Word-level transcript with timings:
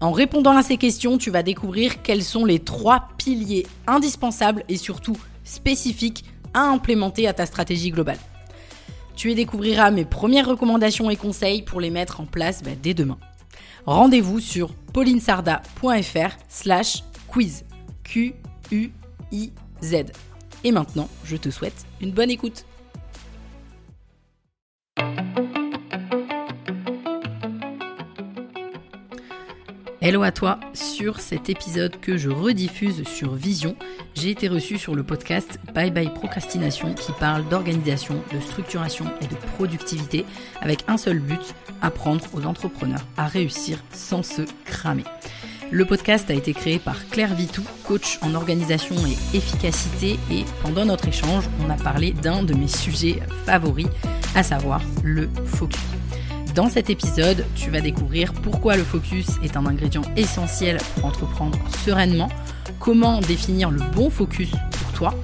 En 0.00 0.12
répondant 0.12 0.56
à 0.56 0.62
ces 0.62 0.76
questions, 0.76 1.18
tu 1.18 1.30
vas 1.30 1.42
découvrir 1.42 2.02
quels 2.02 2.22
sont 2.22 2.44
les 2.44 2.60
trois 2.60 3.08
piliers 3.18 3.66
indispensables 3.86 4.64
et 4.68 4.76
surtout 4.76 5.16
spécifiques 5.42 6.24
à 6.54 6.60
implémenter 6.60 7.26
à 7.26 7.32
ta 7.32 7.46
stratégie 7.46 7.90
globale. 7.90 8.18
Tu 9.16 9.32
y 9.32 9.34
découvriras 9.34 9.90
mes 9.90 10.04
premières 10.04 10.46
recommandations 10.46 11.10
et 11.10 11.16
conseils 11.16 11.62
pour 11.62 11.80
les 11.80 11.90
mettre 11.90 12.20
en 12.20 12.26
place 12.26 12.62
bah, 12.62 12.70
dès 12.80 12.94
demain. 12.94 13.18
Rendez-vous 13.86 14.38
sur 14.38 14.72
paulinesarda.fr 14.92 16.36
slash 16.48 17.02
quiz. 17.26 17.64
Q-U-I-Z. 18.04 19.94
Et 20.64 20.72
maintenant, 20.72 21.08
je 21.24 21.36
te 21.36 21.50
souhaite 21.50 21.84
une 22.00 22.12
bonne 22.12 22.30
écoute. 22.30 22.64
Hello 30.00 30.22
à 30.22 30.30
toi, 30.30 30.60
sur 30.74 31.18
cet 31.18 31.50
épisode 31.50 31.98
que 31.98 32.16
je 32.16 32.30
rediffuse 32.30 33.02
sur 33.02 33.34
Vision, 33.34 33.74
j'ai 34.14 34.30
été 34.30 34.46
reçu 34.46 34.78
sur 34.78 34.94
le 34.94 35.02
podcast 35.02 35.58
Bye 35.74 35.90
Bye 35.90 36.14
Procrastination 36.14 36.94
qui 36.94 37.10
parle 37.18 37.48
d'organisation, 37.48 38.14
de 38.32 38.38
structuration 38.38 39.06
et 39.20 39.26
de 39.26 39.34
productivité 39.56 40.24
avec 40.60 40.84
un 40.86 40.98
seul 40.98 41.18
but, 41.18 41.52
apprendre 41.82 42.24
aux 42.32 42.46
entrepreneurs 42.46 43.04
à 43.16 43.26
réussir 43.26 43.82
sans 43.92 44.22
se 44.22 44.42
cramer. 44.64 45.02
Le 45.72 45.84
podcast 45.84 46.30
a 46.30 46.34
été 46.34 46.54
créé 46.54 46.78
par 46.78 47.08
Claire 47.08 47.34
Vitou, 47.34 47.64
coach 47.84 48.20
en 48.22 48.34
organisation 48.34 48.94
et 49.04 49.36
efficacité 49.36 50.16
et 50.30 50.44
pendant 50.62 50.84
notre 50.84 51.08
échange, 51.08 51.48
on 51.66 51.70
a 51.70 51.76
parlé 51.76 52.12
d'un 52.12 52.44
de 52.44 52.54
mes 52.54 52.68
sujets 52.68 53.18
favoris, 53.46 53.88
à 54.36 54.44
savoir 54.44 54.80
le 55.02 55.28
focus. 55.44 55.80
Dans 56.58 56.68
cet 56.68 56.90
épisode, 56.90 57.44
tu 57.54 57.70
vas 57.70 57.80
découvrir 57.80 58.32
pourquoi 58.32 58.74
le 58.74 58.82
focus 58.82 59.28
est 59.44 59.56
un 59.56 59.64
ingrédient 59.64 60.02
essentiel 60.16 60.78
pour 60.96 61.04
entreprendre 61.04 61.56
sereinement, 61.84 62.28
comment 62.80 63.20
définir 63.20 63.70
le 63.70 63.78
bon 63.94 64.10
focus 64.10 64.50
pour 64.50 64.92
toi, 64.92 65.14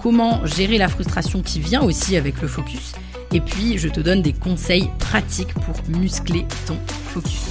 comment 0.00 0.46
gérer 0.46 0.78
la 0.78 0.86
frustration 0.86 1.42
qui 1.42 1.58
vient 1.58 1.82
aussi 1.82 2.16
avec 2.16 2.40
le 2.40 2.46
focus, 2.46 2.92
et 3.32 3.40
puis 3.40 3.78
je 3.78 3.88
te 3.88 3.98
donne 3.98 4.22
des 4.22 4.32
conseils 4.32 4.88
pratiques 5.00 5.54
pour 5.54 5.74
muscler 5.88 6.46
ton 6.68 6.76
focus. 6.86 7.48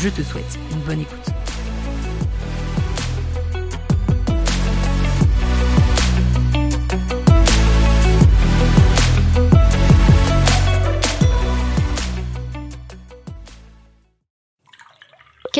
Je 0.00 0.08
te 0.08 0.22
souhaite 0.22 0.58
une 0.72 0.80
bonne 0.80 1.02
écoute. 1.02 1.41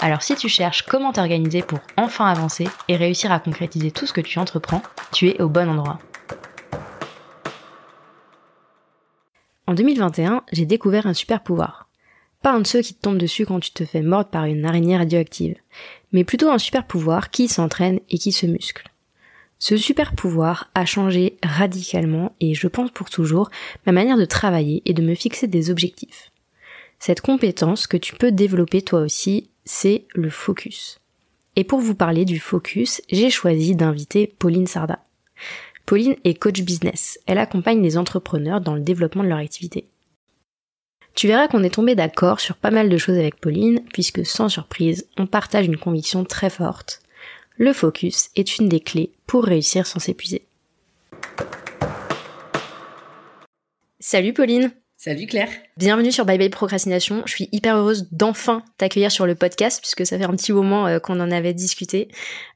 Alors 0.00 0.22
si 0.22 0.36
tu 0.36 0.48
cherches 0.48 0.82
comment 0.82 1.12
t'organiser 1.12 1.62
pour 1.62 1.80
enfin 1.96 2.26
avancer 2.26 2.68
et 2.86 2.96
réussir 2.96 3.32
à 3.32 3.40
concrétiser 3.40 3.90
tout 3.90 4.06
ce 4.06 4.12
que 4.12 4.20
tu 4.20 4.38
entreprends, 4.38 4.82
tu 5.12 5.28
es 5.28 5.42
au 5.42 5.48
bon 5.48 5.68
endroit. 5.68 5.98
En 9.66 9.74
2021, 9.74 10.44
j'ai 10.52 10.66
découvert 10.66 11.06
un 11.06 11.14
super 11.14 11.42
pouvoir. 11.42 11.88
Pas 12.42 12.52
un 12.52 12.60
de 12.60 12.66
ceux 12.66 12.80
qui 12.80 12.94
te 12.94 13.00
tombent 13.00 13.18
dessus 13.18 13.44
quand 13.44 13.58
tu 13.58 13.72
te 13.72 13.84
fais 13.84 14.00
mordre 14.00 14.30
par 14.30 14.44
une 14.44 14.64
araignée 14.64 14.96
radioactive, 14.96 15.56
mais 16.12 16.22
plutôt 16.22 16.48
un 16.48 16.58
super 16.58 16.86
pouvoir 16.86 17.30
qui 17.30 17.48
s'entraîne 17.48 17.98
et 18.08 18.18
qui 18.18 18.30
se 18.30 18.46
muscle. 18.46 18.88
Ce 19.58 19.76
super 19.76 20.14
pouvoir 20.14 20.70
a 20.76 20.84
changé 20.84 21.36
radicalement 21.42 22.32
et 22.40 22.54
je 22.54 22.68
pense 22.68 22.92
pour 22.92 23.10
toujours 23.10 23.50
ma 23.84 23.92
manière 23.92 24.16
de 24.16 24.24
travailler 24.24 24.82
et 24.84 24.94
de 24.94 25.02
me 25.02 25.16
fixer 25.16 25.48
des 25.48 25.70
objectifs. 25.70 26.30
Cette 27.00 27.20
compétence 27.20 27.88
que 27.88 27.96
tu 27.96 28.14
peux 28.14 28.30
développer 28.30 28.82
toi 28.82 29.00
aussi 29.00 29.50
c'est 29.68 30.06
le 30.14 30.30
focus. 30.30 30.98
Et 31.54 31.62
pour 31.62 31.80
vous 31.80 31.94
parler 31.94 32.24
du 32.24 32.40
focus, 32.40 33.02
j'ai 33.10 33.28
choisi 33.28 33.76
d'inviter 33.76 34.26
Pauline 34.26 34.66
Sarda. 34.66 35.04
Pauline 35.84 36.16
est 36.24 36.38
coach 36.38 36.62
business. 36.62 37.18
Elle 37.26 37.38
accompagne 37.38 37.82
les 37.82 37.98
entrepreneurs 37.98 38.62
dans 38.62 38.74
le 38.74 38.80
développement 38.80 39.22
de 39.22 39.28
leur 39.28 39.38
activité. 39.38 39.86
Tu 41.14 41.26
verras 41.26 41.48
qu'on 41.48 41.64
est 41.64 41.74
tombé 41.74 41.94
d'accord 41.94 42.40
sur 42.40 42.56
pas 42.56 42.70
mal 42.70 42.88
de 42.88 42.96
choses 42.96 43.18
avec 43.18 43.40
Pauline, 43.40 43.82
puisque 43.92 44.24
sans 44.24 44.48
surprise, 44.48 45.06
on 45.18 45.26
partage 45.26 45.66
une 45.66 45.76
conviction 45.76 46.24
très 46.24 46.50
forte. 46.50 47.02
Le 47.56 47.72
focus 47.72 48.30
est 48.36 48.58
une 48.58 48.68
des 48.68 48.80
clés 48.80 49.12
pour 49.26 49.44
réussir 49.44 49.86
sans 49.86 49.98
s'épuiser. 49.98 50.46
Salut 54.00 54.32
Pauline 54.32 54.72
Salut 55.00 55.26
Claire. 55.28 55.50
Bienvenue 55.76 56.10
sur 56.10 56.24
Bye 56.24 56.38
Bye 56.38 56.50
Procrastination. 56.50 57.22
Je 57.24 57.30
suis 57.30 57.48
hyper 57.52 57.76
heureuse 57.76 58.08
d'enfin 58.10 58.64
t'accueillir 58.78 59.12
sur 59.12 59.26
le 59.26 59.36
podcast 59.36 59.80
puisque 59.80 60.04
ça 60.04 60.18
fait 60.18 60.24
un 60.24 60.34
petit 60.34 60.52
moment 60.52 60.88
euh, 60.88 60.98
qu'on 60.98 61.20
en 61.20 61.30
avait 61.30 61.54
discuté. 61.54 62.08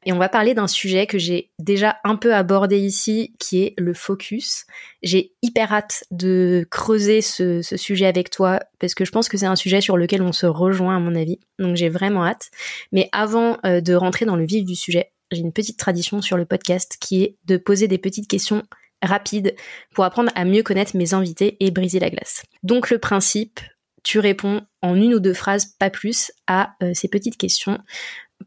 Et 0.07 0.13
on 0.13 0.19
va 0.19 0.29
parler 0.29 0.53
d'un 0.53 0.67
sujet 0.67 1.07
que 1.07 1.19
j'ai 1.19 1.53
déjà 1.61 1.99
un 2.03 2.17
peu 2.17 2.35
abordé 2.35 2.81
ici 2.81 3.33
qui 3.39 3.63
est 3.63 3.75
le 3.79 3.95
focus. 3.95 4.67
J'ai 5.05 5.35
hyper 5.43 5.73
hâte 5.73 6.03
de 6.11 6.67
creuser 6.69 7.21
ce, 7.21 7.63
sujet 7.63 8.07
avec 8.07 8.29
toi 8.29 8.59
parce 8.81 8.97
que 8.97 9.05
je 9.05 9.13
pense 9.13 9.29
que 9.29 9.39
c'est 9.39 9.47
un 9.47 9.55
sujet 9.55 9.81
sur 9.81 9.97
lequel 9.97 10.21
on 10.21 10.33
se 10.33 10.47
rejoint 10.47 10.97
à 10.97 10.99
mon 10.99 11.15
avis. 11.15 11.39
Donc 11.61 11.77
j'ai 11.77 11.91
vraiment 11.91 12.27
hâte. 12.27 12.51
Mais 12.91 13.09
avant 13.13 13.59
euh, 13.65 13.81
de 13.81 13.95
rentrer 13.95 14.25
dans 14.25 14.35
le 14.35 14.45
vif 14.45 14.65
du 14.65 14.75
sujet, 14.75 15.13
j'ai 15.31 15.43
une 15.43 15.53
petite 15.53 15.79
tradition 15.79 16.21
sur 16.21 16.37
le 16.37 16.45
podcast 16.45 16.97
qui 17.01 17.23
est 17.23 17.37
de 17.45 17.57
poser 17.57 17.87
des 17.87 17.99
petites 17.99 18.27
questions 18.27 18.65
rapide 19.03 19.55
pour 19.95 20.05
apprendre 20.05 20.31
à 20.35 20.45
mieux 20.45 20.63
connaître 20.63 20.97
mes 20.97 21.15
invités 21.15 21.57
et 21.61 21.71
briser 21.71 21.99
la 21.99 22.11
glace. 22.11 22.43
Donc 22.63 22.91
le 22.91 22.99
principe, 22.99 23.61
tu 24.03 24.19
réponds 24.19 24.63
en 24.81 24.97
une 24.97 25.15
ou 25.15 25.21
deux 25.21 25.35
phrases, 25.35 25.67
pas 25.79 25.91
plus, 25.91 26.33
à 26.47 26.75
euh, 26.83 26.93
ces 26.95 27.09
petites 27.09 27.37
questions 27.37 27.79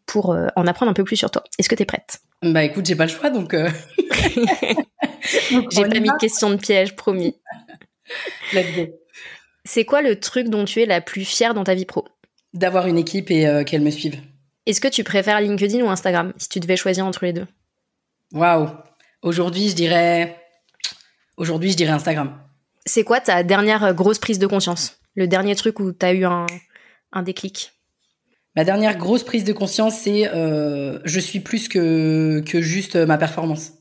pour 0.05 0.33
euh, 0.33 0.47
en 0.55 0.67
apprendre 0.67 0.89
un 0.91 0.93
peu 0.93 1.03
plus 1.03 1.15
sur 1.15 1.31
toi. 1.31 1.43
Est-ce 1.57 1.69
que 1.69 1.75
tu 1.75 1.83
es 1.83 1.85
prête? 1.85 2.19
Bah 2.41 2.63
écoute, 2.63 2.85
j'ai 2.85 2.95
pas 2.95 3.05
le 3.05 3.11
choix 3.11 3.29
donc. 3.29 3.53
Euh. 3.53 3.69
j'ai 5.71 5.81
pas 5.81 5.99
mis 5.99 6.09
de 6.09 6.19
question 6.19 6.49
de 6.49 6.57
piège, 6.57 6.95
promis. 6.95 7.35
C'est 9.63 9.85
quoi 9.85 10.01
le 10.01 10.19
truc 10.19 10.49
dont 10.49 10.65
tu 10.65 10.81
es 10.81 10.85
la 10.85 11.01
plus 11.01 11.25
fière 11.25 11.53
dans 11.53 11.63
ta 11.63 11.73
vie 11.73 11.85
pro? 11.85 12.05
D'avoir 12.53 12.87
une 12.87 12.97
équipe 12.97 13.31
et 13.31 13.63
qu'elle 13.65 13.81
me 13.81 13.89
suive. 13.89 14.21
Est-ce 14.65 14.81
que 14.81 14.87
tu 14.87 15.03
préfères 15.03 15.41
LinkedIn 15.41 15.83
ou 15.83 15.89
Instagram 15.89 16.33
si 16.37 16.49
tu 16.49 16.59
devais 16.59 16.75
choisir 16.75 17.05
entre 17.05 17.25
les 17.25 17.33
deux? 17.33 17.47
Waouh 18.33 18.69
Aujourd'hui, 19.21 19.69
je 19.69 19.75
dirais 19.75 20.37
Aujourd'hui, 21.37 21.71
je 21.71 21.77
dirais 21.77 21.91
Instagram. 21.91 22.37
C'est 22.85 23.03
quoi 23.03 23.19
ta 23.19 23.43
dernière 23.43 23.83
euh, 23.83 23.93
grosse 23.93 24.19
prise 24.19 24.39
de 24.39 24.47
conscience? 24.47 24.99
Le 25.15 25.27
dernier 25.27 25.55
truc 25.55 25.79
où 25.79 25.91
tu 25.91 26.05
as 26.05 26.13
eu 26.13 26.25
un, 26.25 26.45
déclic? 27.23 27.71
Ma 28.55 28.63
dernière 28.63 28.97
grosse 28.97 29.23
prise 29.23 29.43
de 29.43 29.53
conscience, 29.53 29.97
c'est 29.99 30.29
euh, 30.29 30.99
je 31.03 31.19
suis 31.19 31.39
plus 31.39 31.67
que, 31.67 32.41
que 32.45 32.61
juste 32.61 32.95
ma 32.95 33.17
performance. 33.17 33.73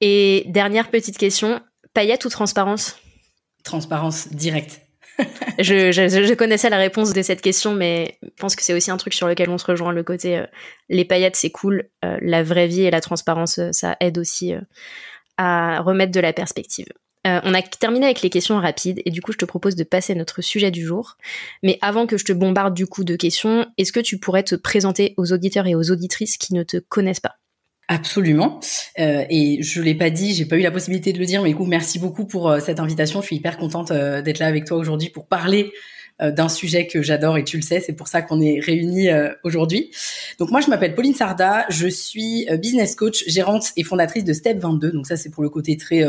Et 0.00 0.44
dernière 0.48 0.90
petite 0.90 1.18
question, 1.18 1.60
paillette 1.94 2.24
ou 2.24 2.28
transparence? 2.28 2.98
Transparence 3.64 4.28
directe. 4.28 4.80
je, 5.58 6.34
connaissais 6.34 6.70
la 6.70 6.78
réponse 6.78 7.12
de 7.12 7.22
cette 7.22 7.42
question, 7.42 7.74
mais 7.74 8.18
je 8.22 8.30
pense 8.38 8.56
que 8.56 8.62
c'est 8.62 8.74
aussi 8.74 8.90
un 8.90 8.96
truc 8.96 9.12
sur 9.12 9.28
lequel 9.28 9.50
on 9.50 9.58
se 9.58 9.66
rejoint. 9.66 9.92
Le 9.92 10.02
côté 10.02 10.38
euh, 10.38 10.46
les 10.88 11.04
paillettes, 11.04 11.36
c'est 11.36 11.50
cool. 11.50 11.88
la 12.02 12.42
vraie 12.42 12.68
vie 12.68 12.82
et 12.82 12.90
la 12.90 13.00
transparence, 13.00 13.60
ça 13.72 13.96
aide 14.00 14.18
aussi 14.18 14.54
à 15.36 15.80
remettre 15.80 16.12
de 16.12 16.20
la 16.20 16.32
perspective. 16.32 16.88
Euh, 17.26 17.40
on 17.44 17.54
a 17.54 17.62
terminé 17.62 18.06
avec 18.06 18.22
les 18.22 18.30
questions 18.30 18.58
rapides 18.58 19.00
et 19.04 19.10
du 19.10 19.22
coup 19.22 19.32
je 19.32 19.38
te 19.38 19.44
propose 19.44 19.76
de 19.76 19.84
passer 19.84 20.12
à 20.12 20.16
notre 20.16 20.42
sujet 20.42 20.70
du 20.70 20.84
jour. 20.84 21.16
Mais 21.62 21.78
avant 21.80 22.06
que 22.06 22.16
je 22.16 22.24
te 22.24 22.32
bombarde 22.32 22.74
du 22.74 22.86
coup 22.86 23.04
de 23.04 23.16
questions, 23.16 23.66
est-ce 23.78 23.92
que 23.92 24.00
tu 24.00 24.18
pourrais 24.18 24.42
te 24.42 24.54
présenter 24.54 25.14
aux 25.16 25.32
auditeurs 25.32 25.66
et 25.66 25.74
aux 25.74 25.90
auditrices 25.90 26.36
qui 26.36 26.54
ne 26.54 26.62
te 26.62 26.78
connaissent 26.78 27.20
pas? 27.20 27.36
Absolument. 27.88 28.60
Euh, 28.98 29.24
et 29.28 29.62
je 29.62 29.82
l'ai 29.82 29.94
pas 29.94 30.08
dit, 30.08 30.32
j'ai 30.34 30.46
pas 30.46 30.56
eu 30.56 30.62
la 30.62 30.70
possibilité 30.70 31.12
de 31.12 31.18
le 31.18 31.26
dire, 31.26 31.42
mais 31.42 31.50
écoute, 31.50 31.68
merci 31.68 31.98
beaucoup 31.98 32.24
pour 32.24 32.48
euh, 32.48 32.58
cette 32.58 32.80
invitation. 32.80 33.20
Je 33.20 33.26
suis 33.26 33.36
hyper 33.36 33.58
contente 33.58 33.90
euh, 33.90 34.22
d'être 34.22 34.38
là 34.38 34.46
avec 34.46 34.64
toi 34.64 34.78
aujourd'hui 34.78 35.10
pour 35.10 35.26
parler 35.26 35.72
d'un 36.20 36.48
sujet 36.48 36.86
que 36.86 37.02
j'adore 37.02 37.36
et 37.36 37.42
tu 37.42 37.56
le 37.56 37.64
sais, 37.64 37.80
c'est 37.80 37.94
pour 37.94 38.06
ça 38.06 38.22
qu'on 38.22 38.40
est 38.40 38.60
réunis 38.60 39.08
aujourd'hui. 39.42 39.90
Donc 40.38 40.52
moi, 40.52 40.60
je 40.60 40.68
m'appelle 40.68 40.94
Pauline 40.94 41.14
Sarda, 41.14 41.66
je 41.68 41.88
suis 41.88 42.46
business 42.60 42.94
coach, 42.94 43.24
gérante 43.26 43.72
et 43.76 43.82
fondatrice 43.82 44.22
de 44.22 44.32
Step 44.32 44.58
22. 44.58 44.92
Donc 44.92 45.06
ça, 45.06 45.16
c'est 45.16 45.30
pour 45.30 45.42
le 45.42 45.48
côté 45.48 45.76
très 45.76 46.04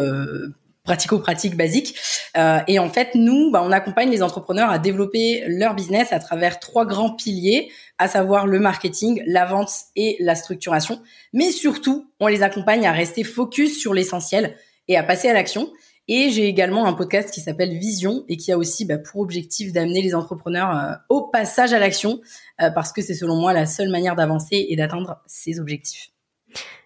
pratico-pratique 0.83 1.56
basique. 1.56 1.95
Euh, 2.38 2.59
et 2.68 2.80
en 2.80 2.89
fait, 2.89 3.15
nous, 3.15 3.51
bah, 3.51 3.62
on 3.63 3.71
accompagne 3.71 4.09
les 4.09 4.21
entrepreneurs 4.21 4.69
à 4.69 4.80
développer 4.80 5.44
leur 5.47 5.75
business 5.75 6.12
à 6.12 6.19
travers 6.19 6.59
trois 6.59 6.85
grands 6.85 7.15
piliers, 7.15 7.71
à 7.97 8.07
savoir 8.07 8.47
le 8.47 8.59
marketing, 8.59 9.24
la 9.25 9.45
vente 9.45 9.71
et 9.95 10.18
la 10.19 10.35
structuration. 10.35 11.01
Mais 11.31 11.51
surtout, 11.51 12.09
on 12.19 12.27
les 12.27 12.44
accompagne 12.44 12.85
à 12.85 12.91
rester 12.91 13.24
focus 13.24 13.80
sur 13.80 13.94
l'essentiel 13.94 14.56
et 14.88 14.97
à 14.97 15.03
passer 15.03 15.30
à 15.30 15.33
l'action. 15.33 15.71
Et 16.09 16.30
j'ai 16.31 16.47
également 16.47 16.85
un 16.85 16.94
podcast 16.94 17.31
qui 17.31 17.39
s'appelle 17.39 17.77
Vision 17.77 18.25
et 18.27 18.35
qui 18.35 18.51
a 18.51 18.57
aussi 18.57 18.83
bah, 18.83 18.97
pour 18.97 19.21
objectif 19.21 19.71
d'amener 19.71 20.01
les 20.01 20.15
entrepreneurs 20.15 20.77
euh, 20.77 20.95
au 21.07 21.21
passage 21.27 21.71
à 21.71 21.80
l'action 21.80 22.19
euh, 22.62 22.69
parce 22.71 22.91
que 22.91 23.01
c'est 23.01 23.13
selon 23.13 23.38
moi 23.38 23.53
la 23.53 23.65
seule 23.65 23.89
manière 23.89 24.18
d'avancer 24.18 24.65
et 24.68 24.75
d'atteindre 24.75 25.21
ces 25.27 25.62
objectifs. 25.62 26.09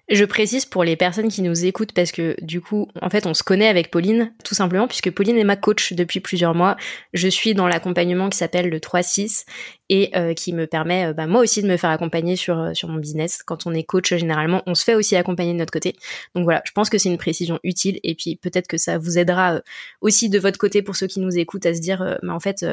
Je 0.09 0.23
précise 0.23 0.65
pour 0.65 0.85
les 0.85 0.95
personnes 0.95 1.27
qui 1.27 1.41
nous 1.41 1.65
écoutent 1.65 1.91
parce 1.91 2.13
que 2.13 2.37
du 2.41 2.61
coup, 2.61 2.87
en 3.01 3.09
fait, 3.09 3.25
on 3.25 3.33
se 3.33 3.43
connaît 3.43 3.67
avec 3.67 3.91
Pauline, 3.91 4.31
tout 4.45 4.55
simplement, 4.55 4.87
puisque 4.87 5.11
Pauline 5.11 5.37
est 5.37 5.43
ma 5.43 5.57
coach 5.57 5.91
depuis 5.91 6.21
plusieurs 6.21 6.55
mois. 6.55 6.77
Je 7.11 7.27
suis 7.27 7.53
dans 7.53 7.67
l'accompagnement 7.67 8.29
qui 8.29 8.37
s'appelle 8.37 8.69
le 8.69 8.79
3-6 8.79 9.43
et 9.89 10.11
euh, 10.15 10.33
qui 10.33 10.53
me 10.53 10.65
permet, 10.65 11.07
euh, 11.07 11.13
bah, 11.13 11.27
moi 11.27 11.41
aussi, 11.41 11.61
de 11.61 11.67
me 11.67 11.75
faire 11.75 11.89
accompagner 11.89 12.37
sur, 12.37 12.57
euh, 12.57 12.73
sur 12.73 12.87
mon 12.87 12.99
business. 12.99 13.43
Quand 13.43 13.67
on 13.67 13.73
est 13.73 13.83
coach, 13.83 14.15
généralement, 14.15 14.63
on 14.65 14.75
se 14.75 14.85
fait 14.85 14.95
aussi 14.95 15.17
accompagner 15.17 15.51
de 15.51 15.57
notre 15.57 15.73
côté. 15.73 15.93
Donc 16.35 16.45
voilà, 16.45 16.61
je 16.63 16.71
pense 16.71 16.89
que 16.89 16.97
c'est 16.97 17.09
une 17.09 17.17
précision 17.17 17.59
utile 17.63 17.99
et 18.03 18.15
puis 18.15 18.37
peut-être 18.37 18.67
que 18.67 18.77
ça 18.77 18.97
vous 18.97 19.17
aidera 19.17 19.61
aussi 19.99 20.29
de 20.29 20.39
votre 20.39 20.57
côté 20.57 20.81
pour 20.81 20.95
ceux 20.95 21.07
qui 21.07 21.19
nous 21.19 21.37
écoutent 21.37 21.65
à 21.65 21.73
se 21.73 21.81
dire, 21.81 22.17
mais 22.23 22.31
en 22.31 22.39
fait, 22.39 22.65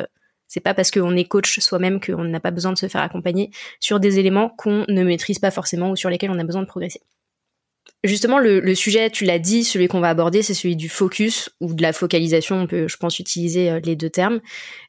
c'est 0.47 0.61
pas 0.61 0.73
parce 0.75 0.93
qu'on 0.93 1.17
est 1.17 1.25
coach 1.25 1.59
soi-même 1.59 2.01
qu'on 2.01 2.23
n'a 2.23 2.39
pas 2.39 2.53
besoin 2.53 2.73
de 2.73 2.79
se 2.79 2.87
faire 2.87 3.03
accompagner 3.03 3.51
sur 3.81 3.99
des 3.99 4.21
éléments 4.21 4.51
qu'on 4.51 4.85
ne 4.89 5.03
maîtrise 5.03 5.41
pas 5.41 5.51
forcément 5.51 5.91
ou 5.91 5.97
sur 5.97 6.11
lesquels 6.11 6.31
on 6.31 6.39
a 6.39 6.45
besoin 6.45 6.63
de 6.63 6.69
progresser. 6.69 7.01
Justement, 8.05 8.39
le, 8.39 8.75
sujet, 8.75 9.09
tu 9.09 9.25
l'as 9.25 9.39
dit, 9.39 9.65
celui 9.65 9.89
qu'on 9.89 10.01
va 10.01 10.11
aborder, 10.11 10.43
c'est 10.43 10.53
celui 10.53 10.77
du 10.77 10.91
focus 10.91 11.49
ou 11.63 11.73
de 11.73 11.81
la 11.81 11.95
focalisation. 11.95 12.57
On 12.57 12.67
peut, 12.67 12.87
je 12.87 12.99
pense, 12.99 13.19
utiliser 13.19 13.71
euh, 13.71 13.81
les 13.83 13.97
deux 13.97 14.11
termes. 14.11 14.41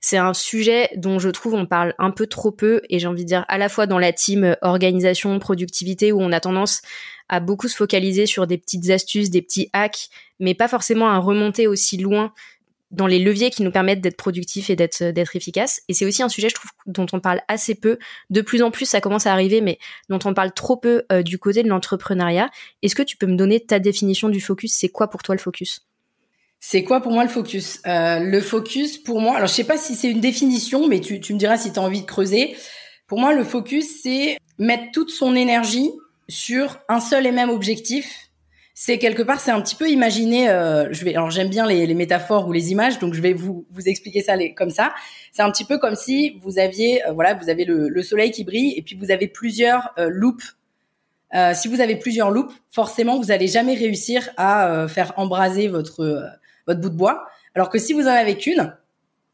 C'est 0.02 0.18
un 0.18 0.34
sujet 0.34 0.90
dont 0.98 1.18
je 1.18 1.30
trouve 1.30 1.54
on 1.54 1.66
parle 1.66 1.94
un 1.98 2.12
peu 2.12 2.28
trop 2.28 2.52
peu 2.52 2.82
et 2.90 3.00
j'ai 3.00 3.08
envie 3.08 3.24
de 3.24 3.30
dire 3.30 3.46
à 3.48 3.58
la 3.58 3.70
fois 3.70 3.88
dans 3.88 4.00
la 4.00 4.12
team 4.12 4.44
euh, 4.44 4.56
organisation, 4.62 5.40
productivité 5.40 6.12
où 6.12 6.20
on 6.20 6.34
a 6.34 6.42
tendance 6.42 6.82
à 7.30 7.40
beaucoup 7.40 7.70
se 7.70 7.78
focaliser 7.78 8.26
sur 8.26 8.48
des 8.48 8.58
petites 8.58 8.90
astuces, 8.90 9.30
des 9.30 9.42
petits 9.42 9.70
hacks, 9.72 10.10
mais 10.42 10.54
pas 10.54 10.68
forcément 10.68 11.08
à 11.08 11.18
remonter 11.18 11.68
aussi 11.68 11.96
loin 11.96 12.34
dans 12.92 13.08
les 13.08 13.20
leviers 13.20 13.50
qui 13.50 13.64
nous 13.64 13.72
permettent 13.72 14.02
d'être 14.02 14.18
productifs 14.18 14.70
et 14.70 14.76
d'être 14.76 15.04
d'être 15.04 15.36
efficaces. 15.36 15.82
Et 15.88 15.94
c'est 15.94 16.06
aussi 16.06 16.24
un 16.24 16.30
sujet, 16.30 16.50
je 16.50 16.56
trouve, 16.56 16.72
dont 16.86 17.06
on 17.14 17.20
parle 17.20 17.42
assez 17.48 17.76
peu. 17.76 17.98
De 18.30 18.42
plus 18.42 18.62
en 18.62 18.72
plus, 18.72 18.86
ça 18.86 19.02
commence 19.02 19.26
à 19.26 19.34
arriver, 19.34 19.62
mais 19.62 19.80
dont 20.10 20.20
on 20.26 20.34
parle 20.34 20.54
trop 20.54 20.78
peu 20.78 21.04
euh, 21.12 21.24
du 21.24 21.40
côté 21.40 21.64
de 21.64 21.70
l'entrepreneuriat. 21.70 22.50
Est-ce 22.82 22.96
que 22.96 23.04
tu 23.04 23.18
peux 23.18 23.28
me 23.28 23.36
donner 23.36 23.60
ta 23.60 23.80
définition 23.80 24.30
du 24.30 24.40
focus? 24.40 24.74
C'est 24.74 24.90
quoi 24.90 25.10
pour 25.10 25.24
toi 25.24 25.36
le 25.36 25.42
focus? 25.42 25.86
C'est 26.60 26.84
quoi 26.84 27.02
pour 27.02 27.12
moi 27.12 27.24
le 27.24 27.30
focus? 27.30 27.80
Euh, 27.86 28.20
Le 28.20 28.42
focus, 28.42 28.98
pour 28.98 29.22
moi, 29.22 29.36
alors 29.36 29.48
je 29.48 29.54
sais 29.54 29.66
pas 29.66 29.78
si 29.78 29.96
c'est 29.96 30.10
une 30.10 30.22
définition, 30.22 30.88
mais 30.88 31.00
tu, 31.00 31.20
tu 31.20 31.34
me 31.34 31.40
diras 31.40 31.58
si 31.58 31.72
tu 31.72 31.80
as 31.80 31.82
envie 31.82 32.02
de 32.02 32.06
creuser. 32.08 32.56
Pour 33.08 33.20
moi, 33.20 33.34
le 33.34 33.44
focus, 33.44 34.02
c'est 34.02 34.38
mettre 34.58 34.86
toute 34.92 35.12
son 35.12 35.36
énergie 35.36 35.92
sur 36.28 36.80
un 36.90 37.00
seul 37.00 37.28
et 37.28 37.32
même 37.32 37.50
objectif 37.50 38.25
c'est 38.78 38.98
quelque 38.98 39.24
part, 39.24 39.40
c'est 39.40 39.52
un 39.52 39.62
petit 39.62 39.76
peu 39.76 39.90
imaginer. 39.90 40.50
Euh, 40.50 40.90
je 40.92 41.06
vais, 41.06 41.16
alors 41.16 41.32
j'aime 41.32 41.48
bien 41.48 41.66
les, 41.66 41.92
métaphores 41.94 42.46
ou 42.46 42.52
les 42.52 42.74
images, 42.74 43.00
donc 43.00 43.14
je 43.14 43.22
vais 43.22 43.32
vous 43.32 43.66
vous 43.72 43.88
expliquer 43.88 44.22
ça 44.22 44.36
comme 44.54 44.70
ça. 44.70 44.94
C'est 45.32 45.42
un 45.42 45.50
petit 45.50 45.64
peu 45.64 45.78
comme 45.78 45.96
si 45.96 46.38
vous 46.44 46.60
aviez, 46.60 47.04
euh, 47.08 47.14
voilà, 47.14 47.36
vous 47.36 47.50
avez 47.50 47.64
le, 47.64 48.04
soleil 48.04 48.32
qui 48.32 48.44
brille 48.44 48.74
et 48.76 48.82
puis 48.82 48.98
vous 48.98 49.12
avez 49.12 49.30
plusieurs 49.30 49.94
euh, 49.98 50.10
loupes. 50.12 50.44
Euh, 51.34 51.54
si 51.56 51.70
vous 51.70 51.80
avez 51.80 51.96
plusieurs 51.96 52.32
loupes, 52.32 52.52
forcément, 52.70 53.18
vous 53.18 53.32
allez 53.32 53.48
jamais 53.48 53.76
réussir 53.76 54.30
à 54.36 54.88
faire 54.90 55.14
embraser 55.16 55.70
votre 55.70 56.30
votre 56.68 56.82
bout 56.82 56.90
de 56.90 56.98
bois. 56.98 57.26
Alors 57.56 57.70
que 57.70 57.80
si 57.80 57.94
vous 57.94 58.04
en 58.04 58.12
avez 58.12 58.36
qu'une, 58.38 58.76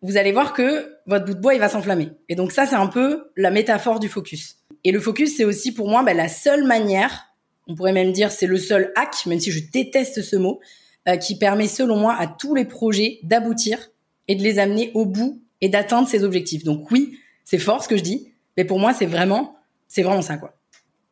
vous 0.03 0.17
allez 0.17 0.31
voir 0.31 0.53
que 0.53 0.97
votre 1.07 1.25
bout 1.25 1.33
de 1.33 1.39
bois 1.39 1.55
il 1.55 1.59
va 1.59 1.67
s'enflammer. 1.67 2.09
Et 2.29 2.35
donc 2.35 2.51
ça, 2.51 2.67
c'est 2.67 2.75
un 2.75 2.87
peu 2.87 3.31
la 3.35 3.49
métaphore 3.49 3.99
du 3.99 4.07
focus. 4.07 4.57
Et 4.83 4.91
le 4.91 4.99
focus, 4.99 5.35
c'est 5.37 5.45
aussi 5.45 5.73
pour 5.73 5.89
moi 5.89 6.03
bah, 6.03 6.13
la 6.13 6.27
seule 6.27 6.63
manière 6.63 7.30
on 7.71 7.75
pourrait 7.75 7.93
même 7.93 8.11
dire 8.11 8.31
c'est 8.31 8.47
le 8.47 8.57
seul 8.57 8.91
hack, 8.95 9.25
même 9.25 9.39
si 9.39 9.51
je 9.51 9.61
déteste 9.71 10.21
ce 10.21 10.35
mot, 10.35 10.59
euh, 11.07 11.15
qui 11.15 11.37
permet 11.37 11.67
selon 11.67 11.95
moi 11.95 12.13
à 12.19 12.27
tous 12.27 12.53
les 12.53 12.65
projets 12.65 13.19
d'aboutir 13.23 13.79
et 14.27 14.35
de 14.35 14.43
les 14.43 14.59
amener 14.59 14.91
au 14.93 15.05
bout 15.05 15.41
et 15.61 15.69
d'atteindre 15.69 16.07
ses 16.07 16.23
objectifs. 16.23 16.63
Donc 16.63 16.91
oui, 16.91 17.17
c'est 17.45 17.59
fort 17.59 17.81
ce 17.81 17.87
que 17.87 17.95
je 17.95 18.03
dis, 18.03 18.33
mais 18.57 18.65
pour 18.65 18.77
moi 18.77 18.93
c'est 18.93 19.05
vraiment, 19.05 19.55
c'est 19.87 20.03
vraiment 20.03 20.21
ça 20.21 20.35
quoi. 20.35 20.57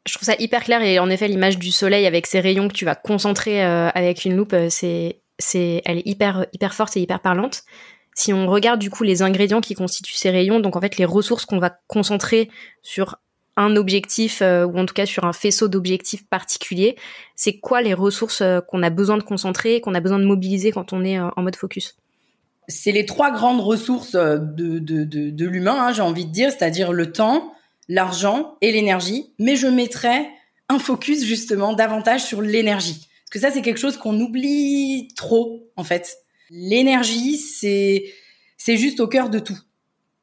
Je 0.05 0.13
trouve 0.13 0.25
ça 0.25 0.35
hyper 0.37 0.63
clair 0.63 0.81
et 0.81 0.99
en 0.99 1.09
effet 1.09 1.27
l'image 1.27 1.57
du 1.57 1.71
soleil 1.71 2.05
avec 2.05 2.27
ses 2.27 2.39
rayons 2.39 2.67
que 2.67 2.73
tu 2.73 2.85
vas 2.85 2.95
concentrer 2.95 3.63
euh, 3.63 3.89
avec 3.89 4.25
une 4.25 4.35
loupe, 4.35 4.53
euh, 4.53 4.67
c'est, 4.69 5.21
c'est, 5.37 5.81
elle 5.85 5.99
est 5.99 6.07
hyper, 6.07 6.45
hyper 6.51 6.73
forte 6.73 6.97
et 6.97 7.01
hyper 7.01 7.21
parlante. 7.21 7.63
Si 8.15 8.33
on 8.33 8.47
regarde 8.47 8.81
du 8.81 8.89
coup 8.89 9.03
les 9.03 9.21
ingrédients 9.21 9.61
qui 9.61 9.75
constituent 9.75 10.15
ces 10.15 10.29
rayons, 10.29 10.59
donc 10.59 10.75
en 10.75 10.81
fait 10.81 10.97
les 10.97 11.05
ressources 11.05 11.45
qu'on 11.45 11.59
va 11.59 11.79
concentrer 11.87 12.49
sur 12.81 13.17
un 13.59 13.75
objectif 13.75 14.41
euh, 14.41 14.65
ou 14.65 14.77
en 14.79 14.85
tout 14.85 14.93
cas 14.93 15.05
sur 15.05 15.25
un 15.25 15.33
faisceau 15.33 15.67
d'objectifs 15.67 16.25
particuliers, 16.25 16.95
c'est 17.35 17.59
quoi 17.59 17.81
les 17.81 17.93
ressources 17.93 18.41
euh, 18.41 18.61
qu'on 18.61 18.81
a 18.81 18.89
besoin 18.89 19.17
de 19.17 19.23
concentrer, 19.23 19.81
qu'on 19.81 19.93
a 19.93 19.99
besoin 19.99 20.17
de 20.17 20.23
mobiliser 20.23 20.71
quand 20.71 20.93
on 20.93 21.03
est 21.03 21.19
euh, 21.19 21.27
en 21.35 21.41
mode 21.41 21.57
focus? 21.57 21.97
C'est 22.69 22.93
les 22.93 23.05
trois 23.05 23.31
grandes 23.31 23.59
ressources 23.59 24.13
de, 24.15 24.79
de, 24.79 25.03
de, 25.03 25.45
l'humain, 25.45 25.75
hein, 25.77 25.91
j'ai 25.91 26.03
envie 26.03 26.25
de 26.25 26.31
dire, 26.31 26.51
c'est-à-dire 26.51 26.93
le 26.93 27.11
temps, 27.11 27.53
l'argent 27.89 28.55
et 28.61 28.71
l'énergie, 28.71 29.33
mais 29.39 29.55
je 29.55 29.67
mettrais 29.67 30.29
un 30.69 30.79
focus 30.79 31.25
justement 31.25 31.73
davantage 31.73 32.23
sur 32.23 32.41
l'énergie. 32.41 33.07
Parce 33.25 33.31
que 33.31 33.39
ça, 33.39 33.51
c'est 33.51 33.63
quelque 33.63 33.79
chose 33.79 33.97
qu'on 33.97 34.19
oublie 34.19 35.07
trop, 35.15 35.67
en 35.75 35.83
fait. 35.83 36.17
L'énergie, 36.51 37.37
c'est, 37.37 38.05
c'est 38.55 38.77
juste 38.77 38.99
au 38.99 39.07
cœur 39.07 39.31
de 39.31 39.39
tout. 39.39 39.57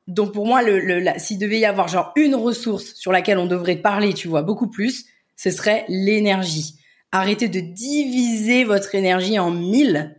Donc 0.06 0.32
pour 0.32 0.46
moi, 0.46 0.62
le, 0.62 0.78
le 0.78 1.04
s'il 1.18 1.38
devait 1.38 1.58
y 1.58 1.64
avoir 1.64 1.88
genre 1.88 2.12
une 2.16 2.34
ressource 2.34 2.94
sur 2.94 3.12
laquelle 3.12 3.38
on 3.38 3.46
devrait 3.46 3.76
parler, 3.76 4.14
tu 4.14 4.28
vois, 4.28 4.42
beaucoup 4.42 4.68
plus, 4.68 5.06
ce 5.36 5.50
serait 5.50 5.84
l'énergie. 5.88 6.76
Arrêtez 7.12 7.48
de 7.48 7.60
diviser 7.60 8.64
votre 8.64 8.94
énergie 8.94 9.38
en 9.38 9.50
mille. 9.50 10.16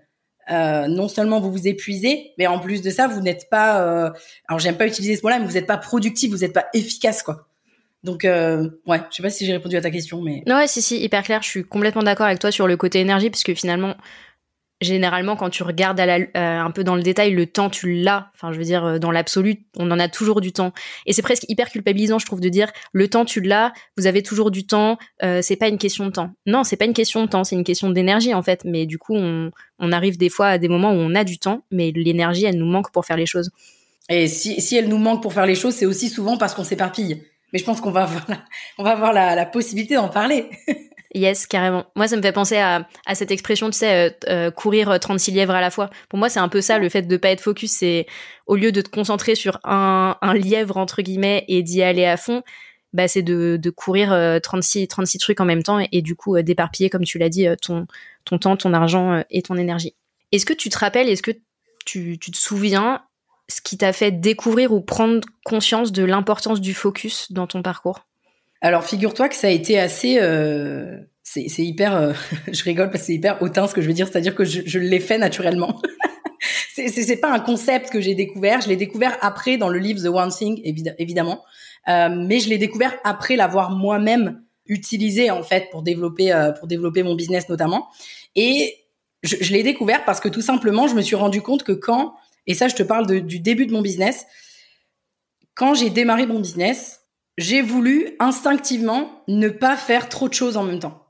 Euh, 0.50 0.88
non 0.88 1.10
seulement 1.10 1.42
vous 1.42 1.52
vous 1.52 1.68
épuisez, 1.68 2.32
mais 2.38 2.48
en 2.48 2.60
plus 2.60 2.82
de 2.82 2.90
ça, 2.90 3.08
vous 3.08 3.20
n'êtes 3.20 3.50
pas. 3.50 3.82
Euh, 3.82 4.10
alors 4.48 4.60
j'aime 4.60 4.78
pas 4.78 4.88
utiliser 4.88 5.18
ce 5.18 5.22
mot-là, 5.24 5.40
mais 5.40 5.46
vous 5.46 5.54
n'êtes 5.54 5.68
pas 5.68 5.78
productif, 5.78 6.32
vous 6.32 6.38
n'êtes 6.38 6.54
pas 6.54 6.68
efficace, 6.74 7.22
quoi. 7.22 7.48
Donc 8.04 8.24
euh, 8.24 8.70
ouais, 8.86 9.02
je 9.10 9.18
sais 9.18 9.24
pas 9.24 9.30
si 9.30 9.46
j'ai 9.46 9.52
répondu 9.52 9.76
à 9.76 9.82
ta 9.82 9.92
question, 9.92 10.22
mais. 10.22 10.44
Non, 10.48 10.56
ouais, 10.56 10.68
si 10.68 10.82
si, 10.82 11.04
hyper 11.04 11.24
clair. 11.24 11.42
Je 11.44 11.50
suis 11.50 11.64
complètement 11.66 12.04
d'accord 12.04 12.28
avec 12.28 12.40
toi 12.40 12.52
sur 12.52 12.66
le 12.66 12.78
côté 12.78 13.00
énergie, 13.02 13.30
parce 13.30 13.44
que 13.44 13.54
finalement, 13.54 13.96
généralement 14.82 15.36
quand 15.36 15.50
tu 15.50 15.64
regardes 15.64 16.00
à 16.00 16.06
la, 16.06 16.18
euh, 16.18 16.28
un 16.36 16.72
peu 16.72 16.84
dans 16.84 16.96
le 16.96 17.02
détail 17.02 17.32
le 17.32 17.46
temps 17.46 17.70
tu 17.70 17.94
l'as. 17.94 18.32
Enfin 18.36 18.52
je 18.52 18.58
veux 18.58 18.64
dire 18.64 18.86
euh, 18.86 19.00
dans 19.00 19.12
l'absolu 19.12 19.66
on 19.76 19.90
en 19.92 20.00
a 20.00 20.08
toujours 20.08 20.42
du 20.42 20.52
temps. 20.52 20.72
Et 21.06 21.14
c'est 21.14 21.22
presque 21.22 21.46
hyper 21.50 21.70
culpabilisant 21.70 22.20
je 22.20 22.26
trouve 22.26 22.40
de 22.40 22.50
dire 22.50 22.72
le 22.92 23.08
temps 23.08 23.26
tu 23.26 23.42
l'as 23.42 23.74
vous 23.98 24.08
avez 24.08 24.22
toujours 24.22 24.52
du 24.52 24.68
temps 24.68 24.98
euh, 25.24 25.42
c'est 25.42 25.56
pas 25.56 25.68
une 25.68 25.78
question 25.78 26.06
de 26.06 26.12
temps. 26.12 26.32
Non 26.46 26.64
c'est 26.64 26.78
pas 26.78 26.86
une 26.86 26.94
question 26.94 27.24
de 27.24 27.30
temps 27.30 27.44
c'est 27.44 27.56
une 27.56 27.64
question 27.64 27.90
d'énergie 27.90 28.34
en 28.34 28.44
fait. 28.44 28.62
Mais 28.66 28.86
du 28.86 28.98
coup 28.98 29.16
on, 29.16 29.52
on 29.80 29.92
arrive 29.92 30.18
des 30.18 30.30
fois 30.30 30.48
à 30.48 30.58
des 30.58 30.68
moments 30.68 30.92
où 30.92 30.98
on 30.98 31.16
a 31.16 31.24
du 31.24 31.40
temps 31.40 31.64
mais 31.72 31.92
l'énergie 31.92 32.46
elle 32.46 32.58
nous 32.58 32.66
manque 32.70 32.92
pour 32.92 33.06
faire 33.06 33.18
les 33.18 33.26
choses. 33.26 33.50
Et 34.10 34.28
si, 34.28 34.62
si 34.62 34.78
elle 34.78 34.88
nous 34.88 34.98
manque 34.98 35.22
pour 35.22 35.34
faire 35.34 35.46
les 35.46 35.56
choses 35.56 35.74
c'est 35.74 35.86
aussi 35.86 36.10
souvent 36.10 36.38
parce 36.38 36.54
qu'on 36.54 36.64
s'éparpille. 36.64 37.24
Mais 37.54 37.60
je 37.60 37.64
pense 37.64 37.80
qu'on 37.80 37.92
va 37.92 38.04
avoir 38.04 38.26
la, 38.28 38.44
on 38.78 38.84
va 38.84 38.92
avoir 38.92 39.14
la, 39.14 39.34
la 39.34 39.46
possibilité 39.46 39.96
d'en 39.96 40.10
parler 40.10 40.50
Yes, 41.16 41.48
carrément. 41.48 41.86
Moi, 41.96 42.08
ça 42.08 42.18
me 42.18 42.22
fait 42.22 42.32
penser 42.32 42.58
à, 42.58 42.86
cette 43.14 43.32
expression, 43.32 43.70
tu 43.70 43.78
sais, 43.78 44.10
euh, 44.10 44.12
euh, 44.28 44.52
courir 44.52 45.00
36 45.00 45.32
euh, 45.32 45.36
lièvres 45.36 45.54
à 45.54 45.62
la 45.62 45.72
fois. 45.72 45.90
Pour 46.10 46.20
moi, 46.20 46.30
c'est 46.30 46.40
un 46.40 46.50
peu 46.50 46.62
ça, 46.62 46.80
le 46.80 46.90
fait 46.90 47.04
de 47.04 47.18
pas 47.18 47.30
être 47.30 47.42
focus, 47.42 47.72
c'est 47.72 48.06
au 48.46 48.56
lieu 48.56 48.72
de 48.72 48.82
te 48.82 48.90
concentrer 48.90 49.36
sur 49.36 49.60
un, 49.64 50.18
lièvre, 50.34 50.78
entre 50.78 51.02
guillemets, 51.02 51.46
et 51.48 51.64
d'y 51.64 51.82
aller 51.82 52.06
à 52.06 52.18
fond, 52.18 52.44
bah, 52.94 53.08
c'est 53.08 53.22
de, 53.22 53.70
courir 53.70 54.40
36, 54.42 54.88
36 54.88 55.18
trucs 55.20 55.40
en 55.40 55.46
même 55.46 55.64
temps 55.64 55.80
et, 55.92 56.02
du 56.02 56.16
coup, 56.16 56.40
d'éparpiller, 56.42 56.90
comme 56.90 57.04
tu 57.04 57.18
l'as 57.18 57.30
dit, 57.30 57.48
ton, 57.62 57.88
ton 58.26 58.38
temps, 58.38 58.58
ton 58.58 58.74
argent 58.74 59.24
et 59.30 59.42
ton 59.42 59.56
énergie. 59.56 59.96
Est-ce 60.34 60.46
que 60.46 60.54
tu 60.54 60.70
te 60.70 60.78
rappelles, 60.78 61.10
est-ce 61.10 61.24
que 61.24 61.32
tu, 61.86 62.18
tu 62.20 62.32
te 62.32 62.38
souviens 62.38 63.02
ce 63.48 63.62
qui 63.62 63.78
t'a 63.78 63.94
fait 63.94 64.12
découvrir 64.12 64.74
ou 64.74 64.82
prendre 64.82 65.22
conscience 65.46 65.94
de 65.94 66.04
l'importance 66.04 66.60
du 66.60 66.74
focus 66.74 67.32
dans 67.32 67.48
ton 67.48 67.62
parcours? 67.62 68.08
Alors, 68.62 68.84
figure-toi 68.84 69.30
que 69.30 69.36
ça 69.36 69.48
a 69.48 69.52
été 69.52 69.80
assez. 69.80 70.18
Euh, 70.20 70.98
c'est 71.24 71.46
hyper. 71.60 71.96
Euh, 71.96 72.14
je 72.52 72.64
rigole 72.64 72.90
parce 72.90 73.02
que 73.02 73.08
c'est 73.08 73.14
hyper 73.14 73.42
hautain 73.42 73.68
ce 73.68 73.74
que 73.74 73.82
je 73.82 73.88
veux 73.88 73.94
dire, 73.94 74.08
c'est-à-dire 74.08 74.36
que 74.36 74.46
je, 74.46 74.62
je 74.66 74.80
l'ai 74.80 75.00
fait 75.00 75.18
naturellement. 75.18 75.82
c'est 76.74 77.22
pas 77.22 77.32
un 77.32 77.40
concept 77.40 77.90
que 77.90 78.00
j'ai 78.00 78.16
découvert. 78.16 78.62
Je 78.62 78.70
l'ai 78.70 78.76
découvert 78.76 79.18
après 79.22 79.58
dans 79.58 79.70
le 79.70 79.80
livre 79.80 80.02
The 80.02 80.14
One 80.14 80.30
Thing, 80.30 80.62
évidemment. 80.98 81.44
Euh, 81.88 82.10
mais 82.10 82.40
je 82.40 82.50
l'ai 82.50 82.58
découvert 82.58 82.96
après 83.04 83.36
l'avoir 83.36 83.72
moi-même 83.72 84.44
utiliser 84.66 85.32
en 85.32 85.44
fait 85.44 85.70
pour 85.72 85.82
développer 85.82 86.34
pour 86.60 86.68
développer 86.68 87.02
mon 87.02 87.16
business 87.16 87.48
notamment. 87.48 87.88
Et 88.36 88.76
je, 89.24 89.38
je 89.40 89.54
l'ai 89.54 89.64
découvert 89.64 90.04
parce 90.04 90.20
que 90.20 90.28
tout 90.28 90.42
simplement, 90.42 90.88
je 90.88 90.96
me 90.96 91.02
suis 91.02 91.16
rendu 91.16 91.42
compte 91.42 91.64
que 91.64 91.72
quand 91.72 92.14
et 92.48 92.54
ça, 92.54 92.70
je 92.70 92.76
te 92.76 92.84
parle 92.84 93.22
du 93.26 93.40
début 93.40 93.68
de 93.68 93.74
mon 93.74 93.82
business, 93.82 94.26
quand 95.54 95.74
j'ai 95.74 95.90
démarré 95.90 96.26
mon 96.26 96.40
business, 96.40 96.97
j'ai 97.38 97.62
voulu 97.62 98.16
instinctivement 98.20 99.24
ne 99.28 99.50
pas 99.50 99.78
faire 99.78 100.10
trop 100.10 100.28
de 100.28 100.34
choses 100.34 100.58
en 100.58 100.64
même 100.64 100.80
temps. 100.80 101.08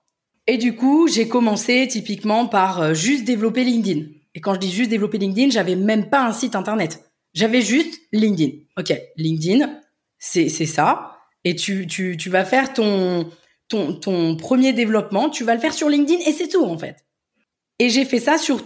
Et 0.47 0.57
du 0.57 0.75
coup, 0.75 1.07
j'ai 1.07 1.27
commencé 1.27 1.87
typiquement 1.87 2.47
par 2.47 2.81
euh, 2.81 2.93
juste 2.93 3.25
développer 3.25 3.63
LinkedIn. 3.63 4.05
Et 4.33 4.41
quand 4.41 4.53
je 4.53 4.59
dis 4.59 4.71
juste 4.71 4.89
développer 4.89 5.17
LinkedIn, 5.17 5.49
j'avais 5.49 5.75
même 5.75 6.09
pas 6.09 6.25
un 6.25 6.31
site 6.31 6.55
internet. 6.55 7.03
J'avais 7.33 7.61
juste 7.61 7.99
LinkedIn. 8.13 8.57
Ok, 8.77 8.93
LinkedIn, 9.17 9.79
c'est 10.19 10.49
c'est 10.49 10.65
ça. 10.65 11.17
Et 11.43 11.55
tu, 11.55 11.87
tu, 11.87 12.17
tu 12.17 12.29
vas 12.29 12.45
faire 12.45 12.73
ton, 12.73 13.29
ton, 13.67 13.93
ton 13.93 14.35
premier 14.35 14.73
développement, 14.73 15.29
tu 15.29 15.43
vas 15.43 15.53
le 15.53 15.59
faire 15.59 15.73
sur 15.73 15.89
LinkedIn 15.89 16.19
et 16.25 16.31
c'est 16.31 16.47
tout 16.47 16.63
en 16.63 16.77
fait. 16.77 17.05
Et 17.79 17.89
j'ai 17.89 18.05
fait 18.05 18.19
ça 18.19 18.37
sur 18.37 18.61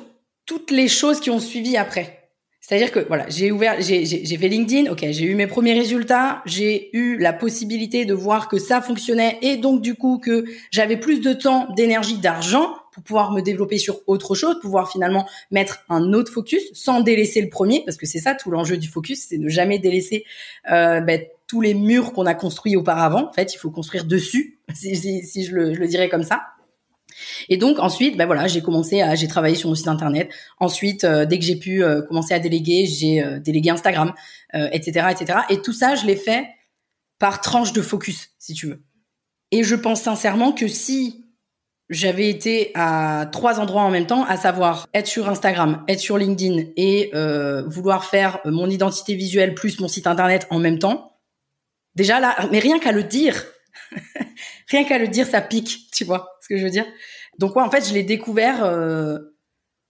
toutes 0.46 0.72
les 0.72 0.88
choses 0.88 1.20
qui 1.20 1.30
ont 1.30 1.40
suivi 1.40 1.78
après. 1.78 2.21
C'est-à-dire 2.62 2.92
que 2.92 3.00
voilà, 3.00 3.26
j'ai 3.28 3.52
ouvert, 3.52 3.82
j'ai, 3.82 4.06
fait 4.06 4.48
LinkedIn, 4.48 4.92
ok, 4.92 5.04
j'ai 5.10 5.26
eu 5.26 5.34
mes 5.34 5.48
premiers 5.48 5.74
résultats, 5.74 6.44
j'ai 6.46 6.96
eu 6.96 7.18
la 7.18 7.34
possibilité 7.34 8.06
de 8.06 8.14
voir 8.14 8.48
que 8.48 8.60
ça 8.60 8.82
fonctionnait 8.82 9.40
et 9.42 9.58
donc 9.58 9.82
du 9.82 9.96
coup 9.96 10.20
que 10.20 10.46
j'avais 10.70 10.98
plus 10.98 11.22
de 11.22 11.34
temps, 11.34 11.68
d'énergie, 11.76 12.20
d'argent 12.20 12.76
pour 12.94 13.02
pouvoir 13.02 13.32
me 13.32 13.42
développer 13.42 13.80
sur 13.80 14.02
autre 14.06 14.36
chose, 14.36 14.60
pouvoir 14.62 14.92
finalement 14.92 15.28
mettre 15.50 15.84
un 15.90 16.14
autre 16.14 16.32
focus 16.32 16.62
sans 16.74 17.02
délaisser 17.02 17.42
le 17.42 17.50
premier, 17.50 17.82
parce 17.84 17.98
que 17.98 18.06
c'est 18.06 18.20
ça 18.20 18.36
tout 18.36 18.52
l'enjeu 18.52 18.78
du 18.78 18.88
focus, 18.88 19.26
c'est 19.28 19.40
ne 19.40 19.50
jamais 19.50 19.80
délaisser 19.80 20.24
euh, 20.72 21.00
ben, 21.02 21.20
tous 21.48 21.62
les 21.62 21.74
murs 21.74 22.14
qu'on 22.14 22.28
a 22.28 22.36
construits 22.36 22.76
auparavant. 22.76 23.28
En 23.28 23.34
fait, 23.34 23.56
il 23.56 23.58
faut 23.58 23.72
construire 23.72 24.06
dessus, 24.06 24.60
si, 24.76 24.96
si, 24.96 25.26
si 25.26 25.46
je 25.46 25.56
le 25.56 25.88
dirais 25.88 26.10
comme 26.10 26.24
ça. 26.24 26.44
Et 27.50 27.58
donc 27.58 27.80
ensuite, 27.80 28.18
ben 28.18 28.26
voilà, 28.26 28.48
j'ai 28.48 28.62
commencé 28.62 29.02
à, 29.02 29.16
j'ai 29.16 29.28
travaillé 29.28 29.56
sur 29.56 29.70
mon 29.70 29.76
site 29.76 29.88
internet. 29.88 30.32
Ensuite, 30.60 31.04
euh, 31.04 31.26
dès 31.26 31.40
que 31.40 31.46
j'ai 31.46 31.56
pu 31.56 31.84
euh, 31.84 32.02
commencer 32.02 32.34
à 32.34 32.40
déléguer, 32.40 32.86
j'ai 32.86 33.24
euh, 33.24 33.40
délégué 33.40 33.70
Instagram, 33.70 34.14
etc., 34.54 35.08
etc. 35.12 35.40
Et 35.50 35.62
tout 35.62 35.74
ça, 35.74 35.96
je 35.96 36.06
l'ai 36.06 36.18
fait 36.18 36.46
par 37.20 37.40
tranche 37.40 37.72
de 37.72 37.82
focus, 37.82 38.30
si 38.38 38.54
tu 38.54 38.68
veux. 38.68 38.84
Et 39.52 39.64
je 39.64 39.76
pense 39.76 40.02
sincèrement 40.02 40.52
que 40.52 40.68
si 40.68 41.26
j'avais 41.90 42.30
été 42.30 42.72
à 42.74 43.30
trois 43.32 43.60
endroits 43.60 43.84
en 43.84 43.92
même 43.92 44.08
temps, 44.08 44.26
à 44.26 44.38
savoir 44.38 44.88
être 44.94 45.08
sur 45.08 45.30
Instagram, 45.30 45.84
être 45.88 46.00
sur 46.00 46.18
LinkedIn 46.18 46.70
et 46.76 47.12
vouloir 47.68 48.06
faire 48.06 48.40
mon 48.46 48.70
identité 48.70 49.16
visuelle 49.16 49.56
plus 49.56 49.80
mon 49.80 49.88
site 49.88 50.08
internet 50.08 50.48
en 50.50 50.60
même 50.60 50.80
temps, 50.80 51.12
déjà 51.96 52.20
là, 52.20 52.36
mais 52.52 52.60
rien 52.60 52.80
qu'à 52.80 52.92
le 52.92 53.04
dire, 53.04 53.46
rien 54.70 54.84
qu'à 54.84 54.98
le 54.98 55.08
dire, 55.08 55.28
ça 55.28 55.42
pique, 55.42 55.90
tu 55.94 56.04
vois 56.04 56.30
ce 56.42 56.48
que 56.48 56.58
je 56.58 56.64
veux 56.64 56.70
dire? 56.70 56.86
Donc 57.40 57.56
ouais, 57.56 57.64
en 57.64 57.70
fait, 57.70 57.88
je 57.88 57.94
l'ai 57.94 58.04
découvert, 58.04 58.64
euh, 58.64 59.18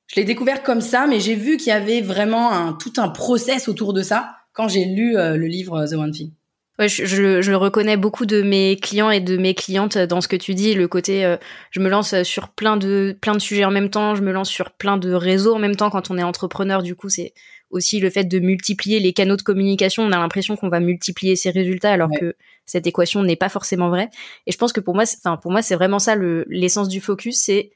je 0.08 0.16
l'ai 0.16 0.24
découvert 0.24 0.64
comme 0.64 0.82
ça, 0.82 1.08
mais 1.08 1.20
j'ai 1.20 1.36
vu 1.36 1.58
qu'il 1.58 1.68
y 1.68 1.72
avait 1.72 2.02
vraiment 2.02 2.52
un, 2.52 2.74
tout 2.74 2.94
un 2.98 3.10
process 3.10 3.68
autour 3.68 3.94
de 3.94 4.02
ça 4.02 4.36
quand 4.54 4.68
j'ai 4.68 4.86
lu 4.86 5.18
euh, 5.18 5.38
le 5.38 5.48
livre 5.48 5.86
The 5.86 5.94
One 5.94 6.12
Thing. 6.12 6.32
Ouais, 6.80 6.88
je, 6.88 7.06
je, 7.06 7.52
reconnais 7.52 7.98
beaucoup 7.98 8.26
de 8.26 8.42
mes 8.42 8.78
clients 8.78 9.12
et 9.12 9.20
de 9.20 9.38
mes 9.38 9.54
clientes 9.54 9.98
dans 9.98 10.22
ce 10.22 10.28
que 10.28 10.38
tu 10.38 10.56
dis, 10.56 10.74
le 10.74 10.88
côté 10.88 11.26
euh, 11.26 11.38
je 11.70 11.80
me 11.80 11.90
lance 11.90 12.24
sur 12.24 12.50
plein 12.50 12.78
de 12.78 13.16
plein 13.22 13.34
de 13.34 13.40
sujets 13.40 13.66
en 13.66 13.72
même 13.72 13.90
temps, 13.90 14.16
je 14.16 14.24
me 14.24 14.32
lance 14.32 14.50
sur 14.50 14.72
plein 14.72 14.98
de 14.98 15.12
réseaux 15.14 15.54
en 15.54 15.60
même 15.60 15.76
temps 15.76 15.90
quand 15.90 16.10
on 16.10 16.18
est 16.18 16.24
entrepreneur 16.24 16.82
du 16.82 16.96
coup, 16.96 17.10
c'est 17.10 17.34
aussi 17.72 18.00
le 18.00 18.10
fait 18.10 18.26
de 18.26 18.40
multiplier 18.40 19.00
les 19.00 19.14
canaux 19.14 19.38
de 19.38 19.42
communication, 19.42 20.04
on 20.04 20.12
a 20.12 20.18
l'impression 20.18 20.56
qu'on 20.56 20.70
va 20.70 20.80
multiplier 20.80 21.36
ses 21.36 21.50
résultats 21.50 21.92
alors 21.92 22.10
que 22.20 22.36
cette 22.66 22.88
équation 22.88 23.24
n'est 23.24 23.36
pas 23.36 23.50
forcément 23.50 23.90
vraie. 23.90 24.10
Et 24.48 24.52
je 24.52 24.58
pense 24.58 24.74
que 24.74 24.80
pour 24.80 24.96
moi, 24.96 25.04
enfin 25.04 25.38
pour 25.38 25.52
moi, 25.52 25.62
c'est 25.62 25.76
vraiment 25.76 26.00
ça 26.00 26.16
l'essence 26.16 26.88
du 26.88 27.02
focus, 27.02 27.42
c'est 27.44 27.72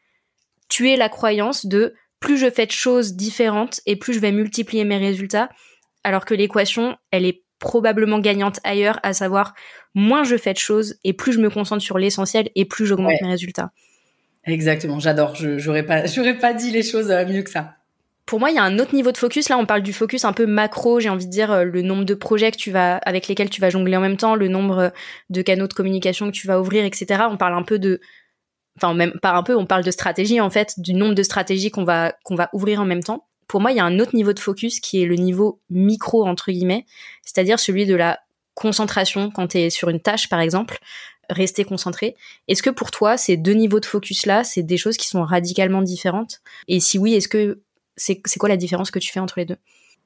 tuer 0.70 0.96
la 0.96 1.10
croyance 1.10 1.66
de 1.66 1.94
plus 2.20 2.38
je 2.38 2.50
fais 2.50 2.66
de 2.66 2.72
choses 2.72 3.14
différentes 3.14 3.82
et 3.86 3.96
plus 3.96 4.14
je 4.14 4.20
vais 4.20 4.32
multiplier 4.32 4.84
mes 4.84 4.98
résultats, 4.98 5.50
alors 6.04 6.26
que 6.26 6.34
l'équation, 6.34 6.98
elle 7.12 7.26
est 7.26 7.44
probablement 7.60 8.20
gagnante 8.20 8.60
ailleurs, 8.64 9.00
à 9.04 9.14
savoir 9.14 9.54
moins 9.94 10.24
je 10.24 10.38
fais 10.38 10.54
de 10.54 10.58
choses 10.58 10.96
et 11.04 11.14
plus 11.14 11.34
je 11.34 11.40
me 11.40 11.50
concentre 11.50 11.82
sur 11.82 11.98
l'essentiel 11.98 12.50
et 12.56 12.66
plus 12.66 12.86
j'augmente 12.86 13.14
mes 13.22 13.30
résultats. 13.30 13.72
Exactement, 14.46 15.00
j'adore. 15.00 15.36
Je 15.36 15.58
j'aurais 15.58 15.84
pas 15.84 16.06
j'aurais 16.06 16.38
pas 16.38 16.54
dit 16.54 16.72
les 16.72 16.84
choses 16.84 17.10
euh, 17.10 17.26
mieux 17.26 17.42
que 17.42 17.50
ça 17.50 17.76
pour 18.26 18.40
moi, 18.40 18.50
il 18.50 18.56
y 18.56 18.60
a 18.60 18.64
un 18.64 18.80
autre 18.80 18.96
niveau 18.96 19.12
de 19.12 19.18
focus. 19.18 19.50
Là, 19.50 19.58
on 19.58 19.66
parle 19.66 19.84
du 19.84 19.94
focus 19.94 20.26
un 20.26 20.34
peu 20.34 20.46
macro. 20.46 21.00
J'ai 21.00 21.10
envie 21.10 21.28
de 21.28 21.32
dire 21.32 21.52
euh, 21.52 21.64
le 21.64 21.82
nombre 21.82 22.06
de 22.06 22.14
projets 22.16 22.52
que 22.52 22.58
tu 22.58 22.72
vas, 22.72 22.98
avec 22.98 23.28
lesquels 23.28 23.50
tu 23.50 23.62
vas 23.62 23.70
jongler 23.70 23.96
en 23.98 24.02
même 24.02 24.18
temps, 24.18 24.36
le 24.36 24.48
nombre 24.48 24.78
euh, 24.80 24.90
de 25.30 25.42
canaux 25.42 25.68
de 25.68 25.74
communication 25.74 26.28
que 26.28 26.32
tu 26.32 26.48
vas 26.48 26.60
ouvrir, 26.60 26.86
etc. 26.86 27.24
On 27.30 27.38
parle 27.38 27.54
un 27.54 27.64
peu 27.64 27.78
de, 27.78 28.02
enfin 28.78 28.94
même 28.94 29.14
pas 29.22 29.34
un 29.34 29.44
peu, 29.44 29.56
on 29.56 29.66
parle 29.66 29.84
de 29.84 29.92
stratégie 29.92 30.42
en 30.42 30.50
fait, 30.50 30.74
du 30.78 30.94
nombre 30.94 31.14
de 31.14 31.24
stratégies 31.24 31.72
qu'on 31.72 31.84
va 31.84 32.16
qu'on 32.24 32.36
va 32.36 32.50
ouvrir 32.54 32.82
en 32.82 32.86
même 32.86 33.04
temps. 33.04 33.28
Pour 33.48 33.62
moi, 33.62 33.72
il 33.72 33.78
y 33.78 33.80
a 33.80 33.86
un 33.86 34.00
autre 34.00 34.16
niveau 34.16 34.34
de 34.34 34.40
focus 34.40 34.80
qui 34.80 35.02
est 35.02 35.06
le 35.06 35.16
niveau 35.16 35.62
micro 35.70 36.26
entre 36.26 36.52
guillemets, 36.52 36.86
c'est-à-dire 37.24 37.60
celui 37.60 37.86
de 37.86 37.96
la 37.96 38.20
concentration 38.56 39.30
quand 39.30 39.50
tu 39.50 39.60
es 39.60 39.70
sur 39.70 39.90
une 39.90 40.00
tâche 40.00 40.30
par 40.30 40.40
exemple, 40.40 40.80
rester 41.30 41.64
concentré. 41.64 42.16
Est-ce 42.48 42.64
que 42.64 42.70
pour 42.72 42.90
toi, 42.90 43.18
ces 43.18 43.38
deux 43.38 43.54
niveaux 43.54 43.80
de 43.80 43.86
focus 43.86 44.26
là, 44.26 44.44
c'est 44.44 44.64
des 44.64 44.78
choses 44.78 44.98
qui 44.98 45.08
sont 45.08 45.24
radicalement 45.24 45.82
différentes? 45.84 46.42
Et 46.68 46.80
si 46.80 46.98
oui, 46.98 47.14
est-ce 47.14 47.28
que 47.28 47.62
c'est 47.96 48.22
quoi 48.38 48.50
la 48.50 48.58
différence 48.58 48.92
que 48.92 49.00
tu 49.00 49.12
fais 49.12 49.20
entre 49.20 49.40
les 49.40 49.46
deux? 49.46 49.58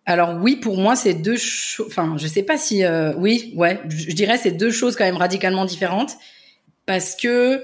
Alors 0.05 0.39
oui, 0.41 0.55
pour 0.55 0.77
moi, 0.77 0.96
c'est 0.96 1.13
deux 1.13 1.38
choses. 1.38 1.86
Enfin, 1.88 2.15
je 2.17 2.27
sais 2.27 2.43
pas 2.43 2.58
si 2.58 2.84
euh, 2.84 3.13
oui, 3.17 3.53
ouais, 3.55 3.79
je 3.89 4.12
dirais 4.13 4.38
c'est 4.38 4.51
deux 4.51 4.72
choses 4.72 4.96
quand 4.96 5.03
même 5.03 5.17
radicalement 5.17 5.65
différentes 5.65 6.17
parce 6.88 7.15
que 7.15 7.63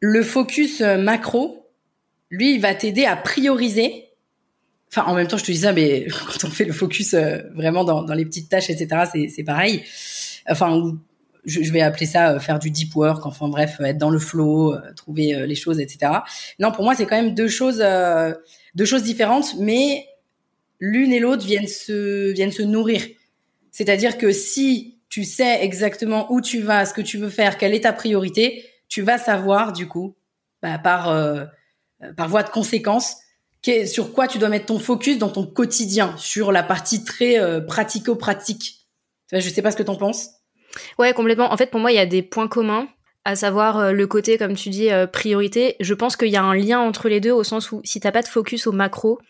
le 0.00 0.22
focus 0.22 0.80
euh, 0.80 0.96
macro, 0.96 1.68
lui, 2.30 2.54
il 2.54 2.60
va 2.60 2.74
t'aider 2.74 3.04
à 3.04 3.16
prioriser. 3.16 4.06
Enfin, 4.88 5.04
en 5.10 5.14
même 5.14 5.26
temps, 5.26 5.36
je 5.36 5.44
te 5.44 5.52
dis 5.52 5.58
ça, 5.58 5.74
mais 5.74 6.06
quand 6.26 6.48
on 6.48 6.50
fait 6.50 6.64
le 6.64 6.72
focus 6.72 7.12
euh, 7.14 7.38
vraiment 7.54 7.84
dans, 7.84 8.02
dans, 8.02 8.14
les 8.14 8.24
petites 8.24 8.48
tâches, 8.48 8.70
etc., 8.70 9.28
c'est 9.28 9.44
pareil. 9.44 9.82
Enfin, 10.48 10.96
je, 11.44 11.70
vais 11.70 11.82
appeler 11.82 12.06
ça 12.06 12.40
faire 12.40 12.58
du 12.58 12.70
deep 12.70 12.94
work. 12.96 13.26
Enfin 13.26 13.48
bref, 13.48 13.78
être 13.80 13.98
dans 13.98 14.10
le 14.10 14.18
flow, 14.18 14.74
trouver 14.96 15.46
les 15.46 15.54
choses, 15.54 15.80
etc. 15.80 16.12
Non, 16.58 16.72
pour 16.72 16.84
moi, 16.84 16.94
c'est 16.94 17.04
quand 17.04 17.20
même 17.20 17.34
deux 17.34 17.48
choses 17.48 17.82
deux 18.74 18.84
choses 18.84 19.02
différentes, 19.02 19.54
mais 19.58 20.06
l'une 20.80 21.12
et 21.12 21.20
l'autre 21.20 21.44
viennent 21.44 21.68
se, 21.68 22.32
viennent 22.32 22.52
se 22.52 22.62
nourrir. 22.62 23.02
C'est-à-dire 23.70 24.18
que 24.18 24.32
si 24.32 24.98
tu 25.08 25.24
sais 25.24 25.62
exactement 25.62 26.32
où 26.32 26.40
tu 26.40 26.60
vas, 26.60 26.86
ce 26.86 26.94
que 26.94 27.02
tu 27.02 27.18
veux 27.18 27.28
faire, 27.28 27.58
quelle 27.58 27.74
est 27.74 27.82
ta 27.82 27.92
priorité, 27.92 28.64
tu 28.88 29.02
vas 29.02 29.18
savoir 29.18 29.72
du 29.72 29.86
coup, 29.88 30.16
bah, 30.62 30.78
par 30.78 31.08
euh, 31.08 31.44
par 32.16 32.28
voie 32.28 32.42
de 32.42 32.50
conséquence, 32.50 33.16
sur 33.86 34.12
quoi 34.12 34.26
tu 34.26 34.38
dois 34.38 34.48
mettre 34.48 34.66
ton 34.66 34.78
focus 34.78 35.18
dans 35.18 35.28
ton 35.28 35.46
quotidien, 35.46 36.16
sur 36.16 36.50
la 36.50 36.62
partie 36.62 37.04
très 37.04 37.38
euh, 37.38 37.60
pratico-pratique. 37.60 38.88
Je 39.32 39.48
sais 39.48 39.62
pas 39.62 39.70
ce 39.70 39.76
que 39.76 39.82
tu 39.82 39.90
en 39.90 39.96
penses. 39.96 40.30
Ouais, 40.98 41.12
complètement. 41.14 41.52
En 41.52 41.56
fait, 41.56 41.70
pour 41.70 41.80
moi, 41.80 41.92
il 41.92 41.94
y 41.94 42.00
a 42.00 42.06
des 42.06 42.22
points 42.22 42.48
communs 42.48 42.88
à 43.24 43.36
savoir 43.36 43.78
euh, 43.78 43.92
le 43.92 44.06
côté, 44.06 44.38
comme 44.38 44.54
tu 44.54 44.68
dis, 44.68 44.90
euh, 44.90 45.06
priorité. 45.06 45.76
Je 45.80 45.94
pense 45.94 46.16
qu'il 46.16 46.28
y 46.28 46.36
a 46.36 46.42
un 46.42 46.54
lien 46.54 46.80
entre 46.80 47.08
les 47.08 47.20
deux 47.20 47.32
au 47.32 47.44
sens 47.44 47.72
où 47.72 47.80
si 47.84 48.00
t'as 48.00 48.12
pas 48.12 48.22
de 48.22 48.28
focus 48.28 48.66
au 48.66 48.72
macro, 48.72 49.20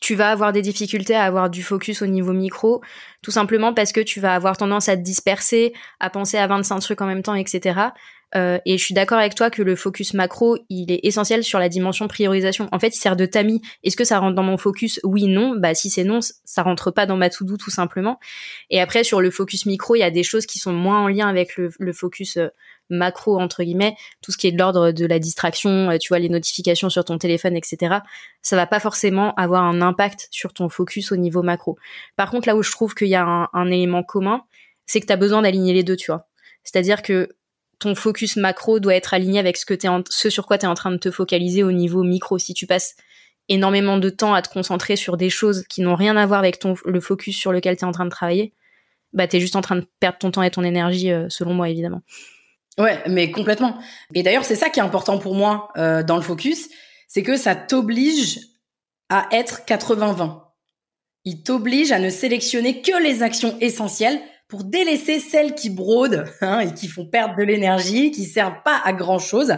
tu 0.00 0.14
vas 0.16 0.30
avoir 0.30 0.52
des 0.52 0.62
difficultés 0.62 1.14
à 1.14 1.24
avoir 1.24 1.48
du 1.48 1.62
focus 1.62 2.02
au 2.02 2.06
niveau 2.06 2.32
micro, 2.32 2.82
tout 3.22 3.30
simplement 3.30 3.72
parce 3.72 3.92
que 3.92 4.00
tu 4.00 4.18
vas 4.18 4.34
avoir 4.34 4.56
tendance 4.56 4.88
à 4.88 4.96
te 4.96 5.02
disperser, 5.02 5.72
à 6.00 6.10
penser 6.10 6.38
à 6.38 6.46
25 6.48 6.80
trucs 6.80 7.00
en 7.00 7.06
même 7.06 7.22
temps, 7.22 7.36
etc. 7.36 7.92
Euh, 8.34 8.58
et 8.64 8.78
je 8.78 8.84
suis 8.84 8.94
d'accord 8.94 9.18
avec 9.18 9.34
toi 9.34 9.50
que 9.50 9.62
le 9.62 9.76
focus 9.76 10.14
macro, 10.14 10.56
il 10.70 10.90
est 10.90 11.00
essentiel 11.04 11.44
sur 11.44 11.58
la 11.58 11.68
dimension 11.68 12.08
priorisation. 12.08 12.68
En 12.72 12.78
fait, 12.78 12.96
il 12.96 12.98
sert 12.98 13.14
de 13.14 13.26
tamis. 13.26 13.60
Est-ce 13.84 13.96
que 13.96 14.04
ça 14.04 14.18
rentre 14.18 14.34
dans 14.34 14.42
mon 14.42 14.56
focus? 14.56 15.00
Oui, 15.04 15.26
non. 15.26 15.54
Bah 15.56 15.74
si 15.74 15.90
c'est 15.90 16.04
non, 16.04 16.20
ça 16.44 16.62
rentre 16.62 16.90
pas 16.90 17.06
dans 17.06 17.16
ma 17.16 17.30
to-do 17.30 17.56
tout 17.56 17.70
simplement. 17.70 18.18
Et 18.70 18.80
après, 18.80 19.04
sur 19.04 19.20
le 19.20 19.30
focus 19.30 19.66
micro, 19.66 19.94
il 19.94 20.00
y 20.00 20.04
a 20.04 20.10
des 20.10 20.22
choses 20.22 20.46
qui 20.46 20.58
sont 20.58 20.72
moins 20.72 21.00
en 21.00 21.08
lien 21.08 21.28
avec 21.28 21.56
le, 21.56 21.70
le 21.78 21.92
focus 21.92 22.38
macro 22.90 23.40
entre 23.40 23.62
guillemets, 23.62 23.96
tout 24.20 24.32
ce 24.32 24.36
qui 24.36 24.46
est 24.46 24.52
de 24.52 24.58
l'ordre 24.58 24.92
de 24.92 25.06
la 25.06 25.18
distraction, 25.18 25.90
euh, 25.90 25.98
tu 25.98 26.08
vois 26.08 26.18
les 26.18 26.28
notifications 26.28 26.90
sur 26.90 27.04
ton 27.04 27.18
téléphone, 27.18 27.56
etc. 27.56 27.96
Ça 28.42 28.56
va 28.56 28.66
pas 28.66 28.80
forcément 28.80 29.34
avoir 29.34 29.64
un 29.64 29.80
impact 29.80 30.28
sur 30.30 30.52
ton 30.52 30.68
focus 30.68 31.12
au 31.12 31.16
niveau 31.16 31.42
macro. 31.42 31.78
Par 32.16 32.30
contre, 32.30 32.48
là 32.48 32.56
où 32.56 32.62
je 32.62 32.70
trouve 32.70 32.94
qu'il 32.94 33.08
y 33.08 33.14
a 33.14 33.48
un, 33.52 33.70
élément 33.70 34.02
commun, 34.02 34.44
c'est 34.86 35.00
que 35.00 35.06
tu 35.06 35.12
as 35.12 35.16
besoin 35.16 35.42
d'aligner 35.42 35.72
les 35.72 35.82
deux, 35.82 35.96
tu 35.96 36.10
vois. 36.10 36.28
C'est-à-dire 36.64 37.02
que 37.02 37.28
ton 37.78 37.94
focus 37.94 38.36
macro 38.36 38.78
doit 38.78 38.94
être 38.94 39.14
aligné 39.14 39.38
avec 39.38 39.56
ce 39.56 40.30
sur 40.30 40.46
quoi 40.46 40.58
tu 40.58 40.66
es 40.66 40.68
en 40.68 40.74
train 40.74 40.90
de 40.90 40.98
te 40.98 41.10
focaliser 41.10 41.62
au 41.62 41.72
niveau 41.72 42.04
micro. 42.04 42.38
Si 42.38 42.54
tu 42.54 42.66
passes 42.66 42.96
énormément 43.48 43.98
de 43.98 44.08
temps 44.08 44.34
à 44.34 44.42
te 44.42 44.48
concentrer 44.48 44.96
sur 44.96 45.16
des 45.16 45.30
choses 45.30 45.64
qui 45.68 45.80
n'ont 45.82 45.96
rien 45.96 46.16
à 46.16 46.26
voir 46.26 46.38
avec 46.38 46.58
ton 46.58 46.74
le 46.84 47.00
focus 47.00 47.36
sur 47.36 47.52
lequel 47.52 47.76
tu 47.76 47.82
es 47.82 47.86
en 47.86 47.92
train 47.92 48.04
de 48.04 48.10
travailler, 48.10 48.54
bah 49.12 49.26
es 49.30 49.40
juste 49.40 49.56
en 49.56 49.60
train 49.60 49.76
de 49.76 49.86
perdre 50.00 50.18
ton 50.18 50.30
temps 50.30 50.42
et 50.42 50.50
ton 50.50 50.62
énergie 50.62 51.10
euh, 51.10 51.26
selon 51.28 51.54
moi 51.54 51.68
évidemment. 51.68 52.02
Ouais, 52.78 53.02
mais 53.06 53.30
complètement. 53.30 53.78
Et 54.14 54.22
d'ailleurs, 54.22 54.44
c'est 54.44 54.56
ça 54.56 54.70
qui 54.70 54.80
est 54.80 54.82
important 54.82 55.18
pour 55.18 55.34
moi 55.34 55.68
euh, 55.76 56.02
dans 56.02 56.16
le 56.16 56.22
focus, 56.22 56.68
c'est 57.06 57.22
que 57.22 57.36
ça 57.36 57.54
t'oblige 57.54 58.40
à 59.08 59.28
être 59.30 59.62
80-20. 59.66 60.40
Il 61.24 61.42
t'oblige 61.42 61.92
à 61.92 61.98
ne 61.98 62.08
sélectionner 62.08 62.80
que 62.80 63.02
les 63.02 63.22
actions 63.22 63.56
essentielles 63.60 64.20
pour 64.48 64.64
délaisser 64.64 65.20
celles 65.20 65.54
qui 65.54 65.70
brodent 65.70 66.24
hein, 66.40 66.60
et 66.60 66.74
qui 66.74 66.88
font 66.88 67.06
perdre 67.06 67.36
de 67.36 67.42
l'énergie, 67.42 68.10
qui 68.10 68.24
servent 68.24 68.62
pas 68.64 68.80
à 68.84 68.92
grand 68.92 69.18
chose. 69.18 69.50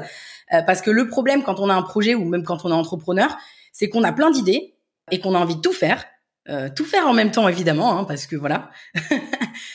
Euh, 0.52 0.62
parce 0.62 0.82
que 0.82 0.90
le 0.90 1.08
problème 1.08 1.42
quand 1.42 1.60
on 1.60 1.70
a 1.70 1.74
un 1.74 1.82
projet 1.82 2.14
ou 2.14 2.24
même 2.24 2.44
quand 2.44 2.64
on 2.64 2.70
est 2.70 2.74
entrepreneur, 2.74 3.36
c'est 3.72 3.88
qu'on 3.88 4.04
a 4.04 4.12
plein 4.12 4.30
d'idées 4.30 4.74
et 5.10 5.20
qu'on 5.20 5.34
a 5.34 5.38
envie 5.38 5.56
de 5.56 5.60
tout 5.60 5.72
faire. 5.72 6.04
Euh, 6.50 6.68
tout 6.74 6.84
faire 6.84 7.06
en 7.06 7.14
même 7.14 7.30
temps 7.30 7.48
évidemment 7.48 7.98
hein, 7.98 8.04
parce 8.04 8.26
que 8.26 8.36
voilà. 8.36 8.70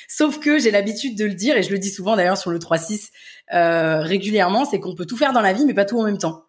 Sauf 0.07 0.39
que 0.39 0.59
j'ai 0.59 0.69
l'habitude 0.69 1.17
de 1.17 1.25
le 1.25 1.33
dire 1.33 1.57
et 1.57 1.63
je 1.63 1.71
le 1.71 1.79
dis 1.79 1.89
souvent 1.89 2.15
d'ailleurs 2.15 2.37
sur 2.37 2.51
le 2.51 2.59
3-6 2.59 3.09
euh, 3.53 4.01
régulièrement 4.01 4.65
c'est 4.65 4.79
qu'on 4.79 4.93
peut 4.93 5.07
tout 5.07 5.17
faire 5.17 5.33
dans 5.33 5.41
la 5.41 5.51
vie 5.51 5.65
mais 5.65 5.73
pas 5.73 5.85
tout 5.85 5.99
en 5.99 6.03
même 6.03 6.19
temps. 6.19 6.43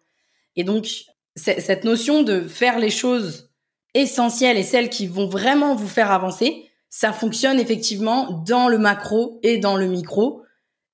Et 0.55 0.63
donc 0.63 0.87
cette 1.35 1.85
notion 1.85 2.21
de 2.21 2.41
faire 2.41 2.77
les 2.77 2.91
choses 2.91 3.51
essentielles 3.95 4.57
et 4.57 4.63
celles 4.63 4.89
qui 4.89 5.07
vont 5.07 5.27
vraiment 5.27 5.73
vous 5.73 5.87
faire 5.87 6.11
avancer 6.11 6.69
ça 6.91 7.13
fonctionne 7.13 7.59
effectivement 7.59 8.43
dans 8.45 8.67
le 8.67 8.77
macro 8.77 9.39
et 9.41 9.57
dans 9.57 9.75
le 9.75 9.87
micro. 9.87 10.43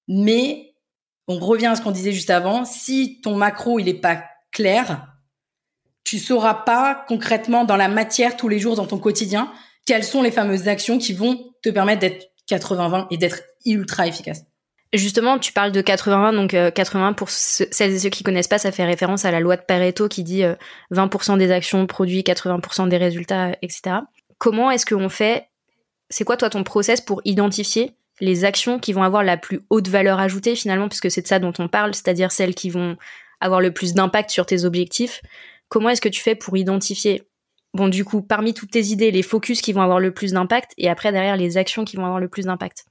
Mais 0.08 0.76
on 1.28 1.38
revient 1.40 1.66
à 1.66 1.76
ce 1.76 1.82
qu'on 1.82 1.92
disait 1.92 2.14
juste 2.14 2.30
avant 2.30 2.64
si 2.64 3.20
ton 3.20 3.36
macro 3.36 3.78
il 3.80 3.90
est 3.90 4.00
pas 4.00 4.24
clair 4.52 5.17
tu 6.08 6.20
sauras 6.20 6.54
pas 6.54 7.04
concrètement 7.10 7.66
dans 7.66 7.76
la 7.76 7.90
matière 7.90 8.38
tous 8.38 8.48
les 8.48 8.60
jours 8.60 8.78
dans 8.78 8.88
ton 8.88 8.98
quotidien 8.98 9.52
quelles 9.86 10.06
sont 10.06 10.22
les 10.22 10.32
fameuses 10.32 10.70
actions 10.70 11.00
qui 11.00 11.12
vont 11.12 11.52
te 11.62 11.70
permettre 11.70 12.00
d'être 12.00 12.28
80-20 12.50 13.08
et 13.12 13.18
d'être 13.18 13.42
ultra 13.66 14.08
efficace. 14.08 14.44
Justement, 14.94 15.38
tu 15.38 15.52
parles 15.52 15.74
de 15.74 15.82
80 15.82 16.32
donc 16.32 16.56
80 16.74 17.10
euh, 17.10 17.14
pour 17.14 17.30
celles 17.30 17.92
et 17.92 18.00
ceux 18.00 18.10
qui 18.10 18.24
connaissent 18.24 18.48
pas, 18.48 18.58
ça 18.58 18.72
fait 18.72 18.86
référence 18.86 19.26
à 19.26 19.32
la 19.32 19.42
loi 19.42 19.58
de 19.58 19.62
Pareto 19.64 20.08
qui 20.08 20.24
dit 20.24 20.44
20% 20.94 21.34
euh, 21.34 21.38
des 21.38 21.52
actions 21.52 21.86
produisent 21.88 22.24
80% 22.24 22.88
des 22.88 22.98
résultats, 22.98 23.52
etc. 23.62 23.98
Comment 24.38 24.72
est-ce 24.72 24.86
qu'on 24.86 25.10
fait 25.10 25.50
C'est 26.10 26.24
quoi 26.24 26.38
toi 26.38 26.50
ton 26.50 26.64
process 26.64 27.02
pour 27.02 27.22
identifier 27.26 27.98
les 28.22 28.46
actions 28.46 28.80
qui 28.80 28.94
vont 28.94 29.04
avoir 29.04 29.24
la 29.24 29.36
plus 29.36 29.60
haute 29.70 29.90
valeur 29.90 30.22
ajoutée 30.22 30.56
finalement, 30.56 30.88
puisque 30.88 31.12
c'est 31.12 31.22
de 31.22 31.28
ça 31.28 31.40
dont 31.40 31.54
on 31.60 31.68
parle, 31.68 31.94
c'est-à-dire 31.94 32.32
celles 32.32 32.56
qui 32.56 32.70
vont 32.70 32.96
avoir 33.42 33.60
le 33.60 33.74
plus 33.74 33.94
d'impact 33.94 34.30
sur 34.30 34.46
tes 34.46 34.64
objectifs 34.64 35.22
Comment 35.70 35.90
est-ce 35.90 36.02
que 36.02 36.10
tu 36.10 36.22
fais 36.22 36.36
pour 36.36 36.58
identifier, 36.58 37.24
bon, 37.74 37.88
du 37.88 38.06
coup, 38.06 38.22
parmi 38.22 38.54
toutes 38.54 38.72
tes 38.72 38.86
idées, 38.86 39.12
les 39.12 39.24
focus 39.24 39.62
qui 39.62 39.74
vont 39.74 39.82
avoir 39.82 40.00
le 40.00 40.14
plus 40.14 40.34
d'impact 40.34 40.72
et 40.78 40.90
après, 40.90 41.12
derrière, 41.12 41.38
les 41.38 41.58
actions 41.58 41.86
qui 41.86 41.98
vont 41.98 42.06
avoir 42.06 42.20
le 42.20 42.30
plus 42.30 42.46
d'impact? 42.46 42.86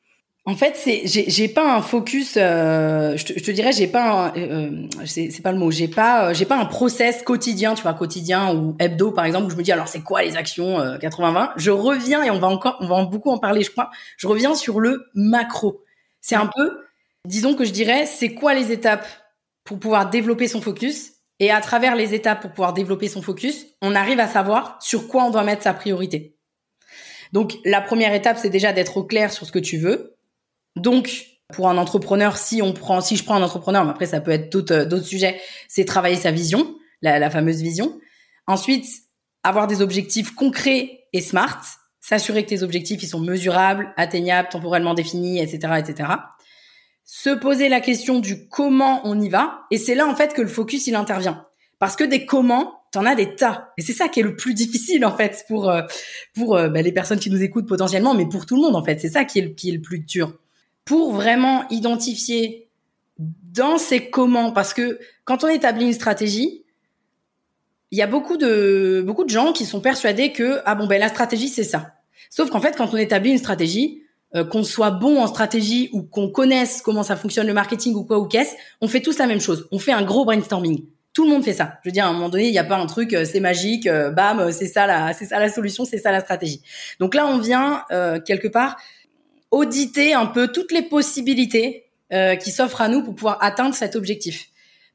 En 0.48 0.54
fait, 0.54 0.76
c'est 0.76 1.02
j'ai 1.04 1.48
pas 1.48 1.74
un 1.74 1.82
focus. 1.82 2.34
Euh, 2.36 3.16
je, 3.16 3.24
te, 3.24 3.50
dirais, 3.50 3.72
j'ai 3.72 3.88
pas. 3.88 4.28
Un, 4.28 4.36
euh, 4.36 4.86
c'est 5.04 5.42
pas 5.42 5.50
le 5.50 5.58
mot. 5.58 5.72
J'ai 5.72 5.88
pas. 5.88 6.28
Euh, 6.30 6.34
j'ai 6.34 6.44
pas 6.44 6.56
un 6.56 6.66
process 6.66 7.24
quotidien, 7.24 7.74
tu 7.74 7.82
vois, 7.82 7.94
quotidien 7.94 8.54
ou 8.54 8.76
hebdo 8.78 9.10
par 9.10 9.24
exemple, 9.24 9.46
où 9.46 9.50
je 9.50 9.56
me 9.56 9.64
dis 9.64 9.72
alors 9.72 9.88
c'est 9.88 10.02
quoi 10.02 10.22
les 10.22 10.36
actions 10.36 10.78
80-20. 10.78 11.50
Je 11.56 11.72
reviens 11.72 12.22
et 12.22 12.30
on 12.30 12.38
va 12.38 12.46
encore, 12.46 12.76
on 12.78 12.86
va 12.86 13.04
beaucoup 13.06 13.30
en 13.30 13.38
parler, 13.38 13.64
je 13.64 13.72
crois. 13.72 13.90
Je 14.16 14.28
reviens 14.28 14.54
sur 14.54 14.78
le 14.78 15.06
macro. 15.14 15.82
C'est 16.20 16.36
un 16.36 16.48
peu, 16.54 16.78
disons 17.24 17.54
que 17.54 17.64
je 17.64 17.72
dirais, 17.72 18.06
c'est 18.06 18.32
quoi 18.32 18.54
les 18.54 18.70
étapes 18.70 19.06
pour 19.64 19.80
pouvoir 19.80 20.10
développer 20.10 20.46
son 20.46 20.60
focus? 20.60 21.15
Et 21.38 21.50
à 21.50 21.60
travers 21.60 21.96
les 21.96 22.14
étapes 22.14 22.40
pour 22.40 22.50
pouvoir 22.50 22.72
développer 22.72 23.08
son 23.08 23.22
focus, 23.22 23.66
on 23.82 23.94
arrive 23.94 24.20
à 24.20 24.26
savoir 24.26 24.78
sur 24.80 25.08
quoi 25.08 25.24
on 25.24 25.30
doit 25.30 25.44
mettre 25.44 25.62
sa 25.62 25.74
priorité. 25.74 26.36
Donc 27.32 27.54
la 27.64 27.80
première 27.80 28.14
étape, 28.14 28.38
c'est 28.40 28.50
déjà 28.50 28.72
d'être 28.72 28.96
au 28.96 29.04
clair 29.04 29.32
sur 29.32 29.46
ce 29.46 29.52
que 29.52 29.58
tu 29.58 29.76
veux. 29.76 30.16
Donc 30.76 31.26
pour 31.52 31.68
un 31.68 31.76
entrepreneur, 31.76 32.36
si 32.36 32.62
on 32.62 32.72
prend, 32.72 33.00
si 33.00 33.16
je 33.16 33.24
prends 33.24 33.34
un 33.34 33.42
entrepreneur, 33.42 33.84
mais 33.84 33.90
après 33.90 34.06
ça 34.06 34.20
peut 34.20 34.30
être 34.30 34.50
d'autres 34.50 34.84
d'autres 34.84 35.06
sujets, 35.06 35.40
c'est 35.68 35.84
travailler 35.84 36.16
sa 36.16 36.30
vision, 36.30 36.74
la, 37.02 37.18
la 37.18 37.30
fameuse 37.30 37.60
vision. 37.60 38.00
Ensuite, 38.46 38.86
avoir 39.42 39.66
des 39.66 39.82
objectifs 39.82 40.34
concrets 40.34 41.06
et 41.12 41.20
smart, 41.20 41.60
s'assurer 42.00 42.44
que 42.44 42.48
tes 42.48 42.62
objectifs 42.62 43.02
ils 43.02 43.08
sont 43.08 43.20
mesurables, 43.20 43.92
atteignables, 43.96 44.48
temporellement 44.48 44.94
définis, 44.94 45.40
etc., 45.40 45.74
etc 45.78 46.08
se 47.06 47.30
poser 47.30 47.68
la 47.68 47.80
question 47.80 48.18
du 48.18 48.48
comment 48.48 49.00
on 49.04 49.18
y 49.20 49.28
va. 49.28 49.60
Et 49.70 49.78
c'est 49.78 49.94
là, 49.94 50.06
en 50.06 50.16
fait, 50.16 50.34
que 50.34 50.42
le 50.42 50.48
focus, 50.48 50.88
il 50.88 50.96
intervient. 50.96 51.46
Parce 51.78 51.94
que 51.94 52.02
des 52.02 52.26
comment, 52.26 52.80
t'en 52.90 53.06
as 53.06 53.14
des 53.14 53.36
tas. 53.36 53.72
Et 53.78 53.82
c'est 53.82 53.92
ça 53.92 54.08
qui 54.08 54.20
est 54.20 54.24
le 54.24 54.34
plus 54.34 54.54
difficile, 54.54 55.06
en 55.06 55.16
fait, 55.16 55.44
pour, 55.46 55.70
euh, 55.70 55.82
pour 56.34 56.56
euh, 56.56 56.68
bah, 56.68 56.82
les 56.82 56.92
personnes 56.92 57.20
qui 57.20 57.30
nous 57.30 57.42
écoutent 57.42 57.68
potentiellement, 57.68 58.14
mais 58.14 58.26
pour 58.26 58.44
tout 58.44 58.56
le 58.56 58.62
monde, 58.62 58.74
en 58.74 58.84
fait. 58.84 59.00
C'est 59.00 59.08
ça 59.08 59.24
qui 59.24 59.38
est, 59.38 59.54
qui 59.54 59.70
est 59.70 59.74
le 59.74 59.80
plus 59.80 60.00
dur. 60.00 60.36
Pour 60.84 61.12
vraiment 61.12 61.68
identifier 61.68 62.68
dans 63.18 63.78
ces 63.78 64.10
comment, 64.10 64.50
parce 64.50 64.74
que 64.74 64.98
quand 65.24 65.44
on 65.44 65.48
établit 65.48 65.86
une 65.86 65.92
stratégie, 65.92 66.64
il 67.92 67.98
y 67.98 68.02
a 68.02 68.06
beaucoup 68.08 68.36
de, 68.36 69.02
beaucoup 69.06 69.24
de 69.24 69.30
gens 69.30 69.52
qui 69.52 69.64
sont 69.64 69.80
persuadés 69.80 70.32
que, 70.32 70.60
ah 70.64 70.74
bon, 70.74 70.86
ben, 70.86 70.98
la 70.98 71.08
stratégie, 71.08 71.48
c'est 71.48 71.64
ça. 71.64 71.94
Sauf 72.30 72.50
qu'en 72.50 72.60
fait, 72.60 72.76
quand 72.76 72.92
on 72.92 72.96
établit 72.96 73.30
une 73.30 73.38
stratégie, 73.38 74.02
euh, 74.36 74.44
qu'on 74.44 74.64
soit 74.64 74.90
bon 74.90 75.18
en 75.20 75.26
stratégie 75.26 75.88
ou 75.92 76.02
qu'on 76.02 76.28
connaisse 76.28 76.82
comment 76.82 77.02
ça 77.02 77.16
fonctionne 77.16 77.46
le 77.46 77.54
marketing 77.54 77.94
ou 77.94 78.04
quoi 78.04 78.18
ou 78.18 78.26
qu'est-ce, 78.26 78.54
on 78.82 78.88
fait 78.88 79.00
tous 79.00 79.18
la 79.18 79.26
même 79.26 79.40
chose. 79.40 79.66
On 79.72 79.78
fait 79.78 79.92
un 79.92 80.02
gros 80.02 80.26
brainstorming. 80.26 80.84
Tout 81.14 81.24
le 81.24 81.30
monde 81.30 81.42
fait 81.42 81.54
ça. 81.54 81.78
Je 81.82 81.88
veux 81.88 81.92
dire, 81.92 82.04
à 82.04 82.08
un 82.08 82.12
moment 82.12 82.28
donné, 82.28 82.48
il 82.48 82.52
n'y 82.52 82.58
a 82.58 82.64
pas 82.64 82.76
un 82.76 82.84
truc, 82.84 83.14
euh, 83.14 83.24
c'est 83.24 83.40
magique, 83.40 83.86
euh, 83.86 84.10
bam, 84.10 84.52
c'est 84.52 84.66
ça 84.66 84.86
la, 84.86 85.14
c'est 85.14 85.24
ça 85.24 85.38
la 85.38 85.48
solution, 85.48 85.86
c'est 85.86 85.96
ça 85.96 86.12
la 86.12 86.20
stratégie. 86.20 86.60
Donc 87.00 87.14
là, 87.14 87.26
on 87.26 87.38
vient 87.38 87.84
quelque 88.26 88.48
part 88.48 88.76
auditer 89.50 90.12
un 90.12 90.26
peu 90.26 90.48
toutes 90.48 90.72
les 90.72 90.82
possibilités 90.82 91.84
qui 92.10 92.50
s'offrent 92.50 92.82
à 92.82 92.88
nous 92.88 93.02
pour 93.02 93.14
pouvoir 93.14 93.38
atteindre 93.40 93.74
cet 93.74 93.96
objectif. 93.96 94.48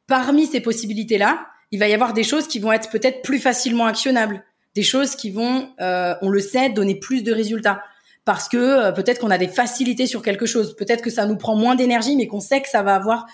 Parmi 0.08 0.46
ces 0.46 0.62
possibilités-là, 0.62 1.48
il 1.72 1.80
va 1.80 1.88
y 1.88 1.94
avoir 1.94 2.14
des 2.14 2.24
choses 2.24 2.48
qui 2.48 2.60
vont 2.60 2.72
être 2.72 2.90
peut-être 2.90 3.22
plus 3.22 3.40
facilement 3.40 3.86
actionnables, 3.86 4.44
des 4.76 4.84
choses 4.84 5.16
qui 5.16 5.32
vont, 5.32 5.70
on 5.80 6.30
le 6.30 6.40
sait, 6.40 6.70
donner 6.70 6.96
plus 6.96 7.24
de 7.24 7.34
résultats 7.34 7.82
parce 8.26 8.48
que 8.48 8.58
euh, 8.58 8.92
peut-être 8.92 9.20
qu'on 9.20 9.32
a 9.32 9.38
des 9.38 9.48
facilités 9.48 10.08
sur 10.08 10.22
quelque 10.22 10.46
chose, 10.46 10.76
peut-être 10.76 11.02
que 11.02 11.10
ça 11.10 11.26
nous 11.26 11.38
prend 11.38 11.56
moins 11.56 11.76
d'énergie, 11.76 12.16
mais 12.16 12.28
qu'on 12.28 12.40
sait 12.40 12.62
que 12.62 12.70
ça 12.70 12.84
va 12.84 12.96
avoir 12.96 13.26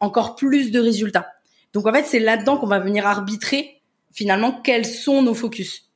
encore 0.00 0.34
plus 0.34 0.70
de 0.70 0.80
résultats. 0.80 1.28
Donc 1.72 1.86
en 1.86 1.92
fait, 1.92 2.04
c'est 2.04 2.18
là-dedans 2.18 2.56
qu'on 2.58 2.66
va 2.66 2.80
venir 2.80 3.06
arbitrer 3.06 3.80
finalement 4.12 4.52
quels 4.52 4.84
sont 4.84 5.22
nos 5.22 5.34
focus. 5.34 5.90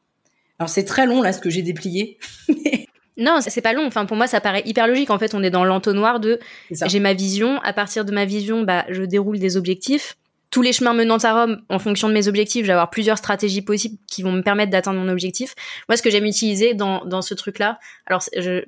Alors 0.59 0.71
c'est 0.71 0.85
très 0.85 1.07
long 1.07 1.21
là 1.23 1.33
ce 1.33 1.41
que 1.41 1.51
j'ai 1.51 1.63
déplié. 1.63 2.19
non, 3.17 3.41
c'est 3.41 3.61
pas 3.61 3.73
long. 3.73 3.87
Enfin 3.87 4.07
pour 4.07 4.17
moi 4.17 4.27
ça 4.27 4.41
paraît 4.41 4.63
hyper 4.65 4.87
logique. 4.87 5.11
En 5.11 5.19
fait, 5.19 5.35
on 5.35 5.43
est 5.43 5.51
dans 5.51 5.65
l'entonnoir 5.65 6.21
de 6.21 6.39
j'ai 6.71 7.01
ma 7.01 7.13
vision. 7.13 7.61
À 7.63 7.73
partir 7.73 8.05
de 8.05 8.13
ma 8.13 8.25
vision, 8.25 8.63
bah 8.63 8.87
je 8.89 9.03
déroule 9.03 9.39
des 9.39 9.57
objectifs 9.57 10.17
tous 10.57 10.63
les 10.63 10.73
chemins 10.73 10.95
menant 10.95 11.19
à 11.19 11.35
Rome, 11.35 11.61
en 11.69 11.79
fonction 11.79 12.09
de 12.09 12.15
mes 12.15 12.29
objectifs, 12.29 12.63
je 12.63 12.69
vais 12.69 12.73
avoir 12.73 12.89
plusieurs 12.89 13.19
stratégies 13.19 13.61
possibles 13.61 13.99
qui 14.11 14.23
vont 14.23 14.33
me 14.33 14.41
permettre 14.41 14.71
d'atteindre 14.71 14.99
mon 14.99 15.11
objectif. 15.11 15.55
Moi, 15.87 15.99
ce 15.99 16.03
que 16.03 16.09
j'aime 16.09 16.25
utiliser 16.25 16.73
dans, 16.73 17.05
dans 17.05 17.21
ce 17.21 17.35
truc-là, 17.35 17.79
alors 18.07 18.23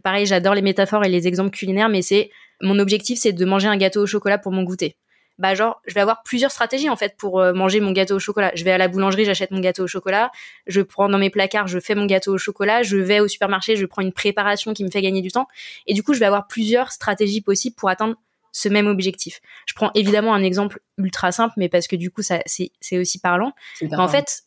pareil, 0.05 0.27
j'adore 0.27 0.53
les 0.53 0.61
métaphores 0.61 1.03
et 1.07 1.09
les 1.09 1.27
exemples 1.27 1.49
culinaires, 1.49 1.89
mais 1.89 2.03
c'est 2.03 2.29
mon 2.61 2.79
objectif, 2.79 3.19
c'est 3.19 3.33
de 3.33 3.45
manger 3.47 3.69
un 3.69 3.79
gâteau 3.79 4.03
au 4.03 4.07
chocolat 4.07 4.37
pour 4.37 4.53
mon 4.53 4.65
goûter. 4.65 4.97
Bah 5.39 5.55
genre, 5.55 5.81
je 5.87 5.95
vais 5.95 6.01
avoir 6.01 6.23
plusieurs 6.25 6.51
stratégies 6.51 6.91
en 6.91 6.97
fait 6.97 7.17
pour 7.17 7.41
euh, 7.41 7.55
manger 7.55 7.81
mon 7.81 7.93
gâteau 7.93 8.17
au 8.17 8.19
chocolat. 8.19 8.53
Je 8.55 8.65
vais 8.65 8.73
à 8.73 8.77
la 8.77 8.89
boulangerie, 8.89 9.25
j'achète 9.25 9.51
mon 9.51 9.61
gâteau 9.61 9.85
au 9.85 9.87
chocolat. 9.87 10.31
Je 10.67 10.83
prends 10.83 11.09
dans 11.09 11.17
mes 11.17 11.31
placards, 11.31 11.69
je 11.69 11.79
fais 11.79 11.95
mon 11.95 12.05
gâteau 12.05 12.35
au 12.35 12.39
chocolat. 12.39 12.83
Je 12.83 12.99
vais 12.99 13.21
au 13.21 13.29
supermarché, 13.29 13.77
je 13.77 13.87
prends 13.87 14.03
une 14.03 14.13
préparation 14.13 14.75
qui 14.75 14.85
me 14.85 14.91
fait 14.91 15.01
gagner 15.01 15.23
du 15.23 15.31
temps. 15.31 15.49
Et 15.87 15.95
du 15.95 16.03
coup, 16.03 16.13
je 16.13 16.19
vais 16.19 16.27
avoir 16.27 16.49
plusieurs 16.49 16.93
stratégies 16.93 17.41
possibles 17.41 17.77
pour 17.77 17.89
atteindre 17.89 18.17
ce 18.53 18.69
même 18.69 18.87
objectif. 18.87 19.41
Je 19.67 19.75
prends 19.75 19.91
évidemment 19.95 20.35
un 20.35 20.43
exemple 20.43 20.81
ultra 20.97 21.33
simple, 21.33 21.55
mais 21.57 21.69
parce 21.69 21.87
que 21.87 21.97
du 21.97 22.11
coup, 22.11 22.23
ça, 22.23 22.41
c'est 22.47 22.99
aussi 22.99 23.19
parlant. 23.19 23.53
en 23.93 24.09
fait, 24.09 24.43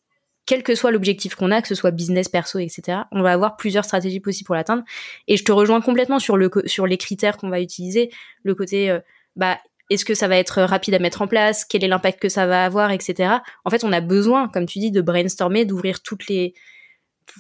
quel 0.46 0.64
que 0.64 0.76
soit 0.76 0.92
l'objectif 0.92 1.36
qu'on 1.36 1.52
a, 1.52 1.62
que 1.62 1.68
ce 1.68 1.76
soit 1.76 1.92
business, 1.92 2.28
perso, 2.28 2.60
etc., 2.60 3.00
on 3.12 3.22
va 3.22 3.32
avoir 3.32 3.58
plusieurs 3.58 3.86
stratégies 3.86 4.20
possibles 4.20 4.48
pour 4.48 4.56
l'atteindre. 4.56 4.84
Et 5.28 5.38
je 5.38 5.44
te 5.44 5.52
rejoins 5.52 5.82
complètement 5.82 6.20
sur, 6.20 6.36
le, 6.38 6.50
sur 6.66 6.88
les 6.88 6.98
critères 6.98 7.38
qu'on 7.38 7.50
va 7.50 7.62
utiliser, 7.62 8.12
le 8.44 8.56
côté, 8.56 8.90
euh, 8.90 9.00
bah, 9.36 9.60
est-ce 9.90 10.06
que 10.06 10.16
ça 10.16 10.28
va 10.28 10.38
être 10.38 10.62
rapide 10.64 10.94
à 10.94 11.00
mettre 11.00 11.22
en 11.22 11.28
place, 11.28 11.66
quel 11.66 11.84
est 11.84 11.88
l'impact 11.88 12.20
que 12.20 12.30
ça 12.30 12.48
va 12.48 12.66
avoir, 12.66 12.92
etc. 12.92 13.36
En 13.66 13.70
fait, 13.70 13.84
on 13.84 13.92
a 13.92 14.02
besoin, 14.02 14.48
comme 14.48 14.66
tu 14.66 14.80
dis, 14.80 14.92
de 14.92 15.02
brainstormer, 15.02 15.66
d'ouvrir 15.66 16.02
toutes 16.02 16.28
les, 16.28 16.54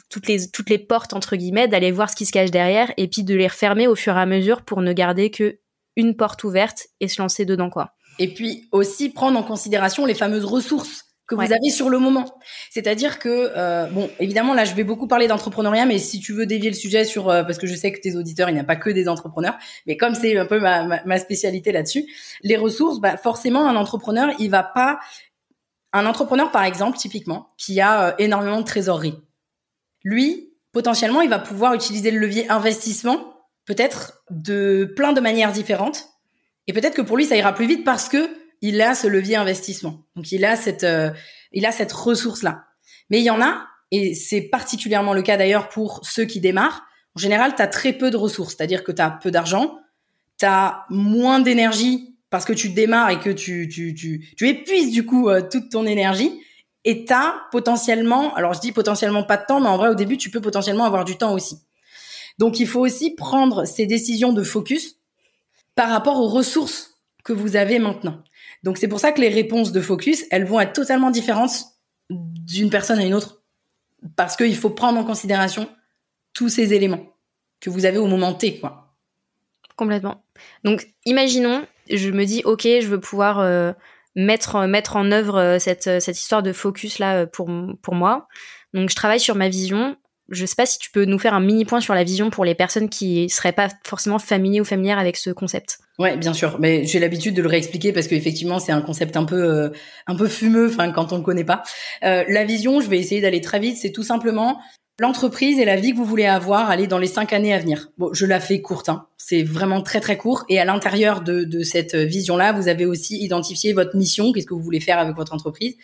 toutes 0.10 0.28
les, 0.28 0.50
toutes 0.50 0.70
les 0.70 0.78
portes, 0.78 1.14
entre 1.14 1.36
guillemets, 1.36 1.68
d'aller 1.68 1.92
voir 1.92 2.10
ce 2.10 2.16
qui 2.16 2.26
se 2.26 2.32
cache 2.32 2.52
derrière, 2.52 2.94
et 2.98 3.08
puis 3.08 3.24
de 3.24 3.36
les 3.36 3.48
refermer 3.48 3.88
au 3.88 3.96
fur 3.96 4.16
et 4.16 4.20
à 4.20 4.26
mesure 4.26 4.64
pour 4.64 4.82
ne 4.82 4.94
garder 4.94 5.32
que 5.32 5.60
une 5.96 6.16
porte 6.16 6.44
ouverte 6.44 6.88
et 7.00 7.08
se 7.08 7.22
lancer 7.22 7.46
dedans, 7.46 7.70
quoi. 7.70 7.94
Et 8.20 8.34
puis 8.34 8.68
aussi 8.72 9.10
prendre 9.10 9.40
en 9.40 9.44
considération 9.44 10.06
les 10.06 10.14
fameuses 10.14 10.46
ressources 10.46 11.06
que 11.32 11.36
vous 11.46 11.54
avez 11.54 11.70
sur 11.70 11.90
le 11.90 11.98
moment. 11.98 12.26
C'est-à-dire 12.70 13.18
que, 13.18 13.52
euh, 13.56 13.86
bon, 13.88 14.10
évidemment, 14.20 14.54
là, 14.54 14.66
je 14.66 14.76
vais 14.76 14.84
beaucoup 14.84 15.08
parler 15.08 15.28
d'entrepreneuriat, 15.28 15.86
mais 15.86 15.98
si 15.98 16.20
tu 16.20 16.34
veux 16.34 16.46
dévier 16.46 16.70
le 16.70 16.76
sujet 16.76 17.06
sur, 17.06 17.30
euh, 17.30 17.44
parce 17.44 17.58
que 17.58 17.68
je 17.68 17.76
sais 17.76 17.92
que 17.92 18.02
tes 18.02 18.18
auditeurs, 18.18 18.50
il 18.50 18.54
n'y 18.54 18.60
a 18.60 18.66
pas 18.66 18.76
que 18.76 18.90
des 18.90 19.08
entrepreneurs, 19.08 19.58
mais 19.88 19.96
comme 19.96 20.14
c'est 20.14 20.38
un 20.38 20.46
peu 20.46 20.60
ma, 20.60 21.04
ma, 21.06 21.18
spécialité 21.20 21.72
là-dessus, 21.72 22.06
les 22.44 22.58
ressources, 22.58 23.00
bah, 23.00 23.16
forcément, 23.16 23.66
un 23.68 23.78
entrepreneur, 23.78 24.34
il 24.40 24.50
va 24.50 24.64
pas, 24.64 25.00
un 25.94 26.06
entrepreneur, 26.06 26.52
par 26.52 26.64
exemple, 26.64 26.98
typiquement, 26.98 27.54
qui 27.58 27.80
a 27.80 28.10
euh, 28.10 28.14
énormément 28.20 28.60
de 28.60 28.66
trésorerie, 28.66 29.16
lui, 30.04 30.54
potentiellement, 30.74 31.22
il 31.22 31.30
va 31.30 31.40
pouvoir 31.40 31.74
utiliser 31.74 32.12
le 32.12 32.20
levier 32.20 32.50
investissement 32.50 33.41
peut-être 33.66 34.24
de 34.30 34.92
plein 34.96 35.14
de 35.14 35.22
manières 35.22 35.52
différentes. 35.52 36.10
Et 36.68 36.74
peut-être 36.74 36.96
que 36.96 37.02
pour 37.02 37.18
lui, 37.18 37.26
ça 37.26 37.36
ira 37.36 37.54
plus 37.54 37.68
vite 37.68 37.84
parce 37.84 38.10
que 38.10 38.30
il 38.62 38.82
a 38.82 38.94
ce 38.94 39.08
levier 39.08 39.36
investissement. 39.36 40.04
Donc 40.16 40.32
il 40.32 40.46
a 40.46 40.56
cette, 40.56 40.84
euh, 40.84 41.10
il 41.52 41.66
a 41.66 41.72
cette 41.72 41.92
ressource 41.92 42.44
là. 42.44 42.66
Mais 43.10 43.20
il 43.20 43.24
y 43.24 43.30
en 43.30 43.42
a, 43.42 43.66
et 43.92 44.14
c'est 44.14 44.42
particulièrement 44.42 45.14
le 45.14 45.22
cas 45.22 45.38
d'ailleurs 45.38 45.70
pour 45.70 46.02
ceux 46.04 46.26
qui 46.26 46.40
démarrent. 46.40 46.84
En 47.16 47.20
général, 47.20 47.56
tu 47.56 47.62
as 47.62 47.68
très 47.68 47.94
peu 47.94 48.10
de 48.10 48.18
ressources, 48.18 48.56
c'est-à-dire 48.56 48.84
que 48.84 48.92
tu 48.92 49.02
as 49.02 49.10
peu 49.10 49.32
d'argent, 49.32 49.80
tu 50.40 50.46
as 50.46 50.86
moins 50.90 51.40
d'énergie 51.40 52.16
parce 52.30 52.46
que 52.46 52.54
tu 52.54 52.70
démarres 52.70 53.10
et 53.10 53.20
que 53.20 53.30
tu, 53.30 53.68
tu, 53.68 53.94
tu, 53.94 54.34
tu 54.38 54.48
épuises 54.48 54.92
du 54.92 55.06
coup 55.06 55.30
euh, 55.30 55.42
toute 55.42 55.70
ton 55.70 55.86
énergie. 55.86 56.42
Et 56.84 57.06
tu 57.06 57.14
as 57.14 57.36
potentiellement, 57.52 58.34
alors 58.34 58.54
je 58.54 58.60
dis 58.60 58.72
potentiellement 58.72 59.24
pas 59.24 59.38
de 59.38 59.46
temps, 59.46 59.60
mais 59.60 59.68
en 59.68 59.78
vrai 59.78 59.90
au 59.90 59.96
début, 59.96 60.18
tu 60.18 60.32
peux 60.32 60.42
potentiellement 60.42 60.86
avoir 60.86 61.06
du 61.06 61.16
temps 61.16 61.34
aussi. 61.34 61.58
Donc 62.38 62.60
il 62.60 62.68
faut 62.68 62.80
aussi 62.80 63.16
prendre 63.16 63.66
ces 63.66 63.86
décisions 63.86 64.34
de 64.34 64.44
focus 64.44 64.98
par 65.76 65.90
rapport 65.90 66.20
aux 66.20 66.28
ressources 66.28 67.00
que 67.24 67.34
vous 67.34 67.56
avez 67.56 67.80
maintenant. 67.80 68.24
Donc 68.64 68.78
c'est 68.78 68.88
pour 68.88 69.00
ça 69.00 69.12
que 69.12 69.22
les 69.22 69.30
réponses 69.30 69.72
de 69.72 69.82
focus, 69.82 70.26
elles 70.32 70.46
vont 70.46 70.60
être 70.60 70.74
totalement 70.74 71.12
différentes 71.12 71.66
d'une 72.10 72.70
personne 72.70 73.00
à 73.00 73.06
une 73.06 73.14
autre 73.14 73.42
parce 74.16 74.36
qu'il 74.36 74.56
faut 74.56 74.70
prendre 74.70 75.00
en 75.00 75.04
considération 75.04 75.70
tous 76.34 76.50
ces 76.50 76.74
éléments 76.74 77.14
que 77.60 77.70
vous 77.70 77.86
avez 77.86 77.98
au 77.98 78.08
moment 78.08 78.34
T, 78.34 78.60
quoi. 78.60 78.96
Complètement. 79.76 80.24
Donc, 80.64 80.88
imaginons, 81.06 81.66
je 81.90 82.10
me 82.10 82.26
dis, 82.26 82.42
ok, 82.46 82.64
je 82.64 82.88
veux 82.88 83.00
pouvoir 83.00 83.40
euh, 83.40 83.74
mettre 84.16 84.66
mettre 84.68 84.96
en 84.96 85.12
œuvre 85.12 85.38
euh, 85.38 85.60
cette 85.60 86.02
cette 86.02 86.20
histoire 86.20 86.44
de 86.44 86.54
focus 86.54 87.00
là 87.00 87.22
euh, 87.22 87.26
pour 87.26 87.50
pour 87.82 87.96
moi. 87.96 88.28
Donc, 88.74 88.90
je 88.90 88.96
travaille 88.96 89.20
sur 89.20 89.36
ma 89.36 89.50
vision. 89.50 89.96
Je 90.32 90.46
sais 90.46 90.56
pas 90.56 90.66
si 90.66 90.80
tu 90.80 90.90
peux 90.92 91.06
nous 91.06 91.20
faire 91.20 91.34
un 91.34 91.40
mini 91.40 91.66
point 91.66 91.82
sur 91.82 91.94
la 91.94 92.04
vision 92.04 92.30
pour 92.30 92.46
les 92.46 92.56
personnes 92.56 92.90
qui 92.90 93.30
seraient 93.30 93.52
pas 93.52 93.70
forcément 93.86 94.18
familiers 94.18 94.62
ou 94.62 94.66
familières 94.66 94.98
avec 94.98 95.18
ce 95.18 95.30
concept. 95.30 95.80
Ouais, 96.00 96.18
bien 96.18 96.34
sûr. 96.34 96.58
Mais 96.60 96.86
j'ai 96.86 97.00
l'habitude 97.00 97.36
de 97.36 97.42
le 97.42 97.48
réexpliquer 97.48 97.94
parce 97.94 98.08
qu'effectivement, 98.08 98.60
c'est 98.60 98.72
un 98.72 98.82
concept 98.82 99.18
un 99.18 99.26
peu 99.26 99.72
un 100.08 100.16
peu 100.16 100.28
fumeux, 100.28 100.68
enfin 100.68 100.92
quand 100.92 101.14
on 101.14 101.18
le 101.18 101.24
connaît 101.24 101.44
pas. 101.44 101.64
la 102.02 102.44
vision, 102.46 102.82
je 102.82 102.90
vais 102.90 102.98
essayer 102.98 103.22
d'aller 103.22 103.42
très 103.42 103.60
vite. 103.60 103.78
C'est 103.78 103.92
tout 103.92 104.04
simplement 104.04 104.60
l'entreprise 105.02 105.60
et 105.60 105.66
la 105.66 105.76
vie 105.76 105.92
que 105.92 105.98
vous 105.98 106.06
voulez 106.06 106.26
avoir, 106.26 106.70
aller 106.70 106.86
dans 106.86 107.00
les 107.00 107.08
cinq 107.08 107.34
années 107.34 107.54
à 107.54 107.60
venir. 107.60 107.90
Bon, 107.98 108.14
je 108.14 108.26
la 108.26 108.40
fais 108.40 108.62
courte, 108.62 108.88
hein. 108.88 109.08
c'est 109.18 109.42
vraiment 109.42 109.82
très 109.82 110.00
très 110.00 110.16
court. 110.16 110.46
Et 110.48 110.60
à 110.60 110.66
l'intérieur 110.66 111.22
de, 111.22 111.44
de 111.44 111.64
cette 111.64 111.96
vision-là, 111.96 112.54
vous 112.54 112.68
avez 112.68 112.86
aussi 112.86 113.18
identifié 113.18 113.74
votre 113.74 113.96
mission, 113.98 114.32
qu'est-ce 114.32 114.46
que 114.46 114.54
vous 114.54 114.62
voulez 114.62 114.80
faire 114.80 115.00
avec 115.00 115.16
votre 115.16 115.34
entreprise, 115.34 115.76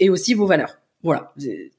et 0.00 0.10
aussi 0.10 0.34
vos 0.34 0.46
valeurs. 0.46 0.78
Voilà, 1.02 1.32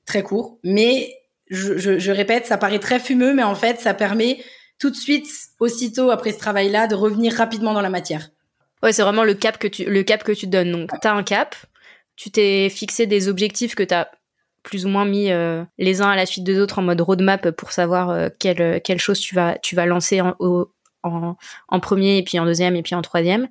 très 0.06 0.24
court. 0.24 0.58
Mais 0.64 1.19
je, 1.50 1.78
je, 1.78 2.00
je 2.00 2.12
répète, 2.12 2.46
ça 2.46 2.58
paraît 2.58 2.80
très 2.80 3.00
fumeux, 3.00 3.34
mais 3.34 3.44
en 3.44 3.56
fait, 3.56 3.80
ça 3.80 3.94
permet 3.94 4.44
tout 4.80 4.90
de 4.90 4.96
suite, 4.96 5.28
aussitôt 5.60 6.10
après 6.10 6.32
ce 6.32 6.40
travail-là, 6.40 6.88
de 6.88 6.96
revenir 6.96 7.34
rapidement 7.34 7.74
dans 7.74 7.82
la 7.82 7.90
matière. 7.90 8.30
Ouais, 8.82 8.94
c'est 8.94 9.02
vraiment 9.02 9.26
le 9.26 9.34
cap 9.34 9.58
que 9.58 9.68
tu 9.68 9.84
le 9.84 10.04
cap 10.04 10.24
que 10.24 10.32
tu 10.32 10.48
donnes. 10.48 10.72
Donc, 10.72 10.90
tu 11.02 11.08
as 11.08 11.14
un 11.14 11.24
cap, 11.24 11.56
tu 12.16 12.32
t'es 12.32 12.70
fixé 12.70 13.08
des 13.08 13.28
objectifs 13.28 13.76
que 13.76 13.84
tu 13.84 13.94
as 13.94 14.10
plus 14.64 14.86
ou 14.86 14.90
moins 14.90 15.06
mis 15.06 15.32
euh, 15.32 15.64
les 15.78 16.02
uns 16.02 16.10
à 16.10 16.16
la 16.16 16.26
suite 16.26 16.44
des 16.44 16.60
autres 16.60 16.80
en 16.80 16.82
mode 16.82 17.02
roadmap 17.02 17.52
pour 17.52 17.72
savoir 17.72 18.10
euh, 18.10 18.30
quelle, 18.40 18.82
quelle 18.82 19.00
chose 19.00 19.20
tu 19.20 19.36
vas, 19.36 19.58
tu 19.58 19.76
vas 19.76 19.86
lancer 19.86 20.22
en, 20.22 20.36
en, 21.04 21.36
en, 21.68 21.80
premier 21.80 22.18
et 22.18 22.24
puis 22.24 22.40
en 22.40 22.46
deuxième 22.46 22.76
et 22.76 22.84
puis 22.84 22.96
en 22.96 23.02
troisième. 23.02 23.48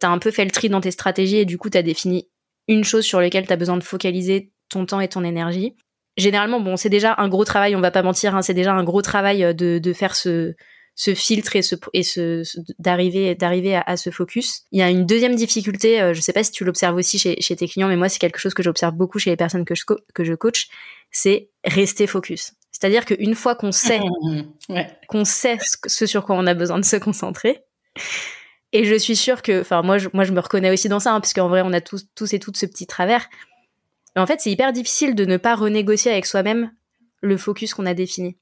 Tu 0.00 0.06
as 0.06 0.10
un 0.10 0.18
peu 0.18 0.30
fait 0.30 0.44
le 0.44 0.50
tri 0.50 0.68
dans 0.68 0.80
tes 0.80 0.90
stratégies 0.90 1.38
et 1.38 1.44
du 1.44 1.58
coup 1.58 1.70
tu 1.70 1.78
as 1.78 1.82
défini 1.82 2.28
une 2.68 2.84
chose 2.84 3.04
sur 3.04 3.20
laquelle 3.20 3.46
tu 3.46 3.52
as 3.52 3.56
besoin 3.56 3.76
de 3.76 3.84
focaliser 3.84 4.50
ton 4.68 4.86
temps 4.86 5.00
et 5.00 5.08
ton 5.08 5.24
énergie. 5.24 5.74
Généralement, 6.16 6.60
bon, 6.60 6.76
c'est 6.76 6.88
déjà 6.88 7.14
un 7.18 7.28
gros 7.28 7.44
travail, 7.44 7.76
on 7.76 7.80
va 7.80 7.90
pas 7.90 8.02
mentir, 8.02 8.34
hein, 8.34 8.42
c'est 8.42 8.54
déjà 8.54 8.72
un 8.72 8.84
gros 8.84 9.02
travail 9.02 9.44
euh, 9.44 9.52
de, 9.52 9.78
de 9.78 9.92
faire 9.92 10.16
ce, 10.16 10.54
ce 10.96 11.14
filtre 11.14 11.56
et 11.56 11.62
ce 11.62 11.74
et 11.92 12.02
ce, 12.02 12.42
d'arriver 12.78 13.34
d'arriver 13.34 13.76
à, 13.76 13.96
ce 13.98 14.10
focus. 14.10 14.62
Il 14.72 14.80
y 14.80 14.82
a 14.82 14.88
une 14.88 15.04
deuxième 15.04 15.36
difficulté, 15.36 16.00
euh, 16.00 16.14
je 16.14 16.20
sais 16.22 16.32
pas 16.32 16.42
si 16.42 16.50
tu 16.50 16.64
l'observes 16.64 16.96
aussi 16.96 17.18
chez, 17.18 17.38
chez 17.40 17.54
tes 17.54 17.68
clients, 17.68 17.88
mais 17.88 17.96
moi 17.96 18.08
c'est 18.08 18.18
quelque 18.18 18.38
chose 18.38 18.54
que 18.54 18.62
j'observe 18.62 18.94
beaucoup 18.94 19.18
chez 19.18 19.28
les 19.28 19.36
personnes 19.36 19.66
que 19.66 19.74
je 19.74 19.84
que 20.14 20.24
je 20.24 20.34
coach, 20.34 20.68
c'est 21.10 21.50
rester 21.64 22.06
focus. 22.06 22.54
C'est-à-dire 22.72 23.04
qu'une 23.04 23.34
fois 23.34 23.54
qu'on 23.54 23.72
sait 23.72 24.00
qu'on 25.08 25.24
sait 25.26 25.58
ce, 25.86 26.06
sur 26.06 26.24
quoi 26.24 26.34
on 26.36 26.46
a 26.46 26.54
besoin 26.54 26.78
de 26.78 26.84
se 26.84 26.96
concentrer, 26.96 27.62
et 28.72 28.84
je 28.84 28.94
suis 28.94 29.16
sûre 29.16 29.42
que, 29.42 29.60
enfin 29.60 29.82
moi 29.82 29.98
je, 29.98 30.08
moi 30.14 30.24
je 30.24 30.32
me 30.32 30.40
reconnais 30.40 30.70
aussi 30.70 30.88
dans 30.88 31.00
ça, 31.00 31.12
hein, 31.12 31.20
puisqu'en 31.20 31.48
vrai 31.48 31.60
on 31.62 31.74
a 31.74 31.82
tous 31.82 32.06
tous 32.14 32.32
et 32.32 32.38
toutes 32.38 32.56
ce 32.56 32.64
petit 32.64 32.86
travers. 32.86 33.28
En 34.16 34.26
fait 34.26 34.40
c'est 34.40 34.50
hyper 34.50 34.72
difficile 34.72 35.14
de 35.14 35.24
ne 35.24 35.36
pas 35.36 35.54
renégocier 35.54 36.10
avec 36.10 36.26
soi-même 36.26 36.72
le 37.22 37.36
focus 37.36 37.74
qu'on 37.74 37.86
a 37.86 37.94
défini. 37.94 38.36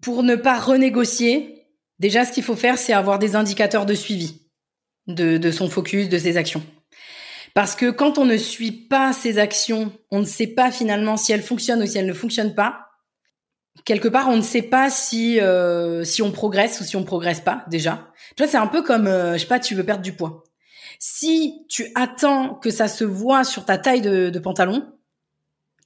Pour 0.00 0.22
ne 0.22 0.36
pas 0.36 0.58
renégocier, 0.58 1.60
Déjà, 2.00 2.24
ce 2.24 2.32
qu'il 2.32 2.42
faut 2.42 2.56
faire, 2.56 2.78
c'est 2.78 2.94
avoir 2.94 3.18
des 3.18 3.36
indicateurs 3.36 3.86
de 3.86 3.94
suivi 3.94 4.40
de, 5.06 5.50
son 5.50 5.68
focus, 5.68 6.08
de 6.08 6.18
ses 6.18 6.36
actions. 6.36 6.62
Parce 7.52 7.74
que 7.74 7.90
quand 7.90 8.16
on 8.16 8.24
ne 8.24 8.36
suit 8.36 8.72
pas 8.72 9.12
ses 9.12 9.38
actions, 9.38 9.92
on 10.10 10.20
ne 10.20 10.24
sait 10.24 10.46
pas 10.46 10.70
finalement 10.70 11.16
si 11.16 11.32
elles 11.32 11.42
fonctionnent 11.42 11.82
ou 11.82 11.86
si 11.86 11.98
elles 11.98 12.06
ne 12.06 12.14
fonctionnent 12.14 12.54
pas. 12.54 12.86
Quelque 13.84 14.08
part, 14.08 14.28
on 14.28 14.36
ne 14.36 14.42
sait 14.42 14.62
pas 14.62 14.88
si 14.88 15.40
euh, 15.40 16.04
si 16.04 16.22
on 16.22 16.30
progresse 16.30 16.80
ou 16.80 16.84
si 16.84 16.96
on 16.96 17.04
progresse 17.04 17.40
pas 17.40 17.64
déjà. 17.68 18.08
Tu 18.36 18.42
vois, 18.42 18.50
c'est 18.50 18.56
un 18.56 18.66
peu 18.66 18.82
comme 18.82 19.06
euh, 19.06 19.34
je 19.34 19.38
sais 19.38 19.46
pas, 19.46 19.58
tu 19.58 19.74
veux 19.74 19.84
perdre 19.84 20.02
du 20.02 20.12
poids. 20.12 20.44
Si 20.98 21.66
tu 21.68 21.90
attends 21.96 22.54
que 22.54 22.70
ça 22.70 22.88
se 22.88 23.04
voit 23.04 23.44
sur 23.44 23.64
ta 23.64 23.78
taille 23.78 24.00
de 24.00 24.38
pantalon, 24.38 24.86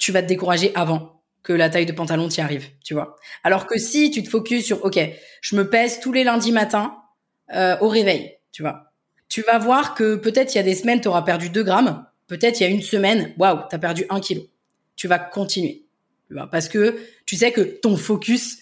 tu 0.05 0.13
vas 0.13 0.21
te 0.21 0.29
décourager 0.29 0.71
avant 0.75 1.23
que 1.43 1.55
la 1.55 1.71
taille 1.71 1.87
de 1.87 1.93
pantalon 1.93 2.29
t'y 2.29 2.43
arrive, 2.43 2.67
tu 2.85 2.93
vois. 2.93 3.17
Alors 3.43 3.67
que 3.67 3.79
si 3.79 4.11
tu 4.11 4.23
te 4.23 4.29
focuses 4.29 4.67
sur, 4.67 4.85
ok, 4.85 5.01
je 5.41 5.57
me 5.57 5.71
pèse 5.71 5.99
tous 5.99 6.13
les 6.13 6.25
lundis 6.25 6.53
matins 6.53 6.99
euh, 7.55 7.79
au 7.81 7.89
réveil, 7.89 8.37
tu 8.53 8.61
vois. 8.61 8.93
Tu 9.31 9.41
vas 9.41 9.59
voir 9.59 9.95
que 9.95 10.17
peut-être 10.17 10.55
il 10.55 10.59
y 10.59 10.61
a 10.61 10.63
des 10.63 10.75
semaines, 10.75 11.01
tu 11.01 11.09
auras 11.09 11.23
perdu 11.23 11.49
2 11.49 11.63
grammes. 11.63 12.05
Peut-être 12.27 12.61
il 12.61 12.65
y 12.65 12.67
a 12.67 12.69
une 12.69 12.83
semaine, 12.83 13.33
waouh, 13.39 13.61
tu 13.71 13.75
as 13.75 13.79
perdu 13.79 14.05
1 14.11 14.21
kilo. 14.21 14.43
Tu 14.95 15.09
vas 15.09 15.19
continuer. 15.19 15.87
Tu 16.29 16.35
vois, 16.35 16.51
parce 16.51 16.69
que 16.69 17.01
tu 17.25 17.37
sais 17.37 17.51
que 17.51 17.63
ton 17.63 17.97
focus, 17.97 18.59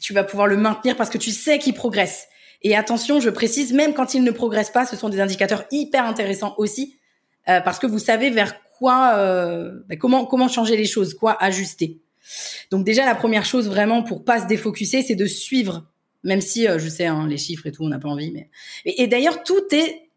tu 0.00 0.12
vas 0.12 0.24
pouvoir 0.24 0.48
le 0.48 0.56
maintenir 0.56 0.96
parce 0.96 1.08
que 1.08 1.18
tu 1.18 1.30
sais 1.30 1.60
qu'il 1.60 1.74
progresse. 1.74 2.26
Et 2.62 2.74
attention, 2.74 3.20
je 3.20 3.30
précise, 3.30 3.72
même 3.72 3.94
quand 3.94 4.14
il 4.14 4.24
ne 4.24 4.32
progresse 4.32 4.70
pas, 4.70 4.86
ce 4.86 4.96
sont 4.96 5.08
des 5.08 5.20
indicateurs 5.20 5.66
hyper 5.70 6.04
intéressants 6.04 6.56
aussi, 6.58 6.98
euh, 7.48 7.60
parce 7.60 7.78
que 7.78 7.86
vous 7.86 8.00
savez 8.00 8.30
vers 8.30 8.56
euh, 8.90 9.72
bah, 9.88 9.96
comment 9.96 10.48
changer 10.48 10.76
les 10.76 10.84
choses, 10.84 11.14
quoi 11.14 11.36
ajuster. 11.42 12.00
Donc 12.70 12.84
déjà 12.84 13.04
la 13.04 13.14
première 13.14 13.44
chose 13.44 13.68
vraiment 13.68 14.02
pour 14.02 14.24
pas 14.24 14.40
se 14.40 14.46
défocuser, 14.46 15.02
c'est 15.02 15.14
de 15.14 15.26
suivre, 15.26 15.86
même 16.22 16.40
si 16.40 16.68
euh, 16.68 16.78
je 16.78 16.88
sais 16.88 17.06
hein, 17.06 17.26
les 17.26 17.38
chiffres 17.38 17.66
et 17.66 17.72
tout, 17.72 17.82
on 17.84 17.88
n'a 17.88 17.98
pas 17.98 18.08
envie, 18.08 18.30
mais 18.30 18.48
et, 18.84 19.06
d'ailleurs 19.06 19.42
tout 19.42 19.62
est 19.72 20.08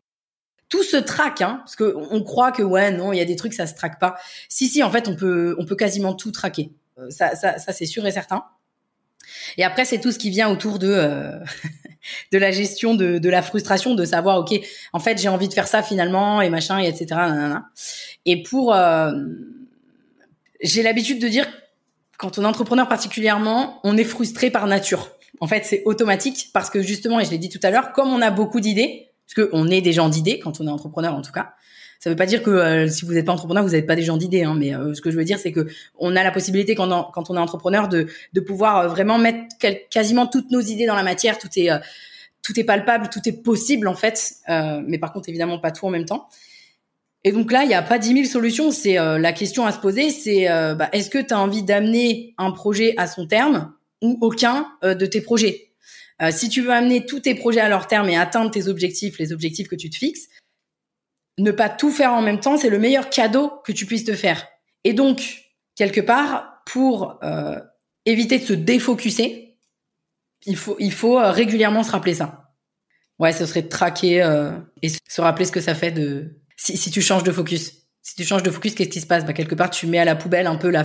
tout 0.69 0.83
se 0.83 0.97
traque, 0.97 1.41
hein, 1.41 1.57
parce 1.59 1.75
que 1.75 1.95
on 2.11 2.23
croit 2.23 2.51
que 2.51 2.63
ouais 2.63 2.91
non, 2.91 3.13
il 3.13 3.17
y 3.17 3.21
a 3.21 3.25
des 3.25 3.35
trucs 3.35 3.53
ça 3.53 3.67
se 3.67 3.75
traque 3.75 3.99
pas. 3.99 4.15
Si 4.49 4.67
si, 4.67 4.83
en 4.83 4.91
fait 4.91 5.07
on 5.07 5.15
peut 5.15 5.55
on 5.59 5.65
peut 5.65 5.75
quasiment 5.75 6.13
tout 6.13 6.31
traquer. 6.31 6.71
Euh, 6.97 7.09
ça 7.09 7.33
c'est 7.57 7.85
sûr 7.85 8.05
et 8.05 8.11
certain. 8.11 8.45
Et 9.57 9.63
après 9.63 9.85
c'est 9.85 9.99
tout 9.99 10.11
ce 10.11 10.19
qui 10.19 10.29
vient 10.29 10.49
autour 10.49 10.79
de 10.79 11.31
de 12.31 12.37
la 12.37 12.51
gestion 12.51 12.95
de, 12.95 13.17
de 13.17 13.29
la 13.29 13.41
frustration, 13.41 13.95
de 13.95 14.05
savoir, 14.05 14.37
ok, 14.39 14.59
en 14.93 14.99
fait, 14.99 15.19
j'ai 15.19 15.29
envie 15.29 15.47
de 15.47 15.53
faire 15.53 15.67
ça 15.67 15.83
finalement, 15.83 16.41
et 16.41 16.49
machin, 16.49 16.79
et 16.79 16.87
etc. 16.87 17.19
Et 18.25 18.43
pour, 18.43 18.73
euh, 18.73 19.11
j'ai 20.61 20.83
l'habitude 20.83 21.19
de 21.19 21.27
dire, 21.27 21.47
quand 22.17 22.37
on 22.37 22.43
est 22.43 22.47
entrepreneur 22.47 22.87
particulièrement, 22.87 23.79
on 23.83 23.97
est 23.97 24.03
frustré 24.03 24.49
par 24.49 24.67
nature. 24.67 25.09
En 25.41 25.47
fait, 25.47 25.65
c'est 25.65 25.83
automatique 25.85 26.49
parce 26.53 26.69
que 26.69 26.81
justement, 26.81 27.19
et 27.19 27.25
je 27.25 27.31
l'ai 27.31 27.37
dit 27.37 27.49
tout 27.49 27.59
à 27.61 27.69
l'heure, 27.69 27.91
comme 27.91 28.09
on 28.09 28.21
a 28.21 28.31
beaucoup 28.31 28.61
d'idées, 28.61 29.09
parce 29.27 29.49
qu'on 29.49 29.67
est 29.67 29.81
des 29.81 29.91
gens 29.91 30.07
d'idées 30.07 30.39
quand 30.39 30.61
on 30.61 30.67
est 30.67 30.71
entrepreneur 30.71 31.13
en 31.13 31.21
tout 31.21 31.31
cas. 31.31 31.55
Ça 32.05 32.11
veut 32.11 32.15
pas 32.15 32.27
dire 32.27 32.43
que 32.43 32.51
euh, 32.51 32.87
si 32.87 33.03
vous 33.03 33.13
n'êtes 33.13 33.25
pas 33.25 33.31
entrepreneur, 33.31 33.63
vous 33.63 33.71
n'êtes 33.71 33.87
pas 33.87 33.95
des 33.95 34.03
gens 34.03 34.15
d'idées, 34.15 34.43
hein, 34.43 34.53
mais 34.55 34.75
euh, 34.75 34.93
ce 34.93 35.01
que 35.01 35.09
je 35.09 35.17
veux 35.17 35.23
dire, 35.23 35.39
c'est 35.39 35.51
que 35.51 35.65
on 35.97 36.15
a 36.15 36.23
la 36.23 36.29
possibilité 36.29 36.75
quand 36.75 36.87
on, 36.91 37.35
est 37.35 37.39
entrepreneur 37.39 37.89
de, 37.89 38.07
pouvoir 38.41 38.77
euh, 38.77 38.87
vraiment 38.87 39.17
mettre 39.17 39.55
quasiment 39.89 40.27
toutes 40.27 40.51
nos 40.51 40.59
idées 40.61 40.85
dans 40.85 40.93
la 40.93 41.01
matière. 41.01 41.39
Tout 41.39 41.49
est 41.57 42.63
palpable, 42.63 43.09
tout 43.11 43.21
est 43.25 43.41
possible 43.41 43.87
en 43.87 43.95
fait, 43.95 44.35
mais 44.47 44.99
par 44.99 45.13
contre 45.13 45.29
évidemment 45.29 45.57
pas 45.57 45.71
tout 45.71 45.87
en 45.87 45.89
même 45.89 46.05
temps. 46.05 46.29
Et 47.23 47.31
donc 47.31 47.51
là, 47.51 47.63
il 47.63 47.69
n'y 47.69 47.73
a 47.73 47.81
pas 47.81 47.97
dix 47.97 48.13
mille 48.13 48.27
solutions. 48.27 48.69
C'est 48.69 48.97
la 48.97 49.33
question 49.33 49.65
à 49.65 49.71
se 49.71 49.79
poser, 49.79 50.11
c'est 50.11 50.45
bah, 50.75 50.89
est-ce 50.91 51.09
que 51.09 51.17
tu 51.17 51.33
as 51.33 51.39
envie 51.39 51.63
d'amener 51.63 52.35
un 52.37 52.51
projet 52.51 52.93
à 52.97 53.07
son 53.07 53.25
terme 53.25 53.73
ou 54.03 54.19
aucun 54.21 54.67
de 54.83 55.05
tes 55.07 55.21
projets? 55.21 55.71
Si 56.29 56.49
tu 56.49 56.61
veux 56.61 56.69
amener 56.69 57.07
tous 57.07 57.21
tes 57.21 57.33
projets 57.33 57.61
à 57.61 57.69
leur 57.69 57.87
terme 57.87 58.09
et 58.09 58.15
atteindre 58.15 58.51
tes 58.51 58.67
objectifs, 58.67 59.17
les 59.17 59.33
objectifs 59.33 59.67
que 59.67 59.75
tu 59.75 59.89
te 59.89 59.95
fixes, 59.95 60.27
ne 61.37 61.51
pas 61.51 61.69
tout 61.69 61.91
faire 61.91 62.13
en 62.13 62.21
même 62.21 62.39
temps, 62.39 62.57
c'est 62.57 62.69
le 62.69 62.79
meilleur 62.79 63.09
cadeau 63.09 63.51
que 63.65 63.71
tu 63.71 63.85
puisses 63.85 64.05
te 64.05 64.13
faire. 64.13 64.47
Et 64.83 64.93
donc, 64.93 65.43
quelque 65.75 66.01
part, 66.01 66.61
pour 66.65 67.19
euh, 67.23 67.59
éviter 68.05 68.39
de 68.39 68.43
se 68.43 68.53
défocuser, 68.53 69.57
il 70.45 70.55
faut, 70.55 70.75
il 70.79 70.93
faut 70.93 71.19
euh, 71.19 71.31
régulièrement 71.31 71.83
se 71.83 71.91
rappeler 71.91 72.13
ça. 72.13 72.53
Ouais, 73.19 73.31
ce 73.31 73.45
serait 73.45 73.61
de 73.63 73.69
traquer 73.69 74.21
euh, 74.21 74.51
et 74.81 74.89
se 74.89 75.21
rappeler 75.21 75.45
ce 75.45 75.51
que 75.51 75.61
ça 75.61 75.75
fait 75.75 75.91
de 75.91 76.37
si, 76.57 76.77
si 76.77 76.91
tu 76.91 77.01
changes 77.01 77.23
de 77.23 77.31
focus. 77.31 77.85
Si 78.01 78.15
tu 78.15 78.23
changes 78.23 78.43
de 78.43 78.51
focus, 78.51 78.75
qu'est-ce 78.75 78.89
qui 78.89 79.01
se 79.01 79.07
passe? 79.07 79.25
Bah, 79.25 79.33
Quelque 79.33 79.55
part, 79.55 79.69
tu 79.69 79.87
mets 79.87 79.99
à 79.99 80.05
la 80.05 80.15
poubelle 80.15 80.47
un 80.47 80.57
peu 80.57 80.69
la 80.69 80.83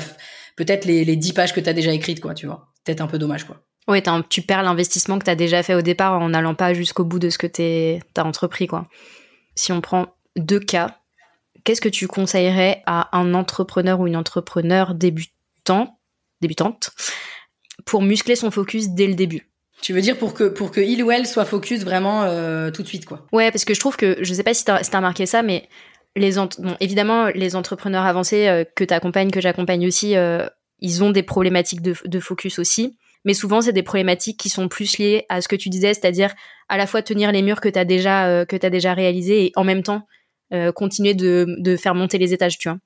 peut-être 0.56 0.84
les, 0.84 1.04
les 1.04 1.16
10 1.16 1.32
pages 1.32 1.52
que 1.52 1.60
tu 1.60 1.68
as 1.68 1.72
déjà 1.72 1.92
écrites, 1.92 2.20
quoi, 2.20 2.34
tu 2.34 2.46
vois. 2.46 2.68
Peut-être 2.84 3.00
un 3.00 3.06
peu 3.06 3.18
dommage, 3.18 3.44
quoi. 3.44 3.62
Oui, 3.88 4.02
tu 4.28 4.42
perds 4.42 4.62
l'investissement 4.62 5.18
que 5.18 5.24
tu 5.24 5.30
as 5.30 5.34
déjà 5.34 5.62
fait 5.62 5.74
au 5.74 5.82
départ 5.82 6.20
en 6.20 6.28
n'allant 6.28 6.54
pas 6.54 6.74
jusqu'au 6.74 7.04
bout 7.04 7.18
de 7.18 7.28
ce 7.28 7.38
que 7.38 7.46
tu 7.46 8.02
as 8.16 8.24
entrepris, 8.24 8.66
quoi. 8.66 8.88
Si 9.54 9.72
on 9.72 9.80
prend 9.80 10.14
deux 10.36 10.60
cas, 10.60 10.98
qu'est-ce 11.64 11.80
que 11.80 11.88
tu 11.88 12.06
conseillerais 12.06 12.82
à 12.86 13.16
un 13.16 13.34
entrepreneur 13.34 14.00
ou 14.00 14.06
une 14.06 14.16
entrepreneur 14.16 14.94
débutant, 14.94 15.98
débutante 16.40 16.90
pour 17.84 18.02
muscler 18.02 18.36
son 18.36 18.50
focus 18.50 18.90
dès 18.90 19.06
le 19.06 19.14
début? 19.14 19.50
Tu 19.82 19.92
veux 19.92 20.00
dire 20.00 20.18
pour 20.18 20.34
que 20.34 20.44
pour 20.44 20.70
que 20.70 20.80
il 20.80 21.02
ou 21.02 21.10
elle 21.10 21.26
soit 21.26 21.44
focus 21.44 21.84
vraiment 21.84 22.24
euh, 22.24 22.70
tout 22.70 22.82
de 22.82 22.88
suite 22.88 23.06
quoi? 23.06 23.26
Ouais, 23.32 23.50
parce 23.50 23.64
que 23.64 23.74
je 23.74 23.80
trouve 23.80 23.96
que 23.96 24.18
je 24.20 24.34
sais 24.34 24.42
pas 24.42 24.52
si 24.52 24.64
t'as 24.64 24.82
si 24.82 24.90
as 24.92 24.98
remarqué 24.98 25.24
ça, 25.24 25.42
mais 25.42 25.68
les 26.16 26.32
bon, 26.32 26.76
évidemment 26.80 27.26
les 27.28 27.56
entrepreneurs 27.56 28.04
avancés 28.04 28.48
euh, 28.48 28.64
que 28.76 28.84
t'accompagnes, 28.84 29.30
que 29.30 29.40
j'accompagne 29.40 29.86
aussi, 29.86 30.16
euh, 30.16 30.46
ils 30.80 31.02
ont 31.02 31.10
des 31.10 31.22
problématiques 31.22 31.82
de, 31.82 31.94
de 32.04 32.20
focus 32.20 32.58
aussi. 32.58 32.98
Mais 33.24 33.34
souvent, 33.34 33.60
c'est 33.60 33.74
des 33.74 33.82
problématiques 33.82 34.38
qui 34.38 34.48
sont 34.48 34.68
plus 34.68 34.96
liées 34.96 35.26
à 35.28 35.42
ce 35.42 35.48
que 35.48 35.56
tu 35.56 35.68
disais, 35.68 35.92
c'est-à-dire 35.92 36.34
à 36.70 36.78
la 36.78 36.86
fois 36.86 37.02
tenir 37.02 37.32
les 37.32 37.42
murs 37.42 37.60
que 37.60 37.68
t'as 37.68 37.84
déjà 37.84 38.46
que 38.46 38.56
t'as 38.56 38.70
déjà 38.70 38.94
réalisés 38.94 39.46
et 39.46 39.52
en 39.56 39.64
même 39.64 39.82
temps 39.82 40.06
continuer 40.74 41.14
de, 41.14 41.46
de 41.58 41.76
faire 41.76 41.94
monter 41.94 42.18
les 42.18 42.32
étages, 42.32 42.58
tu 42.58 42.68
vois. 42.68 42.78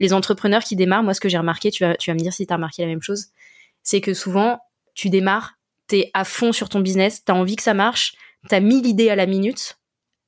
Les 0.00 0.12
entrepreneurs 0.12 0.64
qui 0.64 0.76
démarrent, 0.76 1.02
moi, 1.02 1.14
ce 1.14 1.20
que 1.20 1.28
j'ai 1.28 1.38
remarqué, 1.38 1.70
tu 1.70 1.84
vas, 1.84 1.96
tu 1.96 2.10
vas 2.10 2.14
me 2.14 2.20
dire 2.20 2.32
si 2.32 2.46
t'as 2.46 2.56
remarqué 2.56 2.82
la 2.82 2.88
même 2.88 3.02
chose, 3.02 3.26
c'est 3.82 4.00
que 4.00 4.14
souvent, 4.14 4.58
tu 4.94 5.10
démarres, 5.10 5.58
t'es 5.86 6.10
à 6.14 6.24
fond 6.24 6.52
sur 6.52 6.68
ton 6.68 6.80
business, 6.80 7.24
t'as 7.24 7.34
envie 7.34 7.56
que 7.56 7.62
ça 7.62 7.74
marche, 7.74 8.14
t'as 8.48 8.60
mis 8.60 8.80
l'idée 8.82 9.10
à 9.10 9.16
la 9.16 9.26
minute. 9.26 9.78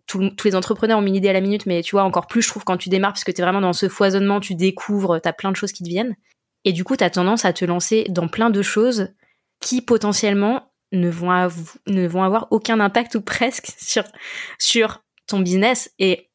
tous 0.06 0.30
les 0.44 0.54
entrepreneurs 0.54 0.98
ont 0.98 1.02
mis 1.02 1.12
l'idée 1.12 1.30
à 1.30 1.32
la 1.32 1.40
minute, 1.40 1.66
mais 1.66 1.82
tu 1.82 1.92
vois, 1.92 2.04
encore 2.04 2.26
plus, 2.26 2.42
je 2.42 2.48
trouve, 2.48 2.64
quand 2.64 2.76
tu 2.76 2.88
démarres, 2.88 3.12
parce 3.12 3.24
que 3.24 3.32
t'es 3.32 3.42
vraiment 3.42 3.60
dans 3.60 3.72
ce 3.72 3.88
foisonnement, 3.88 4.40
tu 4.40 4.54
découvres, 4.54 5.20
t'as 5.20 5.32
plein 5.32 5.50
de 5.50 5.56
choses 5.56 5.72
qui 5.72 5.82
te 5.82 5.88
viennent. 5.88 6.16
Et 6.64 6.72
du 6.72 6.84
coup, 6.84 6.96
t'as 6.96 7.10
tendance 7.10 7.44
à 7.44 7.52
te 7.52 7.64
lancer 7.64 8.06
dans 8.08 8.28
plein 8.28 8.50
de 8.50 8.62
choses 8.62 9.08
qui 9.60 9.80
potentiellement 9.82 10.72
ne 10.92 11.08
vont, 11.08 11.30
ne 11.86 12.06
vont 12.06 12.22
avoir 12.22 12.48
aucun 12.50 12.80
impact 12.80 13.14
ou 13.14 13.20
presque 13.20 13.72
sur, 13.78 14.04
sur 14.58 15.02
ton 15.26 15.40
business. 15.40 15.90
Et 15.98 16.30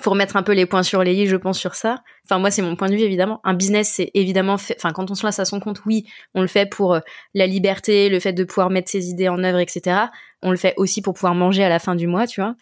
faut 0.00 0.10
remettre 0.10 0.36
un 0.36 0.42
peu 0.42 0.52
les 0.52 0.64
points 0.64 0.82
sur 0.82 1.02
les 1.02 1.14
i, 1.14 1.26
je 1.26 1.36
pense, 1.36 1.58
sur 1.58 1.74
ça. 1.74 2.02
Enfin, 2.24 2.38
moi, 2.38 2.50
c'est 2.50 2.62
mon 2.62 2.76
point 2.76 2.88
de 2.88 2.94
vue, 2.94 3.02
évidemment. 3.02 3.40
Un 3.44 3.54
business, 3.54 3.92
c'est 3.94 4.10
évidemment 4.14 4.56
fait, 4.56 4.74
enfin, 4.78 4.92
quand 4.92 5.10
on 5.10 5.14
se 5.14 5.24
lance 5.26 5.38
à 5.38 5.44
son 5.44 5.60
compte, 5.60 5.82
oui, 5.84 6.06
on 6.34 6.40
le 6.40 6.46
fait 6.46 6.66
pour 6.66 6.94
euh, 6.94 7.00
la 7.34 7.46
liberté, 7.46 8.08
le 8.08 8.18
fait 8.18 8.32
de 8.32 8.44
pouvoir 8.44 8.70
mettre 8.70 8.90
ses 8.90 9.10
idées 9.10 9.28
en 9.28 9.44
œuvre, 9.44 9.58
etc. 9.58 10.06
On 10.42 10.50
le 10.50 10.56
fait 10.56 10.72
aussi 10.78 11.02
pour 11.02 11.12
pouvoir 11.12 11.34
manger 11.34 11.62
à 11.62 11.68
la 11.68 11.78
fin 11.78 11.94
du 11.94 12.06
mois, 12.06 12.26
tu 12.26 12.40
vois. 12.40 12.54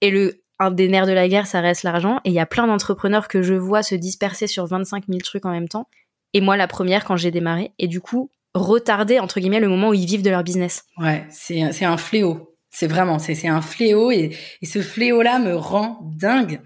Et 0.00 0.10
le, 0.10 0.42
un 0.58 0.70
des 0.70 0.88
nerfs 0.88 1.06
de 1.06 1.12
la 1.12 1.28
guerre, 1.28 1.46
ça 1.46 1.60
reste 1.60 1.82
l'argent. 1.82 2.20
Et 2.24 2.30
il 2.30 2.34
y 2.34 2.40
a 2.40 2.46
plein 2.46 2.66
d'entrepreneurs 2.66 3.28
que 3.28 3.42
je 3.42 3.54
vois 3.54 3.82
se 3.82 3.94
disperser 3.94 4.46
sur 4.46 4.66
25 4.66 5.04
000 5.06 5.20
trucs 5.20 5.44
en 5.44 5.50
même 5.50 5.68
temps. 5.68 5.88
Et 6.32 6.40
moi, 6.40 6.56
la 6.56 6.66
première, 6.66 7.04
quand 7.04 7.16
j'ai 7.16 7.30
démarré. 7.30 7.72
Et 7.78 7.88
du 7.88 8.00
coup, 8.00 8.30
retarder, 8.54 9.18
entre 9.18 9.38
guillemets, 9.38 9.60
le 9.60 9.68
moment 9.68 9.90
où 9.90 9.94
ils 9.94 10.06
vivent 10.06 10.22
de 10.22 10.30
leur 10.30 10.44
business. 10.44 10.84
Ouais, 10.96 11.26
c'est, 11.30 11.72
c'est 11.72 11.84
un 11.84 11.98
fléau. 11.98 12.53
C'est 12.74 12.88
vraiment, 12.88 13.20
c'est 13.20 13.46
un 13.46 13.62
fléau 13.62 14.10
et, 14.10 14.36
et 14.60 14.66
ce 14.66 14.82
fléau-là 14.82 15.38
me 15.38 15.54
rend 15.54 16.00
dingue. 16.02 16.60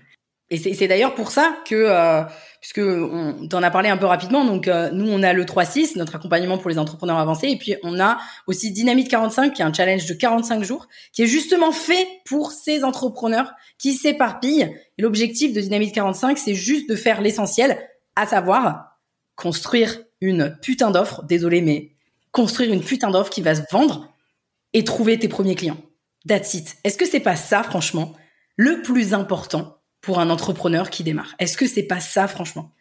Et 0.50 0.56
c'est 0.56 0.88
d'ailleurs 0.88 1.14
pour 1.14 1.30
ça 1.30 1.58
que, 1.66 1.74
euh, 1.74 2.22
puisque 2.62 2.78
on 2.78 3.46
t'en 3.48 3.62
a 3.62 3.70
parlé 3.70 3.90
un 3.90 3.98
peu 3.98 4.06
rapidement, 4.06 4.46
donc 4.46 4.66
euh, 4.66 4.88
nous 4.92 5.06
on 5.06 5.22
a 5.22 5.34
le 5.34 5.44
3-6, 5.44 5.98
notre 5.98 6.14
accompagnement 6.14 6.56
pour 6.56 6.70
les 6.70 6.78
entrepreneurs 6.78 7.18
avancés, 7.18 7.48
et 7.48 7.58
puis 7.58 7.74
on 7.82 8.00
a 8.00 8.16
aussi 8.46 8.72
Dynamite 8.72 9.10
45, 9.10 9.52
qui 9.52 9.60
est 9.60 9.64
un 9.66 9.72
challenge 9.74 10.06
de 10.06 10.14
45 10.14 10.64
jours, 10.64 10.88
qui 11.12 11.20
est 11.20 11.26
justement 11.26 11.70
fait 11.70 12.08
pour 12.24 12.52
ces 12.52 12.82
entrepreneurs 12.82 13.52
qui 13.76 13.92
s'éparpillent. 13.92 14.74
Et 14.96 15.02
l'objectif 15.02 15.52
de 15.52 15.60
Dynamite 15.60 15.94
45, 15.94 16.38
c'est 16.38 16.54
juste 16.54 16.88
de 16.88 16.96
faire 16.96 17.20
l'essentiel, 17.20 17.78
à 18.16 18.26
savoir 18.26 18.98
construire 19.36 20.00
une 20.22 20.56
putain 20.62 20.90
d'offre, 20.90 21.22
désolé, 21.24 21.60
mais 21.60 21.92
construire 22.32 22.72
une 22.72 22.82
putain 22.82 23.10
d'offre 23.10 23.30
qui 23.30 23.42
va 23.42 23.54
se 23.54 23.62
vendre 23.70 24.10
et 24.72 24.82
trouver 24.82 25.18
tes 25.18 25.28
premiers 25.28 25.54
clients. 25.54 25.76
That's 26.26 26.54
it. 26.54 26.76
Est-ce 26.85 26.98
que 26.98 27.07
c'est 27.07 27.20
pas 27.20 27.37
ça, 27.37 27.62
franchement, 27.62 28.14
le 28.57 28.83
plus 28.83 29.14
important 29.14 29.78
pour 30.00 30.20
un 30.20 30.31
entrepreneur 30.31 30.90
qui 30.90 31.04
démarre? 31.04 31.35
Est-ce 31.38 31.57
que 31.57 31.66
c'est 31.66 31.85
pas 31.85 32.00
ça, 32.00 32.26
franchement? 32.28 32.72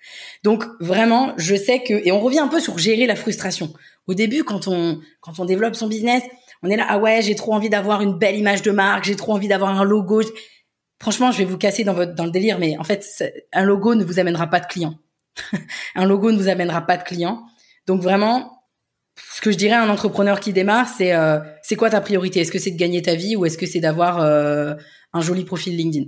Donc 0.44 0.66
vraiment, 0.80 1.34
je 1.38 1.56
sais 1.56 1.84
que 1.84 1.94
et 1.94 2.12
on 2.12 2.20
revient 2.20 2.40
un 2.40 2.48
peu 2.48 2.60
sur 2.60 2.78
gérer 2.78 3.06
la 3.06 3.16
frustration. 3.16 3.74
Au 4.08 4.14
début, 4.14 4.44
quand 4.44 4.68
on 4.68 5.02
quand 5.22 5.40
on 5.40 5.46
développe 5.46 5.76
son 5.76 5.88
business, 5.88 6.24
on 6.64 6.70
est 6.70 6.78
là 6.78 6.86
ah 6.90 6.98
ouais, 6.98 7.22
j'ai 7.22 7.36
trop 7.36 7.54
envie 7.54 7.70
d'avoir 7.70 8.02
une 8.02 8.18
belle 8.18 8.36
image 8.36 8.62
de 8.62 8.72
marque, 8.72 9.06
j'ai 9.06 9.16
trop 9.16 9.34
envie 9.34 9.48
d'avoir 9.48 9.80
un 9.80 9.84
logo. 9.84 10.24
Franchement, 11.00 11.32
je 11.32 11.38
vais 11.38 11.46
vous 11.46 11.58
casser 11.58 11.84
dans 11.84 11.94
votre 11.94 12.16
dans 12.16 12.26
le 12.26 12.32
délire, 12.32 12.58
mais 12.60 12.78
en 12.78 12.84
fait, 12.84 13.06
un 13.54 13.64
logo 13.64 13.94
ne 13.94 14.04
vous 14.04 14.20
amènera 14.20 14.48
pas 14.48 14.60
de 14.60 14.66
clients. 14.66 14.96
un 15.96 16.06
logo 16.06 16.32
ne 16.32 16.38
vous 16.38 16.50
amènera 16.50 16.82
pas 16.82 16.98
de 16.98 17.04
clients. 17.04 17.44
Donc 17.86 18.02
vraiment, 18.02 18.57
ce 19.18 19.42
que 19.42 19.52
je 19.52 19.58
dirais 19.58 19.76
à 19.76 19.84
un 19.84 19.90
entrepreneur 19.90 20.40
qui 20.40 20.54
démarre, 20.54 20.88
c'est 20.88 21.14
euh, 21.14 21.40
c'est 21.62 21.76
quoi 21.76 21.90
ta 21.90 22.02
priorité? 22.02 22.42
Est-ce 22.42 22.52
que 22.52 22.60
c'est 22.60 22.72
de 22.72 22.78
gagner 22.78 23.02
ta 23.02 23.16
vie 23.16 23.36
ou 23.36 23.46
est-ce 23.46 23.58
que 23.58 23.66
c'est 23.66 23.80
d'avoir 23.80 24.20
euh, 24.20 24.76
un 25.14 25.22
joli 25.22 25.44
profil 25.44 25.76
LinkedIn? 25.76 26.06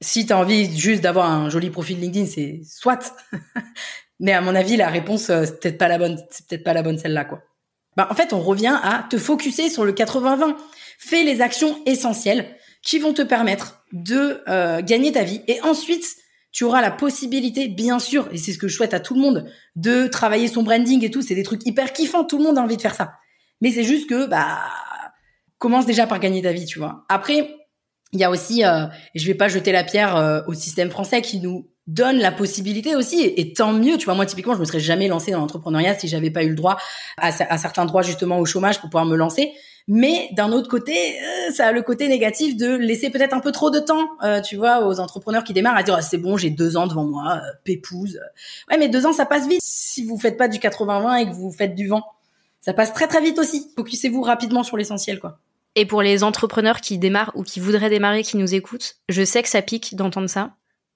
Si 0.00 0.26
tu 0.26 0.32
as 0.32 0.38
envie 0.38 0.76
juste 0.76 1.02
d'avoir 1.02 1.30
un 1.30 1.48
joli 1.50 1.70
profil 1.70 2.00
LinkedIn, 2.00 2.26
c'est 2.26 2.60
soit. 2.64 3.14
Mais 4.20 4.32
à 4.32 4.40
mon 4.40 4.54
avis, 4.54 4.76
la 4.76 4.88
réponse 4.88 5.30
euh, 5.30 5.44
c'est 5.44 5.60
peut-être 5.60 5.78
pas 5.78 5.88
la 5.88 5.98
bonne, 5.98 6.18
c'est 6.30 6.46
peut-être 6.46 6.64
pas 6.64 6.74
la 6.74 6.82
bonne 6.82 6.98
celle-là 6.98 7.24
quoi. 7.24 7.42
Bah, 7.96 8.08
en 8.10 8.14
fait, 8.14 8.32
on 8.32 8.40
revient 8.40 8.76
à 8.82 9.06
te 9.08 9.18
focuser 9.18 9.70
sur 9.70 9.84
le 9.84 9.92
80-20. 9.92 10.56
Fais 10.98 11.22
les 11.22 11.40
actions 11.40 11.78
essentielles 11.86 12.56
qui 12.82 12.98
vont 12.98 13.12
te 13.12 13.22
permettre 13.22 13.84
de 13.92 14.42
gagner 14.82 15.12
ta 15.12 15.22
vie 15.22 15.42
et 15.46 15.60
ensuite 15.62 16.04
tu 16.54 16.62
auras 16.62 16.80
la 16.80 16.92
possibilité, 16.92 17.66
bien 17.66 17.98
sûr, 17.98 18.28
et 18.30 18.38
c'est 18.38 18.52
ce 18.52 18.58
que 18.58 18.68
je 18.68 18.76
souhaite 18.76 18.94
à 18.94 19.00
tout 19.00 19.14
le 19.14 19.20
monde, 19.20 19.44
de 19.74 20.06
travailler 20.06 20.46
son 20.46 20.62
branding 20.62 21.04
et 21.04 21.10
tout. 21.10 21.20
C'est 21.20 21.34
des 21.34 21.42
trucs 21.42 21.66
hyper 21.66 21.92
kiffants. 21.92 22.22
Tout 22.22 22.38
le 22.38 22.44
monde 22.44 22.56
a 22.58 22.62
envie 22.62 22.76
de 22.76 22.80
faire 22.80 22.94
ça. 22.94 23.14
Mais 23.60 23.72
c'est 23.72 23.82
juste 23.82 24.08
que, 24.08 24.26
bah, 24.26 24.60
commence 25.58 25.84
déjà 25.84 26.06
par 26.06 26.20
gagner 26.20 26.42
ta 26.42 26.52
vie, 26.52 26.64
tu 26.64 26.78
vois. 26.78 27.04
Après, 27.08 27.56
il 28.12 28.20
y 28.20 28.24
a 28.24 28.30
aussi, 28.30 28.64
euh, 28.64 28.86
je 29.16 29.26
vais 29.26 29.34
pas 29.34 29.48
jeter 29.48 29.72
la 29.72 29.82
pierre 29.82 30.14
euh, 30.14 30.42
au 30.46 30.54
système 30.54 30.90
français 30.90 31.22
qui 31.22 31.40
nous 31.40 31.68
donne 31.88 32.18
la 32.18 32.30
possibilité 32.30 32.94
aussi, 32.94 33.24
et, 33.24 33.52
tant 33.52 33.72
mieux, 33.72 33.98
tu 33.98 34.04
vois, 34.04 34.14
moi 34.14 34.24
typiquement, 34.24 34.54
je 34.54 34.60
me 34.60 34.64
serais 34.64 34.80
jamais 34.80 35.08
lancée 35.08 35.32
dans 35.32 35.40
l'entrepreneuriat 35.40 35.98
si 35.98 36.06
j'avais 36.06 36.30
pas 36.30 36.44
eu 36.44 36.50
le 36.50 36.54
droit 36.54 36.78
à 37.18 37.32
certains 37.58 37.84
droits 37.84 38.02
justement 38.02 38.38
au 38.38 38.46
chômage 38.46 38.80
pour 38.80 38.90
pouvoir 38.90 39.06
me 39.06 39.16
lancer. 39.16 39.52
Mais 39.86 40.30
d'un 40.32 40.50
autre 40.52 40.68
côté, 40.68 40.92
euh, 41.20 41.52
ça 41.52 41.66
a 41.66 41.72
le 41.72 41.82
côté 41.82 42.08
négatif 42.08 42.56
de 42.56 42.74
laisser 42.76 43.10
peut-être 43.10 43.34
un 43.34 43.40
peu 43.40 43.52
trop 43.52 43.70
de 43.70 43.78
temps, 43.78 44.08
euh, 44.22 44.40
tu 44.40 44.56
vois, 44.56 44.86
aux 44.86 44.98
entrepreneurs 44.98 45.44
qui 45.44 45.52
démarrent 45.52 45.76
à 45.76 45.82
dire 45.82 45.94
ah, 45.98 46.02
c'est 46.02 46.16
bon, 46.16 46.38
j'ai 46.38 46.48
deux 46.48 46.76
ans 46.78 46.86
devant 46.86 47.04
moi, 47.04 47.36
euh, 47.36 47.52
pépouse. 47.64 48.18
Ouais, 48.70 48.78
mais 48.78 48.88
deux 48.88 49.04
ans, 49.04 49.12
ça 49.12 49.26
passe 49.26 49.46
vite. 49.46 49.60
Si 49.62 50.04
vous 50.04 50.18
faites 50.18 50.38
pas 50.38 50.48
du 50.48 50.58
80-20 50.58 51.22
et 51.22 51.26
que 51.26 51.34
vous 51.34 51.52
faites 51.52 51.74
du 51.74 51.86
vent, 51.86 52.04
ça 52.62 52.72
passe 52.72 52.94
très 52.94 53.08
très 53.08 53.20
vite 53.20 53.38
aussi. 53.38 53.70
Focussez-vous 53.76 54.22
rapidement 54.22 54.62
sur 54.62 54.78
l'essentiel, 54.78 55.20
quoi. 55.20 55.38
Et 55.76 55.86
pour 55.86 56.02
les 56.02 56.22
entrepreneurs 56.22 56.80
qui 56.80 56.98
démarrent 56.98 57.32
ou 57.34 57.42
qui 57.42 57.60
voudraient 57.60 57.90
démarrer, 57.90 58.22
qui 58.22 58.36
nous 58.36 58.54
écoutent, 58.54 58.96
je 59.08 59.24
sais 59.24 59.42
que 59.42 59.48
ça 59.48 59.60
pique 59.60 59.96
d'entendre 59.96 60.28
ça. 60.28 60.54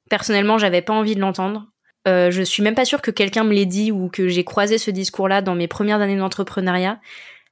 Personnellement, 0.09 0.57
j'avais 0.57 0.83
pas 0.83 0.94
envie 0.94 1.14
de 1.14 1.20
l'entendre. 1.20 1.66
Euh, 2.07 2.31
je 2.31 2.42
suis 2.42 2.62
même 2.62 2.77
pas 2.77 2.85
sûre 2.85 3.03
que 3.03 3.11
quelqu'un 3.11 3.44
me 3.44 3.53
l'ait 3.53 3.66
dit 3.66 3.92
ou 3.92 4.09
que 4.09 4.29
j'ai 4.29 4.44
croisé 4.44 4.79
ce 4.79 4.90
discours-là 4.90 5.42
dans 5.42 5.55
mes 5.55 5.68
premières 5.68 6.01
années 6.01 6.16
d'entrepreneuriat. 6.16 7.01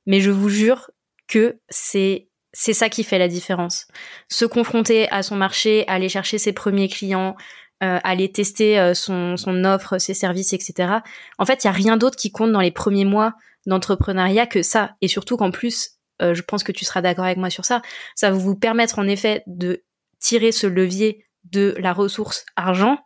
Mais 0.06 0.20
je 0.20 0.30
vous 0.30 0.48
jure, 0.48 0.90
que 1.28 1.58
c'est 1.68 2.28
c'est 2.52 2.72
ça 2.72 2.88
qui 2.88 3.04
fait 3.04 3.18
la 3.18 3.28
différence. 3.28 3.86
Se 4.30 4.46
confronter 4.46 5.10
à 5.10 5.22
son 5.22 5.36
marché, 5.36 5.84
aller 5.88 6.08
chercher 6.08 6.38
ses 6.38 6.54
premiers 6.54 6.88
clients, 6.88 7.36
euh, 7.82 7.98
aller 8.02 8.32
tester 8.32 8.78
euh, 8.78 8.94
son, 8.94 9.36
son 9.36 9.62
offre, 9.66 9.98
ses 9.98 10.14
services, 10.14 10.54
etc. 10.54 11.00
En 11.36 11.44
fait, 11.44 11.62
il 11.62 11.66
y 11.66 11.68
a 11.68 11.72
rien 11.74 11.98
d'autre 11.98 12.16
qui 12.16 12.32
compte 12.32 12.52
dans 12.52 12.62
les 12.62 12.70
premiers 12.70 13.04
mois 13.04 13.34
d'entrepreneuriat 13.66 14.46
que 14.46 14.62
ça. 14.62 14.96
Et 15.02 15.08
surtout 15.08 15.36
qu'en 15.36 15.50
plus, 15.50 15.90
euh, 16.22 16.32
je 16.32 16.40
pense 16.40 16.64
que 16.64 16.72
tu 16.72 16.86
seras 16.86 17.02
d'accord 17.02 17.26
avec 17.26 17.36
moi 17.36 17.50
sur 17.50 17.66
ça, 17.66 17.82
ça 18.14 18.30
va 18.30 18.38
vous 18.38 18.56
permettre 18.56 18.98
en 18.98 19.06
effet 19.06 19.42
de 19.46 19.84
tirer 20.18 20.52
ce 20.52 20.66
levier 20.66 21.26
de 21.44 21.74
la 21.78 21.92
ressource 21.92 22.46
argent, 22.56 22.98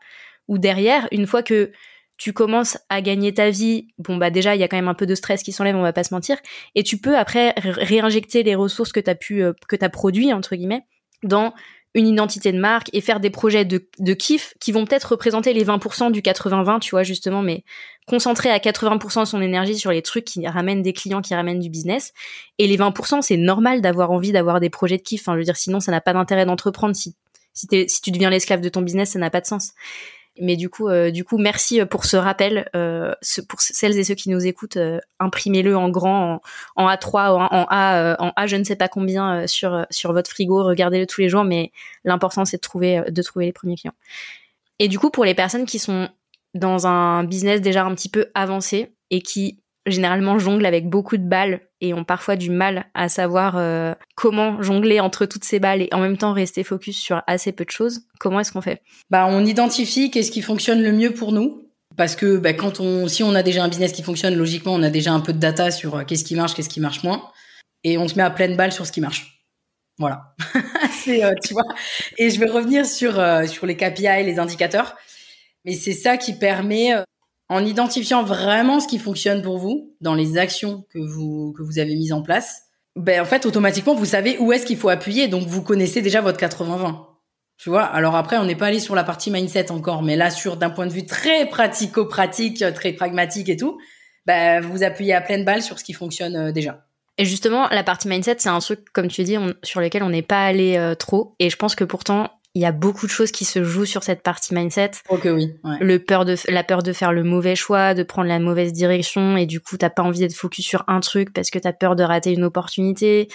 ou 0.47 0.59
derrière, 0.59 1.09
une 1.11 1.27
fois 1.27 1.43
que 1.43 1.73
tu 2.21 2.35
commences 2.35 2.77
à 2.91 3.01
gagner 3.01 3.33
ta 3.33 3.49
vie, 3.49 3.89
bon 3.99 4.19
bah 4.19 4.29
déjà 4.29 4.55
il 4.55 4.61
y 4.61 4.63
a 4.63 4.69
quand 4.69 4.77
même 4.77 4.89
un 4.89 4.95
peu 4.95 5.07
de 5.07 5.15
stress 5.15 5.43
qui 5.43 5.53
s'enlève, 5.53 5.75
on 5.75 5.81
va 5.81 5.95
pas 5.95 6.05
se 6.05 6.13
mentir, 6.13 6.37
et 6.75 6.83
tu 6.83 6.99
peux 6.99 7.17
après 7.17 7.55
réinjecter 7.57 8.43
les 8.43 8.55
ressources 8.55 8.93
que 8.93 9.01
tu 9.01 9.09
as 9.09 9.15
pu 9.15 9.43
euh, 9.43 9.55
que 9.69 9.75
tu 9.75 9.85
as 9.85 9.89
produit 9.89 10.31
entre 10.35 10.55
guillemets 10.55 10.83
dans 11.23 11.55
une 11.95 12.07
identité 12.07 12.53
de 12.53 12.59
marque 12.59 12.91
et 12.93 13.01
faire 13.01 13.21
des 13.21 13.31
projets 13.31 13.65
de, 13.65 13.89
de 13.99 14.13
kiff 14.13 14.53
qui 14.61 14.71
vont 14.71 14.85
peut-être 14.85 15.13
représenter 15.13 15.55
les 15.55 15.65
20% 15.65 16.13
du 16.13 16.21
80-20, 16.21 16.79
tu 16.79 16.91
vois, 16.91 17.03
justement, 17.03 17.43
mais 17.43 17.65
concentrer 18.07 18.49
à 18.49 18.59
80% 18.59 19.25
son 19.25 19.41
énergie 19.41 19.77
sur 19.77 19.91
les 19.91 20.01
trucs 20.01 20.25
qui 20.25 20.47
ramènent 20.47 20.83
des 20.83 20.93
clients, 20.93 21.21
qui 21.21 21.35
ramènent 21.35 21.59
du 21.59 21.69
business. 21.69 22.13
Et 22.59 22.69
les 22.69 22.77
20%, 22.77 23.23
c'est 23.23 23.37
normal 23.37 23.81
d'avoir 23.81 24.13
envie 24.13 24.31
d'avoir 24.31 24.61
des 24.61 24.71
projets 24.71 24.99
de 24.99 25.03
kiff. 25.03 25.23
Enfin, 25.23 25.33
je 25.33 25.39
veux 25.39 25.45
dire, 25.45 25.57
sinon, 25.57 25.81
ça 25.81 25.91
n'a 25.91 26.01
pas 26.01 26.13
d'intérêt 26.13 26.47
d'entreprendre. 26.47 26.95
Si, 26.95 27.17
si 27.55 28.01
tu 28.01 28.13
deviens 28.13 28.31
l'esclave 28.31 28.61
de 28.61 28.69
ton 28.69 28.83
business, 28.83 29.11
ça 29.11 29.19
n'a 29.19 29.31
pas 29.31 29.41
de 29.41 29.47
sens. 29.47 29.73
Mais 30.39 30.57
du 30.57 30.71
coup, 30.71 30.89
euh, 30.89 31.11
du 31.11 31.25
coup, 31.25 31.39
merci 31.39 31.81
euh, 31.81 31.87
pour 31.87 32.05
ce 32.05 32.17
rappel. 32.17 32.71
Euh, 32.77 33.15
pour 33.49 33.61
celles 33.61 33.99
et 33.99 34.05
ceux 34.05 34.15
qui 34.15 34.31
nous 34.31 34.47
écoutent, 34.47 34.79
imprimez-le 35.19 35.77
en 35.77 35.89
grand, 35.89 36.41
en, 36.77 36.89
A3, 36.89 37.31
en, 37.31 37.45
en, 37.45 37.67
A, 37.69 38.17
en 38.23 38.33
A, 38.37 38.47
je 38.47 38.57
ne 38.57 38.65
sais 38.65 38.77
pas 38.77 38.89
combien 38.89 39.47
sur 39.47 39.87
sur 39.91 40.13
votre 40.13 40.31
frigo. 40.31 40.65
Regardez-le 40.65 41.07
tous 41.07 41.21
les 41.21 41.29
jours, 41.29 41.45
mais 41.45 41.73
l'important 42.05 42.45
c'est 42.45 42.59
de 42.59 42.63
trouver 42.63 43.03
de 43.09 43.23
trouver 43.23 43.47
les 43.47 43.53
premiers 43.53 43.77
clients. 43.77 43.95
Et 44.79 44.89
du 44.89 44.99
coup, 44.99 45.11
pour 45.11 45.25
les 45.25 45.35
personnes 45.35 45.67
qui 45.67 45.79
sont 45.79 46.09
dans 46.55 46.87
un 46.87 47.25
business 47.25 47.61
déjà 47.61 47.85
un 47.85 47.95
petit 47.95 48.09
peu 48.09 48.31
avancé 48.35 48.95
et 49.11 49.21
qui 49.21 49.61
généralement 49.87 50.39
jonglent 50.39 50.67
avec 50.67 50.89
beaucoup 50.89 51.17
de 51.17 51.29
balles 51.29 51.61
et 51.81 51.95
ont 51.95 52.05
parfois 52.05 52.37
du 52.37 52.51
mal 52.51 52.87
à 52.95 53.09
savoir 53.09 53.57
euh, 53.57 53.95
comment 54.15 54.63
jongler 54.63 55.01
entre 55.01 55.27
toutes 55.27 55.45
ces 55.45 55.59
balles 55.59 55.83
et 55.83 55.89
en 55.93 56.01
même 56.01 56.17
temps 56.17 56.33
rester 56.33 56.63
focus 56.65 56.99
sur 56.99 57.23
assez 57.27 57.53
peu 57.53 57.65
de 57.65 57.71
choses, 57.71 58.03
comment 58.19 58.41
est-ce 58.41 58.53
qu'on 58.53 58.61
fait? 58.61 58.83
Bah 59.11 59.27
on 59.29 59.45
identifie 59.45 60.11
qu'est-ce 60.11 60.31
qui 60.31 60.43
fonctionne 60.43 60.83
le 60.83 60.93
mieux 60.93 61.13
pour 61.13 61.33
nous 61.33 61.69
Parce 61.97 62.17
que 62.17 62.37
bah, 62.37 62.53
quand 62.53 62.81
on, 62.81 63.09
si 63.09 63.23
on 63.23 63.35
a 63.35 63.43
déjà 63.43 63.65
un 63.65 63.69
business 63.69 63.93
qui 63.93 64.03
fonctionne, 64.03 64.35
logiquement, 64.35 64.75
on 64.75 64.83
a 64.83 64.91
déjà 64.91 65.13
un 65.13 65.21
peu 65.21 65.33
de 65.33 65.39
data 65.39 65.71
sur 65.71 65.97
euh, 65.97 66.05
qu'est-ce 66.05 66.25
qui 66.25 66.35
marche, 66.35 66.55
qu'est-ce 66.55 66.69
qui 66.69 66.81
marche 66.81 67.03
moins, 67.03 67.31
et 67.85 67.99
on 67.99 68.09
se 68.09 68.15
met 68.15 68.23
à 68.23 68.31
pleine 68.31 68.57
balle 68.57 68.73
sur 68.73 68.87
ce 68.87 68.93
qui 68.93 69.01
marche. 69.01 69.45
Voilà. 69.99 70.35
euh, 71.09 71.33
tu 71.45 71.53
vois. 71.53 71.65
Et 72.17 72.31
je 72.31 72.41
vais 72.41 72.47
revenir 72.47 72.87
sur 72.87 73.13
sur 73.47 73.67
les 73.67 73.77
KPI, 73.77 74.25
les 74.25 74.39
indicateurs. 74.39 74.97
Mais 75.67 75.75
c'est 75.75 75.93
ça 75.93 76.17
qui 76.17 76.33
permet, 76.39 76.95
en 77.51 77.67
identifiant 77.67 78.23
vraiment 78.23 78.81
ce 78.81 78.87
qui 78.87 78.99
fonctionne 78.99 79.43
pour 79.43 79.59
vous 79.59 79.93
dans 80.01 80.15
les 80.15 80.39
actions 80.39 80.87
que 80.89 80.99
vous 80.99 81.53
que 81.53 81.63
vous 81.63 81.79
avez 81.79 81.97
mises 81.97 82.13
en 82.13 82.23
place, 82.23 82.63
ben 82.97 83.21
en 83.21 83.25
fait 83.27 83.45
automatiquement 83.45 83.95
vous 83.95 84.07
savez 84.07 84.39
où 84.39 84.53
est-ce 84.53 84.65
qu'il 84.65 84.79
faut 84.79 84.89
appuyer. 84.89 85.29
Donc 85.29 85.47
vous 85.47 85.61
connaissez 85.61 86.01
déjà 86.01 86.23
votre 86.23 86.41
80-20. 86.41 87.11
Tu 87.59 87.69
vois, 87.69 87.83
alors 87.83 88.17
après, 88.17 88.39
on 88.39 88.45
n'est 88.47 88.57
pas 88.57 88.69
allé 88.69 88.81
sur 88.81 88.95
la 88.95 89.05
partie 89.05 89.31
mindset 89.31 89.71
encore, 89.71 90.03
mais 90.03 90.17
là, 90.17 90.31
sur 90.31 90.57
d'un 90.57 90.71
point 90.71 90.87
de 90.87 90.93
vue 90.93 91.05
très 91.05 91.45
pratico-pratique, 91.45 92.65
très 92.75 92.95
pragmatique 92.95 93.51
et 93.51 93.57
tout, 93.59 93.79
bah, 94.25 94.61
vous 94.61 94.83
appuyez 94.83 95.13
à 95.13 95.21
pleine 95.21 95.45
balle 95.45 95.61
sur 95.61 95.79
ce 95.79 95.85
qui 95.85 95.93
fonctionne 95.93 96.37
euh, 96.37 96.53
déjà. 96.53 96.87
Et 97.19 97.27
justement, 97.27 97.69
la 97.69 97.85
partie 97.85 98.09
mindset, 98.09 98.37
c'est 98.39 98.49
un 98.49 98.61
truc, 98.61 98.91
comme 98.95 99.09
tu 99.09 99.25
dis, 99.25 99.37
sur 99.63 99.83
lequel 99.83 100.03
on 100.03 100.09
n'est 100.09 100.23
pas 100.23 100.47
allé 100.47 100.79
euh, 100.79 100.95
trop. 100.95 101.35
Et 101.39 101.51
je 101.51 101.57
pense 101.57 101.75
que 101.75 101.85
pourtant, 101.85 102.31
il 102.55 102.63
y 102.63 102.67
a 102.67 102.73
beaucoup 102.73 103.07
de 103.07 103.11
choses 103.13 103.31
qui 103.31 103.45
se 103.45 103.63
jouent 103.63 103.85
sur 103.85 104.03
cette 104.03 104.23
partie 104.23 104.55
mindset. 104.55 104.91
Ok, 105.09 105.29
oui. 105.33 105.55
Le 105.81 105.99
peur 105.99 106.25
de, 106.25 106.37
la 106.49 106.65
peur 106.65 106.83
de 106.83 106.93
faire 106.93 107.13
le 107.13 107.23
mauvais 107.23 107.55
choix, 107.55 107.95
de 107.95 108.03
prendre 108.03 108.29
la 108.29 108.39
mauvaise 108.39 108.73
direction, 108.73 109.37
et 109.37 109.47
du 109.47 109.61
coup, 109.61 109.77
t'as 109.77 109.91
pas 109.91 110.03
envie 110.03 110.21
d'être 110.21 110.35
focus 110.35 110.67
sur 110.67 110.85
un 110.89 111.01
truc 111.01 111.33
parce 111.33 111.51
que 111.51 111.59
t'as 111.59 111.73
peur 111.73 111.95
de 111.95 112.03
rater 112.03 112.33
une 112.33 112.45
opportunité 112.45 113.29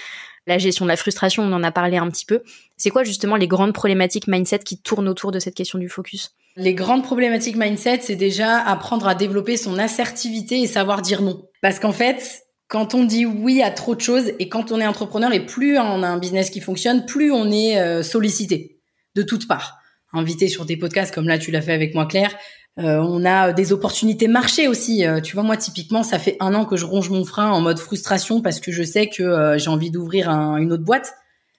la 0.48 0.58
gestion 0.58 0.86
de 0.86 0.90
la 0.90 0.96
frustration, 0.96 1.44
on 1.44 1.54
en 1.54 1.64
a 1.64 1.72
parlé 1.72 1.98
un 1.98 2.10
petit 2.10 2.26
peu. 2.26 2.42
C'est 2.78 2.90
quoi 2.90 3.04
justement 3.04 3.36
les 3.36 3.48
grandes 3.48 3.74
problématiques 3.74 4.28
mindset 4.28 4.60
qui 4.60 4.78
tournent 4.78 5.08
autour 5.08 5.32
de 5.32 5.40
cette 5.40 5.56
question 5.56 5.80
du 5.80 5.90
focus? 5.90 6.36
Les 6.56 6.74
grandes 6.74 7.04
problématiques 7.04 7.58
mindset, 7.58 8.00
c'est 8.02 8.16
déjà 8.16 8.60
apprendre 8.60 9.08
à 9.08 9.16
développer 9.16 9.58
son 9.58 9.78
assertivité 9.78 10.62
et 10.62 10.68
savoir 10.68 11.02
dire 11.02 11.22
non. 11.22 11.48
Parce 11.62 11.80
qu'en 11.80 11.92
fait, 11.92 12.44
quand 12.68 12.94
on 12.94 13.04
dit 13.04 13.26
oui 13.26 13.62
à 13.62 13.72
trop 13.72 13.96
de 13.96 14.02
choses 14.02 14.32
et 14.40 14.48
quand 14.48 14.72
on 14.72 14.80
est 14.80 14.88
entrepreneur 14.88 15.34
et 15.34 15.46
plus 15.46 15.78
on 15.78 16.04
a 16.04 16.08
un 16.08 16.18
business 16.18 16.50
qui 16.50 16.62
fonctionne, 16.62 17.06
plus 17.06 17.32
on 17.32 17.52
est 17.52 17.80
euh, 17.80 18.04
sollicité 18.04 18.75
de 19.16 19.22
toutes 19.22 19.48
parts. 19.48 19.80
Invité 20.14 20.48
sur 20.48 20.66
des 20.66 20.78
podcasts 20.78 21.14
comme 21.14 21.28
là 21.28 21.38
tu 21.38 21.52
l'as 21.52 21.62
fait 21.62 21.74
avec 21.74 21.94
moi 21.94 22.06
Claire, 22.06 22.36
euh, 22.78 22.98
on 22.98 23.24
a 23.24 23.54
des 23.54 23.72
opportunités 23.72 24.28
marché 24.28 24.68
aussi. 24.68 25.06
Euh, 25.06 25.22
tu 25.22 25.34
vois, 25.36 25.44
moi 25.44 25.56
typiquement, 25.56 26.04
ça 26.04 26.20
fait 26.20 26.36
un 26.40 26.54
an 26.54 26.66
que 26.66 26.76
je 26.76 26.86
ronge 26.86 27.10
mon 27.10 27.24
frein 27.24 27.50
en 27.50 27.62
mode 27.62 27.80
frustration 27.80 28.42
parce 28.42 28.60
que 28.60 28.72
je 28.72 28.84
sais 28.84 29.08
que 29.08 29.24
euh, 29.24 29.58
j'ai 29.58 29.70
envie 29.70 29.92
d'ouvrir 29.92 30.30
une 30.30 30.74
autre 30.74 30.84
boîte. 30.84 31.14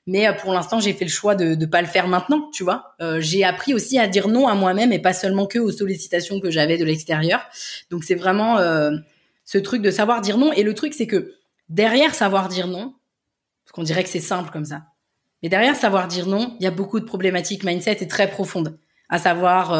Mais 0.09 0.29
pour 0.37 0.53
l'instant, 0.53 0.79
j'ai 0.79 0.93
fait 0.93 1.05
le 1.05 1.11
choix 1.11 1.35
de 1.35 1.57
ne 1.57 1.67
pas 1.67 1.81
le 1.81 1.89
faire 1.89 2.07
maintenant, 2.07 2.49
tu 2.53 2.63
vois. 2.63 2.95
j'ai 3.19 3.43
appris 3.43 3.75
aussi 3.75 3.99
à 3.99 4.07
dire 4.07 4.29
non 4.29 4.47
à 4.47 4.55
moi-même 4.55 4.93
et 4.93 5.01
pas 5.01 5.13
seulement 5.13 5.47
que 5.47 5.59
aux 5.59 5.73
sollicitations 5.73 6.39
que 6.39 6.49
j'avais 6.49 6.79
de 6.79 6.85
l'extérieur. 6.85 7.41
Donc 7.91 8.05
c'est 8.05 8.15
vraiment 8.15 8.57
ce 9.45 9.59
truc 9.59 9.83
de 9.83 9.91
savoir 9.91 10.21
dire 10.21 10.39
non. 10.39 10.53
Et 10.53 10.63
le 10.63 10.75
truc, 10.75 10.95
c'est 10.95 11.09
que 11.09 11.35
derrière 11.69 12.15
savoir 12.15 12.47
dire 12.47 12.69
non, 12.69 12.95
parce 13.65 13.73
qu'on 13.73 13.83
dirait 13.83 14.05
que 14.05 14.09
c'est 14.09 14.21
simple 14.21 14.53
comme 14.53 14.65
ça, 14.65 14.83
mais 15.43 15.49
derrière 15.49 15.77
savoir 15.77 16.09
dire 16.09 16.27
non, 16.27 16.57
il 16.61 16.65
y 16.65 16.67
a 16.67 16.71
beaucoup 16.71 17.01
de 17.01 17.05
problématiques 17.05 17.65
mindset 17.65 17.99
et 18.01 18.09
très 18.09 18.31
profondes. 18.31 18.79
À 19.09 19.19
savoir 19.19 19.73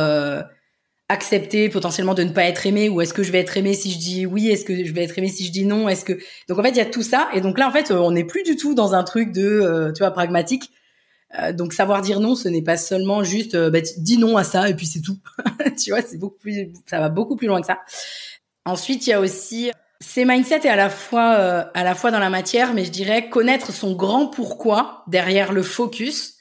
accepter 1.09 1.69
potentiellement 1.69 2.15
de 2.15 2.25
ne 2.25 2.31
pas 2.31 2.45
être 2.45 2.67
aimé 2.67 2.89
ou 2.89 3.01
est-ce 3.01 3.15
que 3.15 3.23
je 3.23 3.31
vais 3.31 3.39
être 3.39 3.57
aimé 3.57 3.75
si 3.75 3.93
je 3.93 3.99
dis 3.99 4.27
oui 4.27 4.49
est-ce 4.49 4.65
que 4.65 4.85
je 4.85 4.93
vais 4.93 5.05
être 5.05 5.17
aimé 5.17 5.29
si 5.29 5.47
je 5.47 5.53
dis 5.53 5.65
non 5.65 5.89
est-ce 5.89 6.05
que 6.05 6.15
donc 6.49 6.59
en 6.59 6.63
fait 6.63 6.71
il 6.71 6.77
y 6.77 6.81
a 6.81 6.87
tout 6.87 7.03
ça. 7.03 7.29
Et 7.33 7.41
donc 7.41 7.59
là 7.59 7.69
en 7.69 7.73
fait 7.73 7.93
on 7.93 8.11
n'est 8.11 8.25
plus 8.25 8.43
du 8.43 8.57
tout 8.57 8.75
dans 8.75 8.95
un 8.95 9.05
truc 9.05 9.33
de 9.33 9.45
euh, 9.45 9.93
tu 9.93 10.01
vois 10.01 10.11
pragmatique. 10.11 10.71
Euh, 11.41 11.53
donc 11.53 11.73
savoir 11.73 12.03
dire 12.03 12.21
non 12.21 12.35
ce 12.35 12.49
n'est 12.49 12.63
pas 12.63 12.77
seulement 12.77 13.23
juste 13.23 13.55
euh, 13.55 13.71
bah, 13.71 13.81
dis 13.99 14.19
non 14.19 14.37
à 14.37 14.43
ça 14.43 14.69
et 14.69 14.75
puis 14.75 14.87
c'est 14.87 15.01
tout. 15.01 15.19
Tu 15.83 15.91
vois 15.91 16.03
c'est 16.03 16.19
beaucoup 16.19 16.39
plus 16.39 16.73
ça 16.87 16.99
va 16.99 17.09
beaucoup 17.09 17.37
plus 17.37 17.47
loin 17.47 17.61
que 17.61 17.67
ça. 17.67 17.79
Ensuite 18.65 19.07
il 19.07 19.11
y 19.11 19.13
a 19.13 19.21
aussi 19.21 19.71
ces 20.01 20.25
mindsets 20.25 20.65
et 20.65 20.69
à 20.69 20.77
la 20.77 20.91
fois 20.91 21.31
à 21.31 21.85
la 21.85 21.95
fois 21.95 22.11
dans 22.11 22.19
la 22.19 22.31
matière 22.31 22.75
mais 22.75 22.85
je 22.85 22.91
dirais 22.91 23.29
connaître 23.29 23.73
son 23.73 23.95
grand 23.95 24.27
pourquoi 24.27 25.05
derrière 25.07 25.53
le 25.53 25.63
focus 25.63 26.35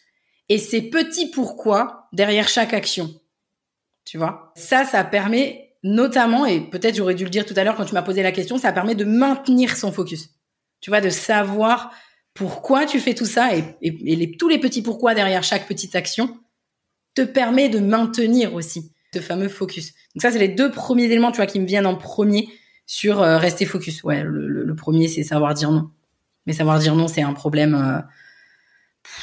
et 0.49 0.57
ses 0.57 0.81
petits 0.81 1.29
pourquoi 1.31 2.07
derrière 2.11 2.47
chaque 2.47 2.73
action 2.73 3.13
tu 4.05 4.19
vois? 4.19 4.53
Ça, 4.55 4.85
ça 4.85 5.03
permet 5.03 5.73
notamment, 5.83 6.45
et 6.45 6.61
peut-être 6.61 6.95
j'aurais 6.95 7.15
dû 7.15 7.25
le 7.25 7.29
dire 7.29 7.45
tout 7.45 7.53
à 7.57 7.63
l'heure 7.63 7.75
quand 7.75 7.85
tu 7.85 7.93
m'as 7.93 8.01
posé 8.01 8.23
la 8.23 8.31
question, 8.31 8.57
ça 8.57 8.71
permet 8.71 8.95
de 8.95 9.03
maintenir 9.03 9.75
son 9.75 9.91
focus. 9.91 10.29
Tu 10.79 10.89
vois, 10.89 11.01
de 11.01 11.09
savoir 11.09 11.91
pourquoi 12.33 12.85
tu 12.85 12.99
fais 12.99 13.15
tout 13.15 13.25
ça 13.25 13.55
et, 13.55 13.63
et, 13.81 14.37
tous 14.37 14.47
les 14.47 14.59
petits 14.59 14.81
pourquoi 14.81 15.15
derrière 15.15 15.43
chaque 15.43 15.67
petite 15.67 15.95
action 15.95 16.37
te 17.15 17.21
permet 17.21 17.69
de 17.69 17.79
maintenir 17.79 18.53
aussi 18.53 18.91
ce 19.13 19.19
fameux 19.19 19.47
focus. 19.47 19.93
Donc 20.13 20.21
ça, 20.21 20.31
c'est 20.31 20.39
les 20.39 20.49
deux 20.49 20.69
premiers 20.69 21.05
éléments, 21.05 21.31
tu 21.31 21.37
vois, 21.37 21.45
qui 21.45 21.59
me 21.59 21.65
viennent 21.65 21.85
en 21.85 21.95
premier 21.95 22.49
sur 22.85 23.21
euh, 23.21 23.37
rester 23.37 23.65
focus. 23.65 24.03
Ouais, 24.03 24.23
le, 24.23 24.75
premier, 24.75 25.07
c'est 25.07 25.23
savoir 25.23 25.53
dire 25.53 25.71
non. 25.71 25.89
Mais 26.45 26.53
savoir 26.53 26.79
dire 26.79 26.95
non, 26.95 27.07
c'est 27.07 27.21
un 27.21 27.33
problème. 27.33 27.75
Euh, 27.75 28.01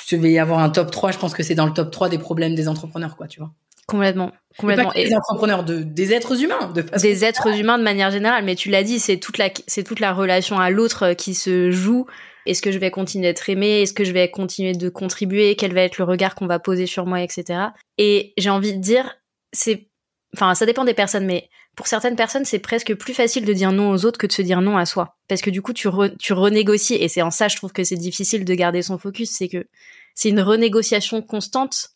je 0.07 0.17
vais 0.17 0.33
y 0.33 0.39
avoir 0.39 0.61
un 0.61 0.71
top 0.71 0.91
3, 0.91 1.13
je 1.13 1.19
pense 1.19 1.35
que 1.35 1.43
c'est 1.43 1.55
dans 1.55 1.67
le 1.67 1.73
top 1.73 1.91
3 1.91 2.09
des 2.09 2.19
problèmes 2.19 2.55
des 2.55 2.69
entrepreneurs, 2.69 3.17
quoi, 3.17 3.27
tu 3.27 3.41
vois. 3.41 3.53
Complètement. 3.87 4.33
Complètement. 4.59 4.93
Et 4.95 5.09
des 5.09 5.15
entrepreneurs, 5.15 5.65
de, 5.65 5.83
des 5.83 6.13
êtres 6.13 6.43
humains. 6.43 6.71
De 6.73 6.83
des 7.01 7.25
êtres 7.25 7.59
humains 7.59 7.79
de 7.79 7.83
manière 7.83 8.11
générale. 8.11 8.45
Mais 8.45 8.55
tu 8.55 8.71
l'as 8.71 8.85
dit, 8.85 8.99
c'est 8.99 9.19
toute 9.19 9.39
la, 9.39 9.51
c'est 9.67 9.83
toute 9.83 10.01
la 10.01 10.13
relation 10.13 10.59
à 10.59 10.71
l'autre 10.71 11.03
euh, 11.09 11.15
qui 11.15 11.35
se 11.35 11.71
joue. 11.71 12.07
Est-ce 12.47 12.63
que 12.63 12.73
je 12.73 12.79
vais 12.79 12.91
continuer 12.91 13.29
d'être 13.29 13.49
aimé 13.51 13.83
Est-ce 13.83 13.93
que 13.93 14.05
je 14.05 14.13
vais 14.13 14.31
continuer 14.31 14.73
de 14.73 14.89
contribuer? 14.89 15.57
Quel 15.57 15.75
va 15.75 15.83
être 15.83 15.99
le 15.99 16.05
regard 16.05 16.35
qu'on 16.35 16.47
va 16.47 16.59
poser 16.59 16.87
sur 16.87 17.07
moi, 17.07 17.23
etc. 17.23 17.61
Et 17.99 18.35
j'ai 18.37 18.51
envie 18.51 18.73
de 18.73 18.81
dire, 18.81 19.17
c'est, 19.53 19.89
enfin, 20.35 20.55
ça 20.55 20.67
dépend 20.67 20.85
des 20.85 20.95
personnes, 20.95 21.27
mais 21.27 21.49
pour 21.77 21.87
certaines 21.87 22.17
personnes, 22.17 22.45
c'est 22.45 22.59
presque 22.59 22.95
plus 22.95 23.15
facile 23.15 23.45
de 23.45 23.53
dire 23.53 23.73
non 23.73 23.91
aux 23.91 24.05
autres 24.05 24.19
que 24.19 24.27
de 24.27 24.33
se 24.33 24.43
dire 24.43 24.61
non 24.61 24.77
à 24.77 24.85
soi. 24.85 25.17
Parce 25.29 25.41
que 25.41 25.51
du 25.51 25.63
coup, 25.63 25.73
tu, 25.73 25.89
tu 26.19 26.33
renégocies. 26.33 26.97
Et 26.97 27.09
c'est 27.09 27.23
en 27.23 27.31
ça, 27.31 27.49
je 27.49 27.57
trouve 27.57 27.73
que 27.73 27.83
c'est 27.83 27.97
difficile 27.97 28.45
de 28.45 28.55
garder 28.55 28.83
son 28.83 28.99
focus. 28.99 29.31
C'est 29.31 29.49
que 29.49 29.67
c'est 30.15 30.29
une 30.29 30.41
renégociation 30.41 31.23
constante 31.23 31.91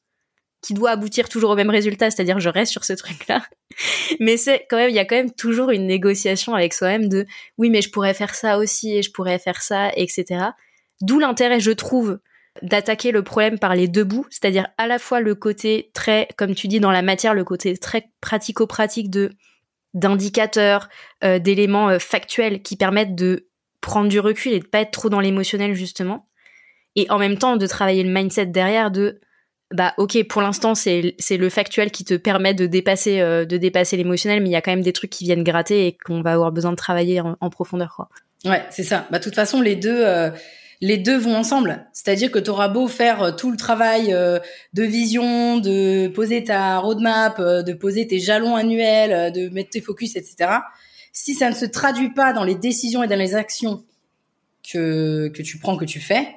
qui 0.63 0.75
doit 0.75 0.91
aboutir 0.91 1.29
toujours 1.29 1.51
au 1.51 1.55
même 1.55 1.71
résultat, 1.71 2.11
c'est-à-dire 2.11 2.41
je 2.41 2.49
reste 2.49 2.73
sur 2.73 2.85
ce 2.85 2.95
truc-là. 2.95 3.45
mais 4.21 4.37
c'est 4.37 4.67
quand 4.69 4.79
même, 4.79 4.91
il 4.91 4.97
y 4.97 4.99
a 4.99 5.05
quand 5.05 5.17
même 5.17 5.33
toujours 5.33 5.71
une 5.71 5.87
négociation 5.87 6.55
avec 6.55 6.73
soi-même 6.73 7.09
de 7.09 7.27
oui, 7.59 7.71
mais 7.71 7.83
je 7.83 7.91
pourrais 7.91 8.15
faire 8.15 8.35
ça 8.35 8.59
aussi 8.59 8.97
et 8.97 9.03
je 9.03 9.13
pourrais 9.13 9.39
faire 9.39 9.63
ça, 9.63 9.93
etc. 9.95 10.47
D'où 11.03 11.19
l'intérêt, 11.19 11.61
je 11.61 11.71
trouve, 11.71 12.19
d'attaquer 12.63 13.13
le 13.13 13.23
problème 13.23 13.59
par 13.59 13.75
les 13.75 13.87
deux 13.87 14.05
bouts, 14.05 14.27
c'est-à-dire 14.31 14.67
à 14.79 14.87
la 14.87 14.99
fois 14.99 15.21
le 15.21 15.35
côté 15.35 15.91
très, 15.93 16.27
comme 16.37 16.55
tu 16.55 16.69
dis 16.69 16.81
dans 16.81 16.91
la 16.91 17.03
matière, 17.03 17.35
le 17.35 17.45
côté 17.45 17.77
très 17.77 18.09
pratico-pratique 18.21 19.11
de 19.11 19.33
d'indicateurs, 19.97 20.89
euh, 21.25 21.41
d'éléments 21.41 21.89
euh, 21.89 21.99
factuels 21.99 22.63
qui 22.63 22.77
permettent 22.77 23.17
de 23.17 23.49
prendre 23.81 24.09
du 24.09 24.21
recul 24.21 24.53
et 24.53 24.61
de 24.61 24.67
pas 24.67 24.81
être 24.81 24.91
trop 24.91 25.09
dans 25.09 25.21
l'émotionnel 25.21 25.75
justement, 25.75 26.29
et 26.95 27.11
en 27.11 27.19
même 27.19 27.39
temps 27.39 27.57
de 27.57 27.67
travailler 27.67 28.03
le 28.03 28.13
mindset 28.13 28.47
derrière 28.47 28.91
de 28.91 29.21
bah 29.75 29.95
ok 29.97 30.23
pour 30.29 30.43
l'instant 30.43 30.77
c'est 30.77 31.03
le 31.03 31.49
factuel 31.49 31.91
qui 31.91 32.05
te 32.05 32.15
permet 32.15 32.55
de 32.55 32.67
dépasser 32.67 33.21
euh, 33.21 33.45
de 33.45 33.57
dépasser 33.57 33.97
l'émotionnel 33.97 34.41
mais 34.41 34.49
il 34.49 34.53
y 34.53 34.57
a 34.57 34.61
quand 34.61 34.71
même 34.71 34.83
des 34.83 34.93
trucs 34.93 35.11
qui 35.11 35.25
viennent 35.25 35.43
gratter 35.43 35.89
et 35.89 35.97
qu'on 36.05 36.23
va 36.23 36.35
avoir 36.35 36.53
besoin 36.53 36.71
de 36.71 36.77
travailler 36.77 37.21
en, 37.21 37.51
profondeur 37.51 37.95
quoi. 37.97 38.09
Ouais, 38.45 38.65
c'est 38.71 38.85
ça. 38.85 39.09
Bah 39.11 39.19
de 39.19 39.25
toute 39.25 39.35
façon 39.35 39.61
les 39.61 39.75
deux 39.75 40.05
les 40.81 40.99
deux 40.99 41.17
vont 41.17 41.37
ensemble. 41.37 41.87
C'est-à-dire 41.93 42.31
que 42.31 42.39
tu 42.39 42.51
auras 42.51 42.69
beau 42.69 42.89
faire 42.89 43.23
euh, 43.23 43.33
tout 43.33 43.51
le 43.51 43.57
travail 43.57 44.09
de 44.09 44.83
vision, 44.83 45.59
de 45.59 46.09
poser 46.09 46.45
ta 46.45 46.79
roadmap, 46.79 47.41
de 47.41 47.73
poser 47.73 48.07
tes 48.07 48.19
jalons 48.19 48.57
annuels, 48.57 49.33
de 49.33 49.49
mettre 49.49 49.71
tes 49.71 49.81
focus, 49.81 50.17
etc. 50.17 50.51
Si 51.13 51.35
ça 51.35 51.49
ne 51.49 51.55
se 51.55 51.65
traduit 51.65 52.13
pas 52.13 52.33
dans 52.33 52.45
les 52.45 52.55
décisions 52.55 53.03
et 53.03 53.09
dans 53.09 53.19
les 53.19 53.35
actions 53.35 53.85
que, 54.71 55.29
que 55.29 55.43
tu 55.43 55.59
prends, 55.59 55.77
que 55.77 55.85
tu 55.85 56.01
fais, 56.01 56.37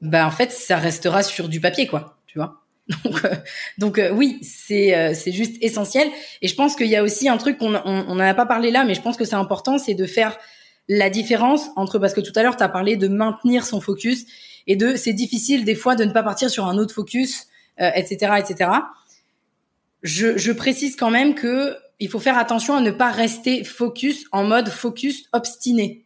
bah 0.00 0.26
en 0.26 0.30
fait, 0.30 0.52
ça 0.52 0.76
restera 0.76 1.22
sur 1.22 1.48
du 1.48 1.60
papier, 1.60 1.86
quoi. 1.86 2.18
Tu 2.26 2.38
vois 2.38 2.62
donc, 3.04 3.24
euh, 3.24 3.34
donc 3.78 3.98
euh, 3.98 4.10
oui, 4.10 4.38
c'est 4.42 4.96
euh, 4.96 5.12
c'est 5.12 5.32
juste 5.32 5.56
essentiel. 5.60 6.08
Et 6.40 6.46
je 6.46 6.54
pense 6.54 6.76
qu'il 6.76 6.86
y 6.86 6.94
a 6.94 7.02
aussi 7.02 7.28
un 7.28 7.36
truc 7.36 7.58
qu'on 7.58 7.74
on 7.74 8.14
n'en 8.14 8.20
a 8.20 8.34
pas 8.34 8.46
parlé 8.46 8.70
là, 8.70 8.84
mais 8.84 8.94
je 8.94 9.02
pense 9.02 9.16
que 9.16 9.24
c'est 9.24 9.34
important, 9.34 9.78
c'est 9.78 9.94
de 9.94 10.06
faire 10.06 10.38
la 10.88 11.10
différence 11.10 11.68
entre 11.76 11.98
parce 11.98 12.14
que 12.14 12.20
tout 12.20 12.32
à 12.36 12.42
l'heure 12.42 12.56
tu 12.56 12.62
as 12.62 12.68
parlé 12.68 12.96
de 12.96 13.08
maintenir 13.08 13.66
son 13.66 13.80
focus 13.80 14.26
et 14.66 14.76
de 14.76 14.96
c'est 14.96 15.12
difficile 15.12 15.64
des 15.64 15.74
fois 15.74 15.96
de 15.96 16.04
ne 16.04 16.12
pas 16.12 16.22
partir 16.22 16.50
sur 16.50 16.66
un 16.66 16.78
autre 16.78 16.94
focus, 16.94 17.46
etc., 17.78 18.32
etc. 18.38 18.70
Je, 20.02 20.38
je 20.38 20.52
précise 20.52 20.96
quand 20.96 21.10
même 21.10 21.34
que 21.34 21.76
il 21.98 22.08
faut 22.08 22.18
faire 22.18 22.38
attention 22.38 22.74
à 22.74 22.80
ne 22.80 22.90
pas 22.90 23.10
rester 23.10 23.64
focus 23.64 24.26
en 24.32 24.44
mode 24.44 24.68
focus 24.68 25.28
obstiné. 25.32 26.04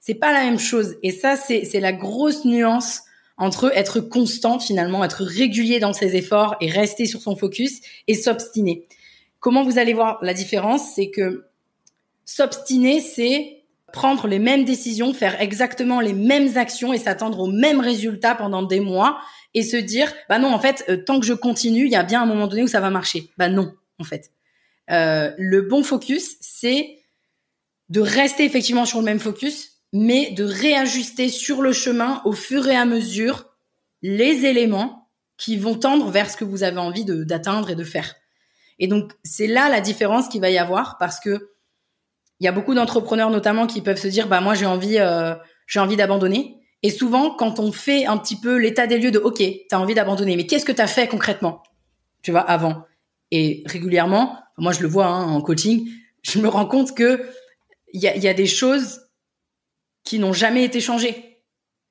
C'est 0.00 0.14
pas 0.14 0.32
la 0.32 0.40
même 0.40 0.58
chose. 0.58 0.96
Et 1.02 1.10
ça, 1.10 1.36
c'est 1.36 1.80
la 1.80 1.92
grosse 1.92 2.44
nuance 2.44 3.02
entre 3.36 3.70
être 3.76 4.00
constant 4.00 4.58
finalement, 4.58 5.04
être 5.04 5.22
régulier 5.22 5.78
dans 5.78 5.92
ses 5.92 6.16
efforts 6.16 6.56
et 6.60 6.70
rester 6.70 7.06
sur 7.06 7.20
son 7.20 7.36
focus 7.36 7.80
et 8.08 8.14
s'obstiner. 8.14 8.86
Comment 9.38 9.62
vous 9.62 9.78
allez 9.78 9.92
voir 9.92 10.18
la 10.22 10.34
différence? 10.34 10.94
C'est 10.94 11.10
que 11.10 11.46
s'obstiner, 12.24 13.00
c'est 13.00 13.57
prendre 13.92 14.26
les 14.26 14.38
mêmes 14.38 14.64
décisions, 14.64 15.14
faire 15.14 15.40
exactement 15.40 16.00
les 16.00 16.12
mêmes 16.12 16.56
actions 16.56 16.92
et 16.92 16.98
s'attendre 16.98 17.40
aux 17.40 17.50
mêmes 17.50 17.80
résultats 17.80 18.34
pendant 18.34 18.62
des 18.62 18.80
mois 18.80 19.18
et 19.54 19.62
se 19.62 19.76
dire 19.76 20.12
bah 20.28 20.38
non 20.38 20.52
en 20.52 20.58
fait 20.58 20.84
euh, 20.88 20.96
tant 20.96 21.20
que 21.20 21.26
je 21.26 21.32
continue, 21.32 21.86
il 21.86 21.92
y 21.92 21.96
a 21.96 22.02
bien 22.02 22.22
un 22.22 22.26
moment 22.26 22.46
donné 22.46 22.62
où 22.62 22.68
ça 22.68 22.80
va 22.80 22.90
marcher. 22.90 23.30
Bah 23.38 23.48
non 23.48 23.72
en 23.98 24.04
fait. 24.04 24.30
Euh, 24.90 25.32
le 25.38 25.62
bon 25.62 25.82
focus, 25.82 26.36
c'est 26.40 26.98
de 27.88 28.00
rester 28.00 28.44
effectivement 28.44 28.84
sur 28.84 28.98
le 28.98 29.04
même 29.04 29.18
focus, 29.18 29.80
mais 29.92 30.30
de 30.32 30.44
réajuster 30.44 31.28
sur 31.28 31.62
le 31.62 31.72
chemin 31.72 32.20
au 32.24 32.32
fur 32.32 32.68
et 32.68 32.76
à 32.76 32.84
mesure 32.84 33.46
les 34.02 34.44
éléments 34.44 35.08
qui 35.36 35.56
vont 35.56 35.74
tendre 35.74 36.10
vers 36.10 36.30
ce 36.30 36.36
que 36.36 36.44
vous 36.44 36.62
avez 36.62 36.78
envie 36.78 37.04
d'atteindre 37.04 37.70
et 37.70 37.74
de 37.74 37.84
faire. 37.84 38.14
Et 38.78 38.86
donc, 38.86 39.12
c'est 39.24 39.46
là 39.46 39.68
la 39.68 39.80
différence 39.80 40.28
qu'il 40.28 40.40
va 40.40 40.50
y 40.50 40.58
avoir 40.58 40.98
parce 40.98 41.20
que 41.20 41.50
il 42.40 42.44
y 42.44 42.48
a 42.48 42.52
beaucoup 42.52 42.74
d'entrepreneurs 42.74 43.30
notamment 43.30 43.66
qui 43.66 43.80
peuvent 43.80 44.00
se 44.00 44.08
dire, 44.08 44.28
bah, 44.28 44.40
moi, 44.40 44.54
j'ai 44.54 44.66
envie, 44.66 44.98
euh, 44.98 45.34
j'ai 45.66 45.80
envie 45.80 45.96
d'abandonner. 45.96 46.56
Et 46.82 46.90
souvent, 46.90 47.30
quand 47.30 47.58
on 47.58 47.72
fait 47.72 48.06
un 48.06 48.16
petit 48.16 48.38
peu 48.38 48.56
l'état 48.56 48.86
des 48.86 48.98
lieux 48.98 49.10
de, 49.10 49.18
OK, 49.18 49.38
tu 49.38 49.66
as 49.72 49.80
envie 49.80 49.94
d'abandonner, 49.94 50.36
mais 50.36 50.46
qu'est-ce 50.46 50.64
que 50.64 50.72
tu 50.72 50.80
as 50.80 50.86
fait 50.86 51.08
concrètement, 51.08 51.62
tu 52.22 52.30
vois, 52.30 52.42
avant? 52.42 52.84
Et 53.32 53.64
régulièrement, 53.66 54.38
moi, 54.56 54.72
je 54.72 54.80
le 54.80 54.88
vois 54.88 55.06
hein, 55.06 55.24
en 55.24 55.40
coaching, 55.40 55.88
je 56.22 56.38
me 56.38 56.48
rends 56.48 56.66
compte 56.66 56.94
que 56.94 57.26
il 57.92 58.00
y 58.00 58.06
a, 58.06 58.16
y 58.16 58.28
a 58.28 58.34
des 58.34 58.46
choses 58.46 59.00
qui 60.04 60.18
n'ont 60.18 60.32
jamais 60.32 60.64
été 60.64 60.80
changées. 60.80 61.28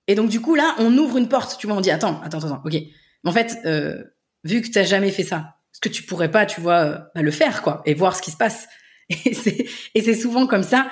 Et 0.07 0.15
donc, 0.15 0.29
du 0.29 0.39
coup, 0.39 0.55
là, 0.55 0.75
on 0.79 0.97
ouvre 0.97 1.17
une 1.17 1.27
porte, 1.27 1.57
tu 1.59 1.67
vois, 1.67 1.75
on 1.75 1.81
dit, 1.81 1.91
attends, 1.91 2.21
attends, 2.23 2.39
attends, 2.39 2.61
OK. 2.63 2.73
Mais 2.73 3.29
en 3.29 3.33
fait, 3.33 3.57
euh, 3.65 4.03
vu 4.43 4.61
que 4.61 4.69
tu 4.69 4.83
jamais 4.85 5.11
fait 5.11 5.23
ça, 5.23 5.57
est-ce 5.73 5.81
que 5.81 5.89
tu 5.89 6.03
pourrais 6.03 6.31
pas, 6.31 6.45
tu 6.45 6.61
vois, 6.61 6.85
euh, 6.85 6.97
bah, 7.13 7.21
le 7.21 7.31
faire, 7.31 7.61
quoi, 7.61 7.81
et 7.85 7.93
voir 7.93 8.15
ce 8.15 8.21
qui 8.21 8.31
se 8.31 8.37
passe? 8.37 8.67
Et 9.95 10.01
c'est, 10.01 10.15
souvent 10.15 10.47
comme 10.47 10.63
ça. 10.63 10.89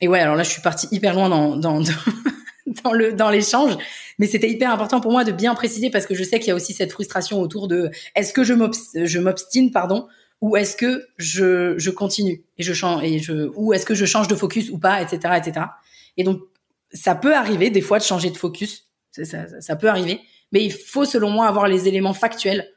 Et 0.00 0.08
ouais, 0.08 0.20
alors 0.20 0.36
là, 0.36 0.42
je 0.42 0.50
suis 0.50 0.62
partie 0.62 0.88
hyper 0.90 1.14
loin 1.14 1.28
dans, 1.28 1.56
dans, 1.56 1.80
dans 2.84 2.92
le 2.92 3.12
dans 3.12 3.30
l'échange, 3.30 3.76
mais 4.18 4.26
c'était 4.26 4.50
hyper 4.50 4.70
important 4.70 5.00
pour 5.00 5.12
moi 5.12 5.24
de 5.24 5.32
bien 5.32 5.54
préciser 5.54 5.90
parce 5.90 6.06
que 6.06 6.14
je 6.14 6.24
sais 6.24 6.38
qu'il 6.38 6.48
y 6.48 6.50
a 6.50 6.54
aussi 6.54 6.72
cette 6.72 6.92
frustration 6.92 7.40
autour 7.40 7.68
de 7.68 7.90
est-ce 8.14 8.32
que 8.32 8.44
je 8.44 9.18
m'obstine 9.18 9.70
pardon 9.70 10.06
ou 10.40 10.56
est-ce 10.56 10.76
que 10.76 11.06
je, 11.16 11.78
je 11.78 11.90
continue 11.90 12.44
et 12.58 12.62
je 12.62 12.74
change 12.74 13.02
et 13.02 13.18
je 13.18 13.50
ou 13.54 13.72
est-ce 13.72 13.86
que 13.86 13.94
je 13.94 14.04
change 14.04 14.28
de 14.28 14.34
focus 14.34 14.68
ou 14.70 14.78
pas 14.78 15.00
etc 15.00 15.34
etc 15.38 15.66
et 16.16 16.24
donc 16.24 16.40
ça 16.92 17.14
peut 17.14 17.34
arriver 17.34 17.70
des 17.70 17.80
fois 17.80 17.98
de 17.98 18.04
changer 18.04 18.30
de 18.30 18.36
focus. 18.36 18.88
Ça, 19.10 19.24
ça, 19.24 19.60
ça 19.60 19.76
peut 19.76 19.88
arriver. 19.88 20.20
Mais 20.52 20.64
il 20.64 20.72
faut 20.72 21.04
selon 21.04 21.30
moi 21.30 21.46
avoir 21.46 21.68
les 21.68 21.88
éléments 21.88 22.14
factuels 22.14 22.72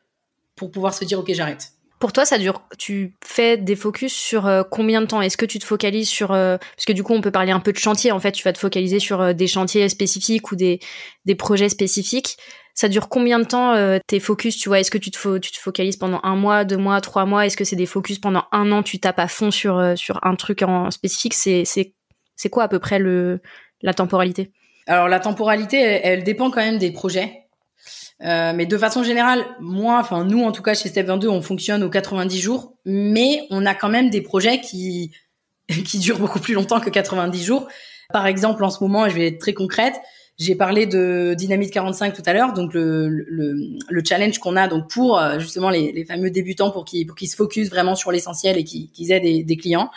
pour 0.55 0.71
pouvoir 0.71 0.93
se 0.93 1.05
dire 1.05 1.19
ok 1.19 1.31
j'arrête 1.33 1.71
pour 1.99 2.13
toi, 2.13 2.25
ça 2.25 2.37
dure. 2.37 2.61
Tu 2.77 3.15
fais 3.25 3.57
des 3.57 3.75
focus 3.75 4.13
sur 4.13 4.45
euh, 4.45 4.63
combien 4.69 5.01
de 5.01 5.07
temps? 5.07 5.21
Est-ce 5.21 5.37
que 5.37 5.45
tu 5.45 5.57
te 5.57 5.65
focalises 5.65 6.09
sur 6.09 6.31
euh, 6.31 6.57
parce 6.57 6.85
que 6.85 6.93
du 6.93 7.01
coup, 7.03 7.13
on 7.13 7.21
peut 7.21 7.31
parler 7.31 7.51
un 7.51 7.59
peu 7.59 7.71
de 7.71 7.77
chantier. 7.77 8.11
En 8.11 8.19
fait, 8.19 8.31
tu 8.33 8.43
vas 8.43 8.53
te 8.53 8.59
focaliser 8.59 8.99
sur 8.99 9.21
euh, 9.21 9.33
des 9.33 9.47
chantiers 9.47 9.89
spécifiques 9.89 10.51
ou 10.51 10.55
des 10.55 10.79
des 11.25 11.35
projets 11.35 11.69
spécifiques. 11.69 12.37
Ça 12.75 12.87
dure 12.87 13.09
combien 13.09 13.39
de 13.39 13.45
temps 13.45 13.73
tes 14.05 14.19
focus 14.19 14.55
Tu 14.55 14.69
vois? 14.69 14.79
Est-ce 14.79 14.91
que 14.91 14.99
tu 14.99 15.09
te 15.09 15.17
focalises 15.17 15.97
pendant 15.97 16.19
un 16.21 16.35
mois, 16.35 16.63
deux 16.63 16.77
mois, 16.77 17.01
trois 17.01 17.25
mois? 17.25 17.43
Est-ce 17.47 17.57
que 17.57 17.63
c'est 17.63 17.75
des 17.75 17.87
focus 17.87 18.19
pendant 18.19 18.43
un 18.51 18.71
an 18.71 18.83
Tu 18.83 18.99
tapes 18.99 19.17
à 19.17 19.27
fond 19.27 19.49
sur 19.49 19.97
sur 19.97 20.19
un 20.23 20.35
truc 20.35 20.61
en 20.61 20.91
spécifique? 20.91 21.33
C'est 21.33 21.65
c'est 21.65 21.95
c'est 22.35 22.49
quoi 22.49 22.65
à 22.65 22.67
peu 22.67 22.77
près 22.77 22.99
le 22.99 23.41
la 23.81 23.95
temporalité? 23.95 24.51
Alors 24.85 25.07
la 25.07 25.19
temporalité, 25.19 25.79
elle 25.79 26.23
dépend 26.23 26.51
quand 26.51 26.61
même 26.61 26.77
des 26.77 26.91
projets. 26.91 27.46
Euh, 28.23 28.51
mais 28.55 28.65
de 28.65 28.77
façon 28.77 29.03
générale, 29.03 29.45
moi, 29.59 29.99
enfin 29.99 30.23
nous 30.25 30.43
en 30.43 30.51
tout 30.51 30.63
cas 30.63 30.73
chez 30.73 30.89
Step 30.89 31.05
22, 31.05 31.27
on 31.27 31.41
fonctionne 31.41 31.83
aux 31.83 31.89
90 31.89 32.39
jours, 32.39 32.73
mais 32.85 33.45
on 33.51 33.65
a 33.65 33.75
quand 33.75 33.89
même 33.89 34.09
des 34.09 34.21
projets 34.21 34.59
qui 34.59 35.11
qui 35.85 35.99
durent 35.99 36.19
beaucoup 36.19 36.39
plus 36.39 36.53
longtemps 36.53 36.79
que 36.79 36.89
90 36.89 37.43
jours. 37.43 37.67
Par 38.11 38.25
exemple, 38.25 38.63
en 38.63 38.69
ce 38.69 38.83
moment, 38.83 39.07
je 39.09 39.15
vais 39.15 39.27
être 39.27 39.39
très 39.39 39.53
concrète, 39.53 39.95
j'ai 40.37 40.53
parlé 40.53 40.85
de 40.85 41.33
Dynamite 41.35 41.71
45 41.71 42.13
tout 42.13 42.21
à 42.25 42.33
l'heure, 42.33 42.53
donc 42.53 42.73
le, 42.73 43.09
le, 43.09 43.55
le 43.89 44.03
challenge 44.05 44.37
qu'on 44.37 44.55
a 44.55 44.67
donc 44.67 44.87
pour 44.89 45.19
euh, 45.19 45.39
justement 45.39 45.71
les, 45.71 45.91
les 45.91 46.05
fameux 46.05 46.29
débutants 46.29 46.69
pour 46.69 46.85
qu'ils 46.85 47.07
pour 47.07 47.15
qu'ils 47.15 47.27
se 47.27 47.35
focus 47.35 47.69
vraiment 47.69 47.95
sur 47.95 48.11
l'essentiel 48.11 48.57
et 48.57 48.63
qu'ils 48.63 49.11
aient 49.11 49.19
des, 49.19 49.43
des, 49.43 49.57
clients. 49.57 49.89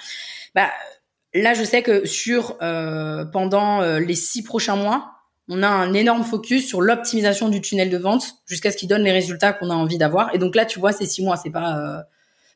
Bah 0.54 0.70
là, 1.34 1.52
je 1.52 1.62
sais 1.62 1.82
que 1.82 2.06
sur 2.06 2.56
euh, 2.62 3.26
pendant 3.26 3.82
euh, 3.82 4.00
les 4.00 4.14
six 4.14 4.42
prochains 4.42 4.76
mois, 4.76 5.12
on 5.50 5.64
a 5.64 5.68
un 5.68 5.92
énorme 5.92 6.22
focus 6.22 6.66
sur 6.66 6.80
l'optimisation 6.80 7.48
du 7.48 7.60
tunnel 7.60 7.90
de 7.90 7.98
vente 7.98 8.36
jusqu'à 8.46 8.70
ce 8.70 8.76
qu'il 8.76 8.88
donne 8.88 9.02
les 9.02 9.10
résultats 9.10 9.52
qu'on 9.52 9.68
a 9.68 9.74
envie 9.74 9.98
d'avoir. 9.98 10.32
Et 10.32 10.38
donc 10.38 10.54
là, 10.54 10.64
tu 10.64 10.78
vois, 10.78 10.92
c'est 10.92 11.06
six 11.06 11.22
mois, 11.22 11.36
c'est 11.36 11.50
pas, 11.50 11.76
euh, 11.76 12.00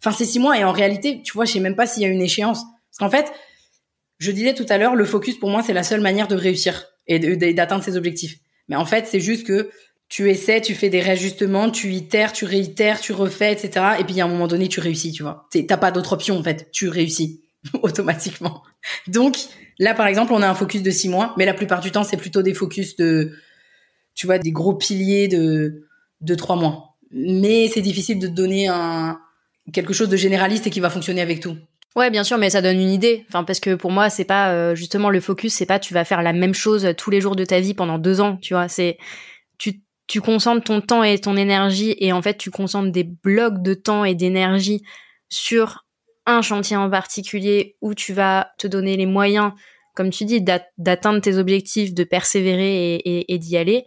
enfin 0.00 0.16
c'est 0.16 0.24
six 0.24 0.38
mois. 0.38 0.56
Et 0.56 0.64
en 0.64 0.70
réalité, 0.70 1.20
tu 1.22 1.32
vois, 1.32 1.44
je 1.44 1.52
sais 1.52 1.60
même 1.60 1.74
pas 1.74 1.86
s'il 1.86 2.04
y 2.04 2.06
a 2.06 2.08
une 2.08 2.22
échéance, 2.22 2.62
parce 2.62 2.98
qu'en 2.98 3.10
fait, 3.10 3.32
je 4.18 4.30
disais 4.30 4.54
tout 4.54 4.66
à 4.68 4.78
l'heure, 4.78 4.94
le 4.94 5.04
focus 5.04 5.36
pour 5.36 5.50
moi, 5.50 5.62
c'est 5.62 5.72
la 5.72 5.82
seule 5.82 6.00
manière 6.00 6.28
de 6.28 6.36
réussir 6.36 6.86
et 7.08 7.18
d'atteindre 7.52 7.82
ses 7.82 7.96
objectifs. 7.96 8.38
Mais 8.68 8.76
en 8.76 8.84
fait, 8.84 9.06
c'est 9.08 9.20
juste 9.20 9.44
que 9.44 9.70
tu 10.08 10.30
essaies, 10.30 10.60
tu 10.60 10.74
fais 10.74 10.88
des 10.88 11.00
réajustements, 11.00 11.70
tu 11.70 11.92
itères, 11.92 12.32
tu 12.32 12.44
réitères, 12.44 13.00
tu 13.00 13.12
refais, 13.12 13.52
etc. 13.52 13.96
Et 13.98 14.04
puis 14.04 14.20
à 14.20 14.24
un 14.24 14.28
moment 14.28 14.46
donné, 14.46 14.68
tu 14.68 14.78
réussis, 14.78 15.10
tu 15.10 15.24
vois. 15.24 15.48
T'as 15.66 15.76
pas 15.76 15.90
d'autre 15.90 16.12
option 16.12 16.38
en 16.38 16.42
fait, 16.44 16.70
tu 16.70 16.88
réussis 16.88 17.42
automatiquement. 17.82 18.62
Donc 19.08 19.36
Là, 19.78 19.94
par 19.94 20.06
exemple, 20.06 20.32
on 20.32 20.42
a 20.42 20.48
un 20.48 20.54
focus 20.54 20.82
de 20.82 20.90
six 20.90 21.08
mois, 21.08 21.34
mais 21.36 21.44
la 21.44 21.54
plupart 21.54 21.80
du 21.80 21.90
temps, 21.90 22.04
c'est 22.04 22.16
plutôt 22.16 22.42
des 22.42 22.54
focus 22.54 22.96
de, 22.96 23.32
tu 24.14 24.26
vois, 24.26 24.38
des 24.38 24.52
gros 24.52 24.74
piliers 24.74 25.28
de, 25.28 25.86
de 26.20 26.34
trois 26.34 26.56
mois. 26.56 26.96
Mais 27.10 27.68
c'est 27.68 27.82
difficile 27.82 28.18
de 28.18 28.28
donner 28.28 28.68
un, 28.68 29.18
quelque 29.72 29.92
chose 29.92 30.08
de 30.08 30.16
généraliste 30.16 30.66
et 30.66 30.70
qui 30.70 30.80
va 30.80 30.90
fonctionner 30.90 31.20
avec 31.20 31.40
tout. 31.40 31.56
Ouais, 31.96 32.10
bien 32.10 32.24
sûr, 32.24 32.38
mais 32.38 32.50
ça 32.50 32.60
donne 32.60 32.80
une 32.80 32.90
idée. 32.90 33.24
Enfin, 33.28 33.44
parce 33.44 33.60
que 33.60 33.74
pour 33.74 33.92
moi, 33.92 34.10
c'est 34.10 34.24
pas 34.24 34.52
euh, 34.52 34.74
justement 34.74 35.10
le 35.10 35.20
focus, 35.20 35.54
c'est 35.54 35.66
pas 35.66 35.78
tu 35.78 35.94
vas 35.94 36.04
faire 36.04 36.22
la 36.22 36.32
même 36.32 36.54
chose 36.54 36.88
tous 36.98 37.10
les 37.10 37.20
jours 37.20 37.36
de 37.36 37.44
ta 37.44 37.60
vie 37.60 37.74
pendant 37.74 37.98
deux 37.98 38.20
ans, 38.20 38.36
tu 38.36 38.54
vois. 38.54 38.68
C'est 38.68 38.98
tu 39.58 39.80
tu 40.06 40.20
concentres 40.20 40.64
ton 40.64 40.80
temps 40.80 41.04
et 41.04 41.18
ton 41.18 41.36
énergie 41.36 41.94
et 41.98 42.12
en 42.12 42.20
fait 42.20 42.36
tu 42.36 42.50
concentres 42.50 42.90
des 42.90 43.04
blocs 43.04 43.62
de 43.62 43.74
temps 43.74 44.04
et 44.04 44.14
d'énergie 44.14 44.82
sur 45.28 45.83
un 46.26 46.42
chantier 46.42 46.76
en 46.76 46.90
particulier 46.90 47.76
où 47.80 47.94
tu 47.94 48.12
vas 48.12 48.52
te 48.58 48.66
donner 48.66 48.96
les 48.96 49.06
moyens, 49.06 49.52
comme 49.94 50.10
tu 50.10 50.24
dis, 50.24 50.42
d'atteindre 50.78 51.20
tes 51.20 51.36
objectifs, 51.36 51.94
de 51.94 52.04
persévérer 52.04 53.00
et, 53.04 53.38
d'y 53.38 53.56
aller. 53.56 53.84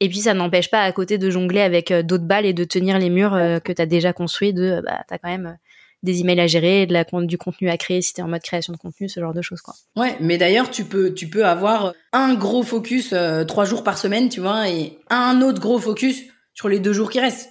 Et 0.00 0.08
puis 0.08 0.20
ça 0.20 0.34
n'empêche 0.34 0.70
pas 0.70 0.82
à 0.82 0.92
côté 0.92 1.18
de 1.18 1.30
jongler 1.30 1.60
avec 1.60 1.90
euh, 1.90 2.02
d'autres 2.02 2.24
balles 2.24 2.46
et 2.46 2.54
de 2.54 2.64
tenir 2.64 2.98
les 2.98 3.10
murs 3.10 3.34
euh, 3.34 3.58
que 3.58 3.70
tu 3.70 3.82
as 3.82 3.86
déjà 3.86 4.14
construits, 4.14 4.54
de 4.54 4.80
bah 4.82 5.04
t'as 5.06 5.18
quand 5.18 5.28
même 5.28 5.46
euh, 5.46 5.68
des 6.02 6.20
emails 6.20 6.40
à 6.40 6.46
gérer, 6.46 6.88
du 7.24 7.36
contenu 7.36 7.68
à 7.68 7.76
créer 7.76 8.00
si 8.00 8.14
t'es 8.14 8.22
en 8.22 8.28
mode 8.28 8.40
création 8.40 8.72
de 8.72 8.78
contenu, 8.78 9.10
ce 9.10 9.20
genre 9.20 9.34
de 9.34 9.42
choses. 9.42 9.60
Ouais, 9.96 10.16
mais 10.18 10.38
d'ailleurs 10.38 10.70
tu 10.70 10.86
peux 10.86 11.12
tu 11.12 11.28
peux 11.28 11.44
avoir 11.44 11.92
un 12.14 12.34
gros 12.34 12.62
focus 12.62 13.14
trois 13.46 13.66
jours 13.66 13.84
par 13.84 13.98
semaine, 13.98 14.30
tu 14.30 14.40
vois, 14.40 14.70
et 14.70 14.98
un 15.10 15.42
autre 15.42 15.60
gros 15.60 15.78
focus 15.78 16.22
sur 16.54 16.70
les 16.70 16.78
deux 16.78 16.94
jours 16.94 17.10
qui 17.10 17.20
restent. 17.20 17.50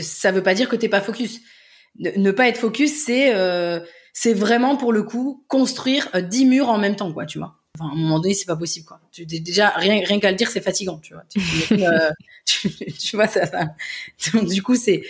Ça 0.00 0.30
veut 0.30 0.44
pas 0.44 0.54
dire 0.54 0.68
que 0.68 0.76
t'es 0.76 0.88
pas 0.88 1.00
focus 1.00 1.40
ne, 1.98 2.30
pas 2.30 2.48
être 2.48 2.58
focus, 2.58 3.04
c'est 3.04 3.34
euh, 3.34 3.80
c'est 4.12 4.34
vraiment 4.34 4.76
pour 4.76 4.92
le 4.92 5.02
coup 5.02 5.44
construire 5.48 6.08
euh, 6.14 6.20
dix 6.20 6.46
murs 6.46 6.68
en 6.68 6.78
même 6.78 6.96
temps, 6.96 7.12
quoi, 7.12 7.26
tu 7.26 7.38
vois. 7.38 7.56
Enfin, 7.78 7.90
à 7.90 7.92
un 7.92 7.96
moment 7.96 8.20
donné, 8.20 8.34
c'est 8.34 8.46
pas 8.46 8.56
possible, 8.56 8.86
quoi. 8.86 9.00
Tu, 9.10 9.26
déjà 9.26 9.70
rien 9.70 10.02
rien 10.04 10.20
qu'à 10.20 10.30
le 10.30 10.36
dire, 10.36 10.48
c'est 10.48 10.60
fatigant, 10.60 10.98
tu 10.98 11.14
vois. 11.14 11.24
Tu, 11.28 11.40
euh, 11.72 12.10
vois 13.14 13.28
ça. 13.28 13.46
ça. 13.46 13.74
Donc, 14.32 14.48
du 14.48 14.62
coup, 14.62 14.76
c'est 14.76 15.02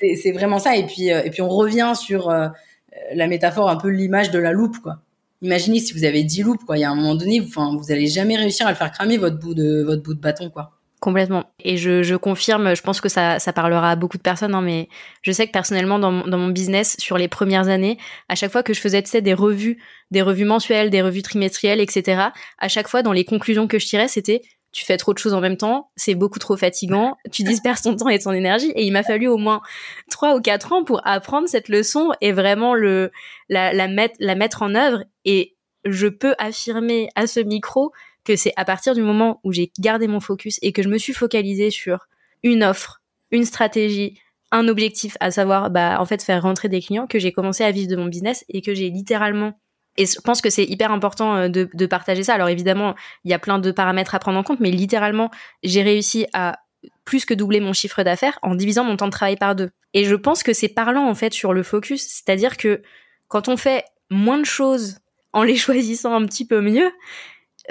c'est 0.00 0.32
vraiment 0.32 0.58
ça. 0.58 0.76
Et 0.76 0.86
puis 0.86 1.08
et 1.08 1.30
puis 1.30 1.42
on 1.42 1.48
revient 1.48 1.92
sur 1.96 2.28
la 2.30 3.26
métaphore 3.26 3.70
un 3.70 3.76
peu 3.76 3.88
l'image 3.88 4.30
de 4.30 4.38
la 4.38 4.52
loupe, 4.52 4.78
quoi. 4.78 5.02
Imaginez 5.42 5.80
si 5.80 5.92
vous 5.92 6.04
avez 6.04 6.22
10 6.22 6.42
loupes, 6.44 6.64
quoi. 6.64 6.78
Il 6.78 6.82
y 6.82 6.84
a 6.84 6.90
un 6.90 6.94
moment 6.94 7.16
donné, 7.16 7.40
vous, 7.40 7.48
enfin, 7.48 7.76
vous 7.76 7.90
allez 7.90 8.06
jamais 8.06 8.36
réussir 8.36 8.66
à 8.66 8.70
le 8.70 8.76
faire 8.76 8.92
cramer 8.92 9.16
votre 9.16 9.38
bout 9.38 9.54
de 9.54 9.82
votre 9.82 10.02
bout 10.02 10.14
de 10.14 10.20
bâton, 10.20 10.50
quoi. 10.50 10.70
Complètement. 11.02 11.52
Et 11.58 11.78
je, 11.78 12.04
je, 12.04 12.14
confirme, 12.14 12.76
je 12.76 12.80
pense 12.80 13.00
que 13.00 13.08
ça, 13.08 13.40
ça 13.40 13.52
parlera 13.52 13.90
à 13.90 13.96
beaucoup 13.96 14.18
de 14.18 14.22
personnes, 14.22 14.54
hein, 14.54 14.60
mais 14.60 14.88
je 15.22 15.32
sais 15.32 15.48
que 15.48 15.50
personnellement, 15.50 15.98
dans, 15.98 16.24
dans, 16.28 16.38
mon 16.38 16.50
business, 16.50 16.94
sur 17.00 17.18
les 17.18 17.26
premières 17.26 17.66
années, 17.66 17.98
à 18.28 18.36
chaque 18.36 18.52
fois 18.52 18.62
que 18.62 18.72
je 18.72 18.80
faisais 18.80 19.02
des 19.02 19.34
revues, 19.34 19.82
des 20.12 20.22
revues 20.22 20.44
mensuelles, 20.44 20.90
des 20.90 21.02
revues 21.02 21.22
trimestrielles, 21.22 21.80
etc., 21.80 22.26
à 22.56 22.68
chaque 22.68 22.86
fois, 22.86 23.02
dans 23.02 23.10
les 23.10 23.24
conclusions 23.24 23.66
que 23.66 23.80
je 23.80 23.86
tirais, 23.86 24.06
c'était 24.06 24.42
tu 24.70 24.84
fais 24.84 24.96
trop 24.96 25.12
de 25.12 25.18
choses 25.18 25.34
en 25.34 25.40
même 25.40 25.56
temps, 25.56 25.90
c'est 25.96 26.14
beaucoup 26.14 26.38
trop 26.38 26.56
fatigant, 26.56 27.16
tu 27.32 27.42
disperses 27.42 27.82
ton 27.82 27.96
temps 27.96 28.08
et 28.08 28.20
ton 28.20 28.30
énergie. 28.30 28.70
Et 28.76 28.84
il 28.84 28.92
m'a 28.92 29.02
fallu 29.02 29.26
au 29.26 29.38
moins 29.38 29.60
trois 30.08 30.36
ou 30.36 30.40
quatre 30.40 30.72
ans 30.72 30.84
pour 30.84 31.04
apprendre 31.04 31.48
cette 31.48 31.68
leçon 31.68 32.12
et 32.20 32.30
vraiment 32.30 32.74
le 32.76 33.10
la, 33.48 33.72
la, 33.72 33.88
mettre, 33.88 34.14
la 34.20 34.36
mettre 34.36 34.62
en 34.62 34.76
œuvre. 34.76 35.02
Et 35.24 35.56
je 35.84 36.06
peux 36.06 36.36
affirmer 36.38 37.08
à 37.16 37.26
ce 37.26 37.40
micro 37.40 37.90
que 38.24 38.36
c'est 38.36 38.52
à 38.56 38.64
partir 38.64 38.94
du 38.94 39.02
moment 39.02 39.40
où 39.44 39.52
j'ai 39.52 39.72
gardé 39.78 40.06
mon 40.06 40.20
focus 40.20 40.58
et 40.62 40.72
que 40.72 40.82
je 40.82 40.88
me 40.88 40.98
suis 40.98 41.12
focalisée 41.12 41.70
sur 41.70 42.06
une 42.42 42.62
offre, 42.62 43.02
une 43.30 43.44
stratégie, 43.44 44.18
un 44.50 44.68
objectif, 44.68 45.16
à 45.20 45.30
savoir, 45.30 45.70
bah, 45.70 45.96
en 46.00 46.04
fait, 46.04 46.22
faire 46.22 46.42
rentrer 46.42 46.68
des 46.68 46.80
clients, 46.80 47.06
que 47.06 47.18
j'ai 47.18 47.32
commencé 47.32 47.64
à 47.64 47.70
vivre 47.70 47.90
de 47.90 47.96
mon 47.96 48.06
business 48.06 48.44
et 48.48 48.62
que 48.62 48.74
j'ai 48.74 48.90
littéralement 48.90 49.54
et 49.96 50.06
je 50.06 50.18
pense 50.20 50.40
que 50.40 50.50
c'est 50.50 50.64
hyper 50.64 50.90
important 50.90 51.36
euh, 51.36 51.48
de, 51.48 51.68
de, 51.72 51.86
partager 51.86 52.22
ça. 52.22 52.34
Alors 52.34 52.48
évidemment, 52.48 52.94
il 53.24 53.30
y 53.30 53.34
a 53.34 53.38
plein 53.38 53.58
de 53.58 53.70
paramètres 53.70 54.14
à 54.14 54.18
prendre 54.18 54.38
en 54.38 54.42
compte, 54.42 54.60
mais 54.60 54.70
littéralement, 54.70 55.30
j'ai 55.62 55.82
réussi 55.82 56.26
à 56.32 56.60
plus 57.04 57.24
que 57.24 57.34
doubler 57.34 57.60
mon 57.60 57.72
chiffre 57.72 58.02
d'affaires 58.02 58.38
en 58.42 58.54
divisant 58.54 58.84
mon 58.84 58.96
temps 58.96 59.06
de 59.06 59.12
travail 59.12 59.36
par 59.36 59.54
deux. 59.54 59.70
Et 59.94 60.04
je 60.04 60.14
pense 60.14 60.42
que 60.42 60.52
c'est 60.52 60.68
parlant 60.68 61.08
en 61.08 61.14
fait 61.14 61.32
sur 61.32 61.52
le 61.52 61.62
focus, 61.62 62.02
c'est-à-dire 62.02 62.56
que 62.56 62.82
quand 63.28 63.48
on 63.48 63.56
fait 63.56 63.84
moins 64.10 64.38
de 64.38 64.44
choses 64.44 64.98
en 65.32 65.42
les 65.42 65.56
choisissant 65.56 66.14
un 66.14 66.24
petit 66.26 66.46
peu 66.46 66.60
mieux, 66.60 66.90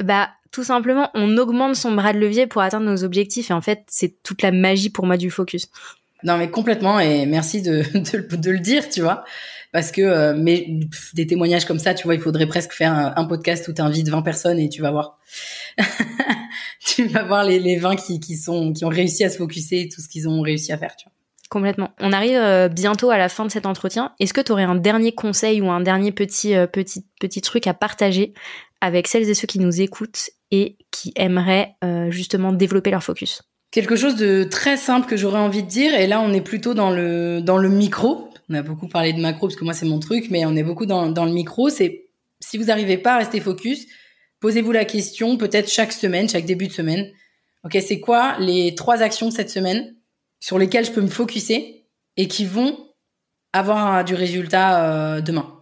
bah 0.04 0.30
tout 0.52 0.64
simplement, 0.64 1.10
on 1.14 1.38
augmente 1.38 1.76
son 1.76 1.94
bras 1.94 2.14
de 2.14 2.20
levier 2.20 2.46
pour 2.46 2.62
atteindre 2.62 2.86
nos 2.86 3.04
objectifs. 3.04 3.52
Et 3.52 3.54
en 3.54 3.62
fait, 3.62 3.84
c'est 3.88 4.22
toute 4.22 4.42
la 4.42 4.52
magie 4.52 4.90
pour 4.90 5.06
moi 5.06 5.18
du 5.18 5.30
focus. 5.30 5.70
Non, 6.24 6.38
mais 6.38 6.50
complètement. 6.50 7.00
Et 7.00 7.26
merci 7.26 7.62
de, 7.62 7.84
de, 8.36 8.52
le 8.52 8.60
dire, 8.60 8.90
tu 8.90 9.02
vois. 9.02 9.24
Parce 9.72 9.92
que, 9.92 10.02
euh, 10.02 10.34
mais 10.36 10.68
des 11.14 11.26
témoignages 11.26 11.66
comme 11.66 11.80
ça, 11.80 11.94
tu 11.94 12.04
vois, 12.04 12.16
il 12.16 12.22
faudrait 12.22 12.48
presque 12.48 12.74
faire 12.74 12.94
un, 12.94 13.26
podcast 13.26 13.68
où 13.70 13.74
tu 13.74 13.82
invites 13.82 14.10
20 14.10 14.22
personnes 14.22 14.60
et 14.60 14.68
tu 14.68 14.82
vas 14.82 14.92
voir. 14.92 15.18
tu 16.80 17.06
vas 17.08 17.24
voir 17.24 17.46
les, 17.46 17.60
les 17.60 17.78
20 17.78 17.96
qui, 17.96 18.20
qui, 18.20 18.36
sont, 18.36 18.74
qui 18.74 18.84
ont 18.84 18.90
réussi 18.90 19.24
à 19.24 19.30
se 19.30 19.38
focuser, 19.38 19.88
tout 19.88 20.02
ce 20.02 20.10
qu'ils 20.10 20.28
ont 20.28 20.42
réussi 20.42 20.74
à 20.74 20.78
faire, 20.78 20.96
tu 20.98 21.06
vois. 21.06 21.14
Complètement. 21.50 21.90
On 22.00 22.14
arrive 22.14 22.38
euh, 22.38 22.70
bientôt 22.70 23.10
à 23.10 23.18
la 23.18 23.28
fin 23.28 23.46
de 23.46 23.52
cet 23.52 23.66
entretien. 23.66 24.14
Est-ce 24.20 24.34
que 24.34 24.40
tu 24.40 24.54
aurais 24.54 24.64
un 24.64 24.76
dernier 24.76 25.14
conseil 25.14 25.60
ou 25.62 25.70
un 25.70 25.82
dernier 25.82 26.14
petit, 26.14 26.56
euh, 26.56 26.66
petit, 26.66 27.06
petit 27.20 27.42
truc 27.42 27.68
à 27.68 27.74
partager 27.74 28.34
avec 28.80 29.08
celles 29.08 29.30
et 29.30 29.34
ceux 29.34 29.48
qui 29.48 29.60
nous 29.60 29.82
écoutent 29.82 30.30
et 30.52 30.78
qui 30.92 31.14
aimeraient 31.16 31.76
euh, 31.84 32.12
justement 32.12 32.52
développer 32.52 32.92
leur 32.92 33.04
focus 33.04 33.42
Quelque 33.72 33.96
chose 33.96 34.18
de 34.18 34.44
très 34.44 34.76
simple 34.76 35.08
que 35.08 35.16
j'aurais 35.16 35.40
envie 35.40 35.64
de 35.64 35.68
dire, 35.68 35.94
et 35.94 36.06
là 36.06 36.20
on 36.20 36.34
est 36.34 36.42
plutôt 36.42 36.74
dans 36.74 36.90
le, 36.90 37.42
dans 37.42 37.58
le 37.58 37.70
micro. 37.70 38.30
On 38.50 38.54
a 38.54 38.62
beaucoup 38.62 38.90
parlé 38.90 39.14
de 39.14 39.22
macro 39.22 39.48
parce 39.48 39.56
que 39.56 39.64
moi 39.64 39.74
c'est 39.74 39.86
mon 39.86 40.00
truc, 40.00 40.28
mais 40.30 40.46
on 40.46 40.56
est 40.58 40.64
beaucoup 40.64 40.86
dans, 40.86 41.10
dans 41.10 41.24
le 41.24 41.32
micro. 41.32 41.70
C'est 41.70 42.10
si 42.42 42.58
vous 42.58 42.66
n'arrivez 42.66 42.98
pas 42.98 43.14
à 43.14 43.18
rester 43.20 43.40
focus, 43.40 43.88
posez-vous 44.42 44.74
la 44.74 44.84
question 44.84 45.38
peut-être 45.38 45.70
chaque 45.70 45.94
semaine, 45.94 46.28
chaque 46.28 46.46
début 46.46 46.68
de 46.68 46.74
semaine. 46.74 47.10
Ok, 47.64 47.78
c'est 47.82 48.02
quoi 48.02 48.36
les 48.40 48.76
trois 48.76 49.02
actions 49.02 49.32
cette 49.32 49.50
semaine 49.50 49.96
sur 50.42 50.60
lesquels 50.60 50.84
je 50.86 50.92
peux 50.92 51.02
me 51.02 51.08
focuser 51.08 51.86
et 52.18 52.28
qui 52.28 52.46
vont 52.46 52.78
avoir 53.54 54.04
du 54.04 54.16
résultat 54.16 54.84
euh, 54.84 55.22
demain? 55.22 55.60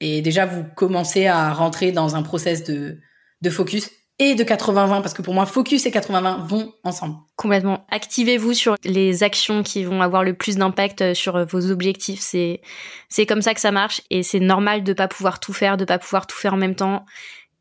Et 0.00 0.20
déjà, 0.20 0.44
vous 0.44 0.64
commencez 0.74 1.26
à 1.26 1.52
rentrer 1.54 1.92
dans 1.92 2.16
un 2.16 2.22
process 2.22 2.64
de, 2.64 2.98
de 3.42 3.50
focus 3.50 3.90
et 4.18 4.34
de 4.34 4.44
80-20 4.44 5.02
parce 5.02 5.12
que 5.12 5.22
pour 5.22 5.34
moi, 5.34 5.44
focus 5.44 5.84
et 5.86 5.90
80-20 5.90 6.46
vont 6.46 6.72
ensemble. 6.84 7.16
Complètement. 7.36 7.86
Activez-vous 7.90 8.54
sur 8.54 8.76
les 8.84 9.22
actions 9.22 9.62
qui 9.62 9.84
vont 9.84 10.00
avoir 10.00 10.24
le 10.24 10.34
plus 10.34 10.56
d'impact 10.56 11.02
euh, 11.02 11.14
sur 11.14 11.36
euh, 11.36 11.44
vos 11.44 11.70
objectifs. 11.70 12.20
C'est, 12.20 12.62
c'est 13.08 13.26
comme 13.26 13.42
ça 13.42 13.52
que 13.52 13.60
ça 13.60 13.72
marche 13.72 14.00
et 14.10 14.22
c'est 14.22 14.40
normal 14.40 14.84
de 14.84 14.92
pas 14.92 15.08
pouvoir 15.08 15.38
tout 15.38 15.52
faire, 15.52 15.76
de 15.76 15.84
pas 15.84 15.98
pouvoir 15.98 16.26
tout 16.26 16.36
faire 16.36 16.54
en 16.54 16.58
même 16.58 16.74
temps. 16.74 17.04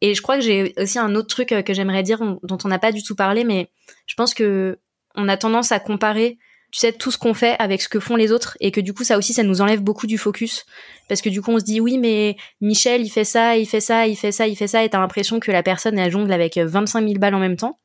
Et 0.02 0.14
je 0.14 0.22
crois 0.22 0.36
que 0.36 0.44
j'ai 0.44 0.74
aussi 0.78 1.00
un 1.00 1.16
autre 1.16 1.28
truc 1.28 1.50
que 1.50 1.74
j'aimerais 1.74 2.04
dire 2.04 2.20
dont 2.44 2.58
on 2.64 2.68
n'a 2.68 2.80
pas 2.80 2.92
du 2.92 3.02
tout 3.02 3.16
parlé, 3.16 3.44
mais 3.44 3.70
je 4.08 4.16
pense 4.16 4.34
que 4.34 4.78
on 5.16 5.30
a 5.30 5.38
tendance 5.38 5.72
à 5.72 5.80
comparer 5.80 6.38
tu 6.76 6.82
sais 6.82 6.92
tout 6.92 7.10
ce 7.10 7.18
qu'on 7.18 7.34
fait 7.34 7.56
avec 7.58 7.82
ce 7.82 7.88
que 7.88 8.02
font 8.02 8.18
les 8.18 8.34
autres 8.34 8.58
et 8.60 8.70
que 8.70 8.82
du 8.82 8.94
coup 8.94 9.06
ça 9.06 9.18
aussi 9.18 9.32
ça 9.32 9.44
nous 9.44 9.62
enlève 9.62 9.80
beaucoup 9.80 10.08
du 10.08 10.18
focus. 10.18 10.66
Parce 11.08 11.22
que 11.22 11.30
du 11.30 11.42
coup 11.42 11.52
on 11.52 11.60
se 11.60 11.64
dit 11.64 11.80
oui 11.80 11.98
mais 11.98 12.36
Michel 12.60 13.02
il 13.02 13.10
fait 13.10 13.24
ça 13.24 13.56
il 13.56 13.66
fait 13.66 13.80
ça 13.80 14.08
il 14.08 14.18
fait 14.18 14.34
ça 14.34 14.46
il 14.46 14.58
fait 14.58 14.68
ça 14.68 14.84
et 14.84 14.90
t'as 14.90 15.00
l'impression 15.00 15.40
que 15.40 15.54
la 15.54 15.64
personne 15.64 15.98
elle 15.98 16.12
jongle 16.12 16.34
avec 16.34 16.58
25 16.58 17.08
000 17.08 17.18
balles 17.18 17.34
en 17.34 17.40
même 17.40 17.56
temps. 17.56 17.80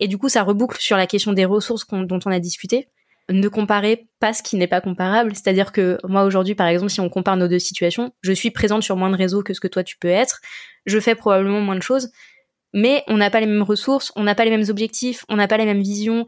Et 0.00 0.08
du 0.08 0.16
coup 0.16 0.30
ça 0.30 0.44
reboucle 0.44 0.80
sur 0.80 0.96
la 0.96 1.06
question 1.06 1.34
des 1.34 1.44
ressources 1.44 1.86
dont 1.86 2.20
on 2.24 2.30
a 2.30 2.38
discuté. 2.38 2.88
Ne 3.28 3.48
comparez 3.48 4.08
pas 4.18 4.32
ce 4.32 4.42
qui 4.42 4.56
n'est 4.56 4.66
pas 4.66 4.80
comparable. 4.80 5.34
C'est-à-dire 5.34 5.70
que 5.70 5.98
moi 6.02 6.24
aujourd'hui 6.24 6.54
par 6.54 6.68
exemple 6.68 6.90
si 6.90 7.00
on 7.00 7.10
compare 7.10 7.36
nos 7.36 7.48
deux 7.48 7.58
situations 7.58 8.12
je 8.22 8.32
suis 8.32 8.50
présente 8.50 8.82
sur 8.82 8.96
moins 8.96 9.10
de 9.10 9.16
réseaux 9.16 9.42
que 9.42 9.52
ce 9.52 9.60
que 9.60 9.68
toi 9.68 9.84
tu 9.84 9.98
peux 9.98 10.08
être. 10.08 10.40
Je 10.86 10.98
fais 10.98 11.14
probablement 11.14 11.60
moins 11.60 11.76
de 11.76 11.82
choses. 11.82 12.08
Mais 12.72 13.04
on 13.08 13.18
n'a 13.18 13.28
pas 13.28 13.40
les 13.40 13.46
mêmes 13.46 13.62
ressources, 13.62 14.10
on 14.16 14.22
n'a 14.22 14.34
pas 14.34 14.46
les 14.46 14.50
mêmes 14.50 14.70
objectifs, 14.70 15.26
on 15.28 15.36
n'a 15.36 15.48
pas 15.48 15.58
les 15.58 15.66
mêmes 15.66 15.82
visions. 15.82 16.26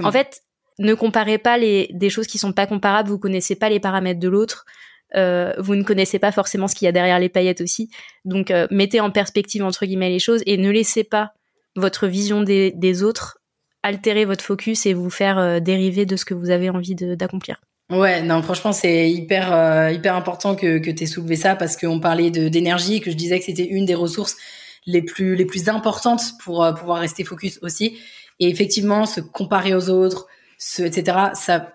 En 0.00 0.12
fait, 0.12 0.42
ne 0.78 0.94
comparez 0.94 1.38
pas 1.38 1.58
les, 1.58 1.88
des 1.92 2.10
choses 2.10 2.26
qui 2.26 2.38
sont 2.38 2.52
pas 2.52 2.66
comparables, 2.66 3.08
vous 3.08 3.18
connaissez 3.18 3.56
pas 3.56 3.68
les 3.68 3.80
paramètres 3.80 4.20
de 4.20 4.28
l'autre, 4.28 4.66
euh, 5.14 5.52
vous 5.58 5.76
ne 5.76 5.82
connaissez 5.82 6.18
pas 6.18 6.32
forcément 6.32 6.68
ce 6.68 6.74
qu'il 6.74 6.86
y 6.86 6.88
a 6.88 6.92
derrière 6.92 7.18
les 7.18 7.28
paillettes 7.28 7.60
aussi. 7.60 7.90
Donc 8.24 8.50
euh, 8.50 8.66
mettez 8.70 9.00
en 9.00 9.10
perspective 9.10 9.64
entre 9.64 9.86
guillemets 9.86 10.10
les 10.10 10.18
choses 10.18 10.42
et 10.46 10.56
ne 10.56 10.70
laissez 10.70 11.04
pas 11.04 11.32
votre 11.76 12.06
vision 12.06 12.42
des, 12.42 13.02
autres 13.02 13.38
altérer 13.82 14.24
votre 14.24 14.44
focus 14.44 14.86
et 14.86 14.94
vous 14.94 15.10
faire 15.10 15.38
euh, 15.38 15.60
dériver 15.60 16.06
de 16.06 16.16
ce 16.16 16.24
que 16.24 16.34
vous 16.34 16.50
avez 16.50 16.70
envie 16.70 16.94
d'accomplir. 16.94 17.60
Ouais, 17.88 18.20
non, 18.20 18.42
franchement, 18.42 18.72
c'est 18.72 19.08
hyper 19.08 19.92
hyper 19.92 20.16
important 20.16 20.56
que 20.56 20.78
que 20.78 20.90
tu 20.90 21.06
soulevé 21.06 21.36
ça 21.36 21.54
parce 21.54 21.76
qu'on 21.76 22.00
parlait 22.00 22.30
d'énergie, 22.30 23.00
que 23.00 23.12
je 23.12 23.16
disais 23.16 23.38
que 23.38 23.44
c'était 23.44 23.66
une 23.66 23.84
des 23.86 23.94
ressources 23.94 24.36
les 24.86 25.02
plus 25.02 25.36
les 25.36 25.44
plus 25.44 25.68
importantes 25.68 26.32
pour 26.42 26.66
pouvoir 26.76 26.98
rester 26.98 27.22
focus 27.22 27.60
aussi. 27.62 27.96
Et 28.40 28.48
effectivement, 28.48 29.06
se 29.06 29.20
comparer 29.20 29.72
aux 29.72 29.88
autres, 29.88 30.26
ce, 30.58 30.82
etc. 30.82 31.18
Ça 31.34 31.72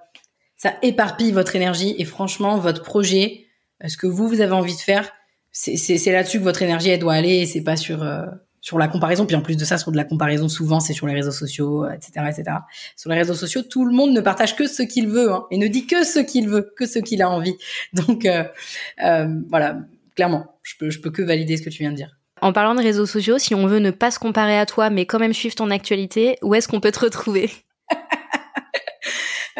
ça 0.61 0.75
éparpille 0.83 1.31
votre 1.31 1.55
énergie 1.55 1.95
et 1.97 2.05
franchement, 2.05 2.59
votre 2.59 2.83
projet, 2.83 3.47
euh, 3.83 3.87
ce 3.87 3.97
que 3.97 4.05
vous 4.05 4.27
vous 4.27 4.41
avez 4.41 4.51
envie 4.51 4.75
de 4.75 4.79
faire, 4.79 5.11
c'est 5.51 6.11
là-dessus 6.11 6.37
que 6.37 6.43
votre 6.43 6.61
énergie 6.61 6.89
elle 6.89 6.99
doit 6.99 7.15
aller. 7.15 7.37
Et 7.37 7.45
c'est 7.47 7.63
pas 7.63 7.75
sur 7.75 8.03
euh, 8.03 8.27
sur 8.61 8.77
la 8.77 8.87
comparaison. 8.87 9.25
Puis 9.25 9.35
en 9.35 9.41
plus 9.41 9.57
de 9.57 9.65
ça, 9.65 9.79
sur 9.79 9.91
de 9.91 9.97
la 9.97 10.03
comparaison, 10.03 10.49
souvent 10.49 10.79
c'est 10.79 10.93
sur 10.93 11.07
les 11.07 11.15
réseaux 11.15 11.31
sociaux, 11.31 11.87
etc., 11.89 12.27
etc. 12.29 12.57
Sur 12.95 13.09
les 13.09 13.17
réseaux 13.17 13.33
sociaux, 13.33 13.63
tout 13.63 13.85
le 13.85 13.91
monde 13.91 14.11
ne 14.11 14.21
partage 14.21 14.55
que 14.55 14.67
ce 14.67 14.83
qu'il 14.83 15.07
veut 15.07 15.31
hein, 15.31 15.45
et 15.49 15.57
ne 15.57 15.65
dit 15.65 15.87
que 15.87 16.03
ce 16.03 16.19
qu'il 16.19 16.47
veut, 16.47 16.71
que 16.77 16.85
ce 16.85 16.99
qu'il 16.99 17.23
a 17.23 17.29
envie. 17.31 17.55
Donc 17.93 18.25
euh, 18.25 18.43
voilà, 19.49 19.79
clairement, 20.15 20.45
je 20.61 20.75
peux 20.79 20.91
je 20.91 21.01
peux 21.01 21.09
que 21.09 21.23
valider 21.23 21.57
ce 21.57 21.63
que 21.63 21.71
tu 21.71 21.79
viens 21.79 21.91
de 21.91 21.97
dire. 21.97 22.19
En 22.39 22.53
parlant 22.53 22.75
de 22.75 22.83
réseaux 22.83 23.07
sociaux, 23.07 23.39
si 23.39 23.55
on 23.55 23.65
veut 23.65 23.79
ne 23.79 23.89
pas 23.89 24.11
se 24.11 24.19
comparer 24.19 24.59
à 24.59 24.67
toi, 24.67 24.91
mais 24.91 25.07
quand 25.07 25.19
même 25.19 25.33
suivre 25.33 25.55
ton 25.55 25.71
actualité, 25.71 26.37
où 26.43 26.53
est-ce 26.53 26.67
qu'on 26.67 26.81
peut 26.81 26.91
te 26.91 26.99
retrouver? 26.99 27.49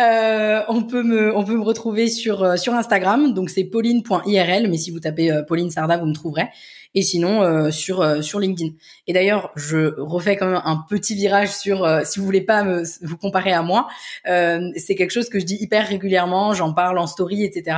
euh, 0.01 0.61
on 0.67 0.83
peut 0.83 1.03
me 1.03 1.61
retrouver 1.61 2.09
sur 2.09 2.43
euh, 2.43 2.55
Instagram. 2.73 3.33
Donc 3.33 3.49
c'est 3.49 3.63
pauline.irl 3.63 4.67
mais 4.69 4.77
si 4.77 4.91
vous 4.91 4.99
tapez 4.99 5.31
euh, 5.31 5.43
Pauline 5.43 5.69
Sarda 5.69 5.97
vous 5.97 6.05
me 6.05 6.13
trouverez 6.13 6.49
et 6.93 7.01
sinon 7.01 7.41
euh, 7.41 7.71
sur 7.71 8.01
euh, 8.01 8.21
sur 8.21 8.39
LinkedIn. 8.39 8.71
Et 9.07 9.13
d'ailleurs, 9.13 9.51
je 9.55 9.99
refais 9.99 10.35
quand 10.35 10.47
même 10.47 10.61
un 10.63 10.83
petit 10.89 11.15
virage 11.15 11.49
sur 11.49 11.83
euh, 11.83 12.01
si 12.03 12.19
vous 12.19 12.25
voulez 12.25 12.41
pas 12.41 12.63
me, 12.63 12.83
vous 13.01 13.17
comparer 13.17 13.53
à 13.53 13.61
moi, 13.61 13.87
c'est 14.25 14.95
quelque 14.95 15.11
chose 15.11 15.29
que 15.29 15.39
je 15.39 15.45
dis 15.45 15.57
hyper 15.59 15.87
régulièrement, 15.87 16.53
j'en 16.53 16.73
parle 16.73 16.97
en 16.97 17.07
story, 17.07 17.43
etc. 17.43 17.77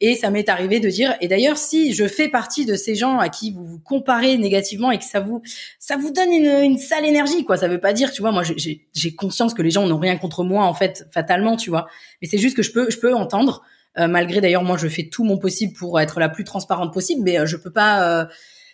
Et 0.00 0.14
ça 0.14 0.30
m'est 0.30 0.48
arrivé 0.48 0.80
de 0.80 0.88
dire 0.88 1.14
et 1.20 1.28
d'ailleurs 1.28 1.56
si 1.56 1.94
je 1.94 2.06
fais 2.06 2.28
partie 2.28 2.66
de 2.66 2.74
ces 2.74 2.94
gens 2.94 3.18
à 3.18 3.28
qui 3.28 3.52
vous 3.52 3.66
vous 3.66 3.78
comparez 3.78 4.36
négativement 4.38 4.90
et 4.90 4.98
que 4.98 5.04
ça 5.04 5.20
vous 5.20 5.42
ça 5.78 5.96
vous 5.96 6.10
donne 6.10 6.32
une, 6.32 6.62
une 6.62 6.78
sale 6.78 7.04
énergie 7.04 7.44
quoi, 7.44 7.56
ça 7.56 7.68
veut 7.68 7.80
pas 7.80 7.92
dire 7.92 8.12
tu 8.12 8.22
vois 8.22 8.32
moi 8.32 8.42
j'ai 8.44 9.14
conscience 9.14 9.54
que 9.54 9.62
les 9.62 9.70
gens 9.70 9.86
n'ont 9.86 9.98
rien 9.98 10.16
contre 10.16 10.44
moi 10.44 10.64
en 10.64 10.74
fait 10.74 11.06
fatalement 11.10 11.56
tu 11.56 11.70
vois, 11.70 11.86
mais 12.20 12.28
c'est 12.28 12.38
juste 12.38 12.56
que 12.56 12.62
je 12.62 12.72
peux 12.72 12.90
je 12.90 12.98
peux 12.98 13.14
entendre 13.14 13.62
euh, 13.98 14.06
malgré 14.06 14.40
d'ailleurs 14.40 14.62
moi 14.62 14.76
je 14.76 14.86
fais 14.86 15.08
tout 15.08 15.24
mon 15.24 15.36
possible 15.36 15.72
pour 15.72 15.98
être 15.98 16.20
la 16.20 16.28
plus 16.28 16.44
transparente 16.44 16.92
possible, 16.92 17.22
mais 17.24 17.40
euh, 17.40 17.46
je 17.46 17.56
peux 17.56 17.72
pas, 17.72 18.20
euh, 18.20 18.24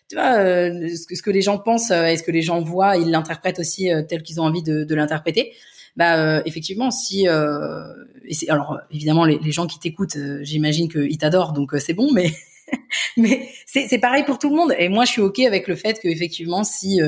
tu 0.09 0.16
vois, 0.16 0.34
ce 0.34 1.07
que, 1.07 1.14
ce, 1.14 1.22
que, 1.22 1.30
les 1.30 1.42
gens 1.42 1.59
pensent 1.59 1.90
et 1.90 2.16
ce 2.16 2.22
que 2.22 2.30
les 2.30 2.42
gens 2.42 2.61
voient, 2.61 2.96
ils 2.96 3.11
l'interprètent 3.11 3.59
aussi 3.59 3.90
tel 4.09 4.22
qu'ils 4.22 4.40
ont 4.40 4.44
envie 4.44 4.62
de, 4.62 4.84
de 4.84 4.94
l'interpréter. 4.94 5.52
Bah 5.96 6.42
effectivement, 6.44 6.90
si 6.90 7.26
et 7.26 8.50
alors 8.50 8.80
évidemment 8.90 9.24
les, 9.24 9.38
les 9.38 9.52
gens 9.52 9.66
qui 9.66 9.78
t'écoutent, 9.78 10.18
j'imagine 10.42 10.88
qu'ils 10.88 11.18
t'adorent, 11.18 11.52
donc 11.52 11.74
c'est 11.78 11.94
bon, 11.94 12.12
mais 12.12 12.30
mais 13.16 13.48
c'est, 13.66 13.86
c'est 13.88 13.98
pareil 13.98 14.24
pour 14.24 14.38
tout 14.38 14.50
le 14.50 14.57
monde. 14.57 14.74
Et 14.78 14.88
moi 14.88 15.04
je 15.04 15.12
suis 15.12 15.22
ok 15.22 15.40
avec 15.40 15.68
le 15.68 15.74
fait 15.74 15.98
que 16.00 16.09
effectivement 16.09 16.64
si 16.64 17.00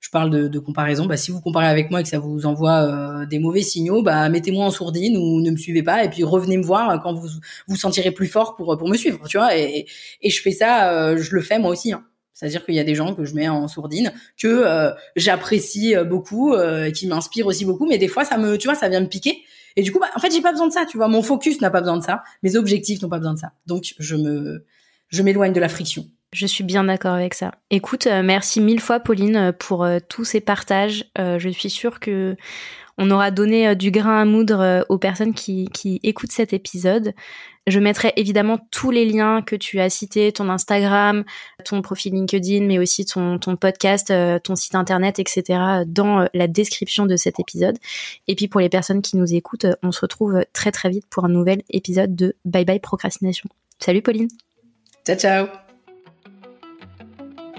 je 0.00 0.08
parle 0.08 0.48
de, 0.48 0.58
comparaison. 0.58 1.06
Bah, 1.06 1.16
si 1.16 1.30
vous 1.30 1.40
comparez 1.40 1.66
avec 1.66 1.90
moi 1.90 2.00
et 2.00 2.02
que 2.02 2.08
ça 2.08 2.18
vous 2.18 2.46
envoie 2.46 2.82
euh, 2.82 3.26
des 3.26 3.38
mauvais 3.38 3.62
signaux, 3.62 4.02
bah, 4.02 4.28
mettez-moi 4.28 4.64
en 4.64 4.70
sourdine 4.70 5.16
ou 5.16 5.40
ne 5.40 5.50
me 5.50 5.56
suivez 5.56 5.82
pas 5.82 6.04
et 6.04 6.10
puis 6.10 6.24
revenez 6.24 6.56
me 6.56 6.64
voir 6.64 7.00
quand 7.02 7.12
vous 7.12 7.28
vous 7.68 7.76
sentirez 7.76 8.10
plus 8.10 8.26
fort 8.26 8.56
pour 8.56 8.76
pour 8.78 8.88
me 8.88 8.96
suivre, 8.96 9.28
tu 9.28 9.36
vois. 9.36 9.56
Et, 9.56 9.86
je 10.24 10.40
fais 10.40 10.52
ça, 10.52 10.92
euh, 10.92 11.18
je 11.18 11.34
le 11.34 11.42
fais 11.42 11.58
moi 11.58 11.70
aussi. 11.70 11.92
Hein. 11.92 12.04
C'est-à-dire 12.32 12.64
qu'il 12.64 12.74
y 12.74 12.80
a 12.80 12.84
des 12.84 12.94
gens 12.94 13.14
que 13.14 13.24
je 13.24 13.34
mets 13.34 13.50
en 13.50 13.68
sourdine, 13.68 14.12
que 14.38 14.48
euh, 14.48 14.92
j'apprécie 15.16 15.94
beaucoup, 16.08 16.54
qui 16.94 17.06
m'inspirent 17.06 17.46
aussi 17.46 17.66
beaucoup, 17.66 17.86
mais 17.86 17.98
des 17.98 18.08
fois 18.08 18.24
ça 18.24 18.38
me, 18.38 18.56
tu 18.56 18.68
vois, 18.68 18.74
ça 18.74 18.88
vient 18.88 19.00
me 19.00 19.08
piquer. 19.08 19.42
Et 19.76 19.82
du 19.82 19.92
coup, 19.92 20.00
bah, 20.00 20.08
en 20.16 20.18
fait, 20.18 20.32
j'ai 20.32 20.40
pas 20.40 20.50
besoin 20.50 20.66
de 20.66 20.72
ça, 20.72 20.84
tu 20.86 20.96
vois. 20.96 21.08
Mon 21.08 21.22
focus 21.22 21.60
n'a 21.60 21.70
pas 21.70 21.80
besoin 21.80 21.98
de 21.98 22.02
ça, 22.02 22.22
mes 22.42 22.56
objectifs 22.56 23.02
n'ont 23.02 23.08
pas 23.08 23.18
besoin 23.18 23.34
de 23.34 23.38
ça. 23.38 23.52
Donc, 23.66 23.94
je 23.98 24.16
me, 24.16 24.64
je 25.08 25.22
m'éloigne 25.22 25.52
de 25.52 25.60
la 25.60 25.68
friction. 25.68 26.06
Je 26.32 26.46
suis 26.46 26.62
bien 26.62 26.84
d'accord 26.84 27.14
avec 27.14 27.34
ça. 27.34 27.52
Écoute, 27.70 28.06
euh, 28.06 28.22
merci 28.22 28.60
mille 28.60 28.80
fois 28.80 29.00
Pauline 29.00 29.36
euh, 29.36 29.52
pour 29.52 29.82
euh, 29.82 29.98
tous 30.08 30.24
ces 30.24 30.40
partages. 30.40 31.10
je 31.16 31.48
suis 31.48 31.70
sûre 31.70 31.98
que 31.98 32.36
on 32.98 33.10
aura 33.10 33.30
donné 33.30 33.74
du 33.74 33.90
grain 33.90 34.20
à 34.20 34.24
moudre 34.26 34.84
aux 34.90 34.98
personnes 34.98 35.32
qui, 35.32 35.70
écoutent 36.02 36.32
cet 36.32 36.52
épisode. 36.52 37.14
Je 37.66 37.78
mettrai 37.78 38.12
évidemment 38.16 38.58
tous 38.70 38.90
les 38.90 39.06
liens 39.06 39.40
que 39.40 39.56
tu 39.56 39.80
as 39.80 39.88
cités, 39.88 40.32
ton 40.32 40.50
Instagram, 40.50 41.24
ton 41.64 41.80
profil 41.80 42.12
LinkedIn, 42.12 42.66
mais 42.66 42.78
aussi 42.78 43.06
ton, 43.06 43.38
ton 43.38 43.56
podcast, 43.56 44.12
ton 44.44 44.54
site 44.54 44.74
internet, 44.74 45.18
etc., 45.18 45.82
dans 45.86 46.28
la 46.34 46.46
description 46.46 47.06
de 47.06 47.16
cet 47.16 47.40
épisode. 47.40 47.78
Et 48.28 48.34
puis 48.34 48.48
pour 48.48 48.60
les 48.60 48.68
personnes 48.68 49.00
qui 49.00 49.16
nous 49.16 49.34
écoutent, 49.34 49.66
on 49.82 49.92
se 49.92 50.00
retrouve 50.00 50.44
très 50.52 50.70
très 50.70 50.90
vite 50.90 51.06
pour 51.08 51.24
un 51.24 51.30
nouvel 51.30 51.62
épisode 51.70 52.14
de 52.14 52.36
Bye 52.44 52.66
Bye 52.66 52.80
Procrastination. 52.80 53.48
Salut 53.78 54.02
Pauline. 54.02 54.28
Ciao 55.06 55.16
ciao. 55.16 55.69